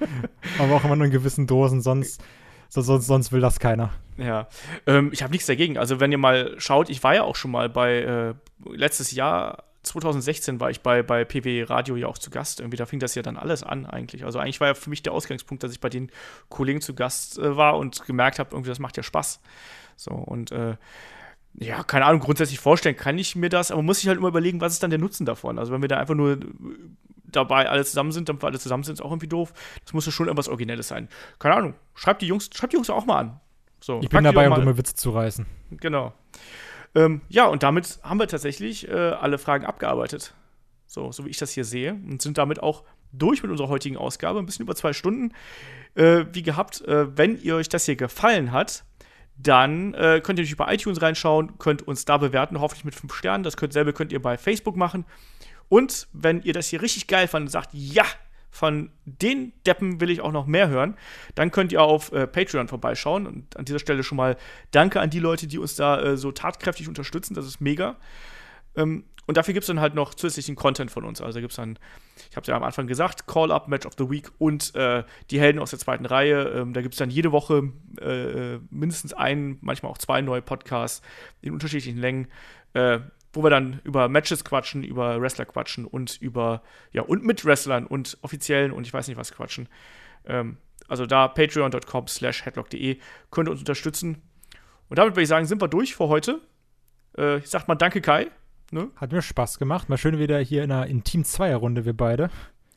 [0.59, 2.23] Aber auch immer nur in gewissen Dosen, sonst,
[2.69, 3.91] sonst, sonst will das keiner.
[4.19, 4.49] Ja,
[4.87, 5.79] ähm, ich habe nichts dagegen.
[5.79, 8.35] Also, wenn ihr mal schaut, ich war ja auch schon mal bei, äh,
[8.71, 12.61] letztes Jahr 2016 war ich bei, bei PW Radio ja auch zu Gast.
[12.61, 14.25] Irgendwie, da fing das ja dann alles an eigentlich.
[14.25, 16.11] Also eigentlich war ja für mich der Ausgangspunkt, dass ich bei den
[16.49, 19.41] Kollegen zu Gast äh, war und gemerkt habe, irgendwie, das macht ja Spaß.
[19.97, 20.77] So, und äh,
[21.55, 24.61] ja, keine Ahnung, grundsätzlich vorstellen kann ich mir das, aber muss ich halt immer überlegen,
[24.61, 25.59] was ist dann der Nutzen davon?
[25.59, 26.39] Also wenn wir da einfach nur
[27.25, 29.53] dabei alle zusammen sind, dann wir alle zusammen sind, ist auch irgendwie doof.
[29.85, 31.09] Das muss ja schon irgendwas Originelles sein.
[31.39, 33.41] Keine Ahnung, schreibt die Jungs, schreibt die Jungs auch mal an.
[33.81, 35.45] So, ich bin dabei, um dumme Witze zu reißen.
[35.73, 36.13] Genau.
[36.95, 40.35] Ähm, ja, und damit haben wir tatsächlich äh, alle Fragen abgearbeitet.
[40.87, 41.95] So, so wie ich das hier sehe.
[41.95, 44.39] Und sind damit auch durch mit unserer heutigen Ausgabe.
[44.39, 45.33] Ein bisschen über zwei Stunden.
[45.95, 48.85] Äh, wie gehabt, äh, wenn ihr euch das hier gefallen hat,
[49.37, 53.15] dann äh, könnt ihr natürlich bei iTunes reinschauen, könnt uns da bewerten, hoffentlich mit fünf
[53.15, 53.45] Sternen.
[53.45, 55.05] Das könnt, selbe könnt ihr bei Facebook machen.
[55.69, 58.05] Und wenn ihr das hier richtig geil fandet und sagt, ja,
[58.53, 60.97] von den Deppen will ich auch noch mehr hören,
[61.35, 63.27] dann könnt ihr auf äh, Patreon vorbeischauen.
[63.27, 64.37] Und an dieser Stelle schon mal
[64.71, 67.33] danke an die Leute, die uns da äh, so tatkräftig unterstützen.
[67.35, 67.97] Das ist mega.
[68.77, 71.23] Ähm, und dafür gibt es dann halt noch zusätzlichen Content von uns.
[71.23, 71.79] Also gibt es dann,
[72.31, 75.41] ich habe es ja am Anfang gesagt, Call-Up, Match of the Week und äh, die
[75.41, 76.43] Helden aus der zweiten Reihe.
[76.43, 81.01] Ähm, da gibt es dann jede Woche äh, mindestens einen, manchmal auch zwei neue Podcasts
[81.41, 82.29] in unterschiedlichen Längen.
[82.75, 82.99] Äh,
[83.33, 87.87] wo wir dann über Matches quatschen, über Wrestler quatschen und über, ja, und mit Wrestlern
[87.87, 89.69] und Offiziellen und ich weiß nicht was quatschen.
[90.27, 92.99] Ähm, also da patreon.com slash headlock.de
[93.31, 94.23] könnt ihr uns unterstützen.
[94.89, 96.41] Und damit würde ich sagen, sind wir durch für heute.
[97.17, 98.31] Äh, ich sag mal Danke, Kai.
[98.71, 98.91] Ne?
[98.97, 99.89] Hat mir Spaß gemacht.
[99.89, 102.31] Mal schön wieder hier in einer Intim-Zweier-Runde, wir beide.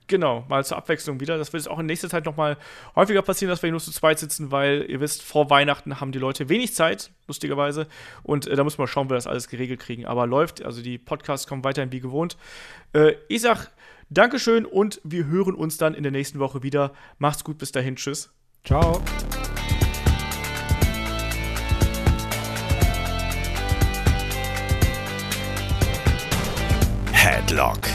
[0.07, 1.38] Genau, mal zur Abwechslung wieder.
[1.38, 2.57] Das wird jetzt auch in nächster Zeit noch mal
[2.95, 6.11] häufiger passieren, dass wir hier nur zu zweit sitzen, weil ihr wisst, vor Weihnachten haben
[6.11, 7.88] die Leute wenig Zeit, lustigerweise.
[8.22, 10.06] Und äh, da muss man schauen, wie wir das alles geregelt kriegen.
[10.06, 12.38] Aber läuft, also die Podcasts kommen weiterhin wie gewohnt.
[12.94, 13.72] Äh, ich sag
[14.10, 16.91] Dankeschön und wir hören uns dann in der nächsten Woche wieder.
[17.18, 17.95] Macht's gut, bis dahin.
[17.95, 18.30] Tschüss.
[18.64, 19.02] Ciao.
[27.11, 27.94] Headlock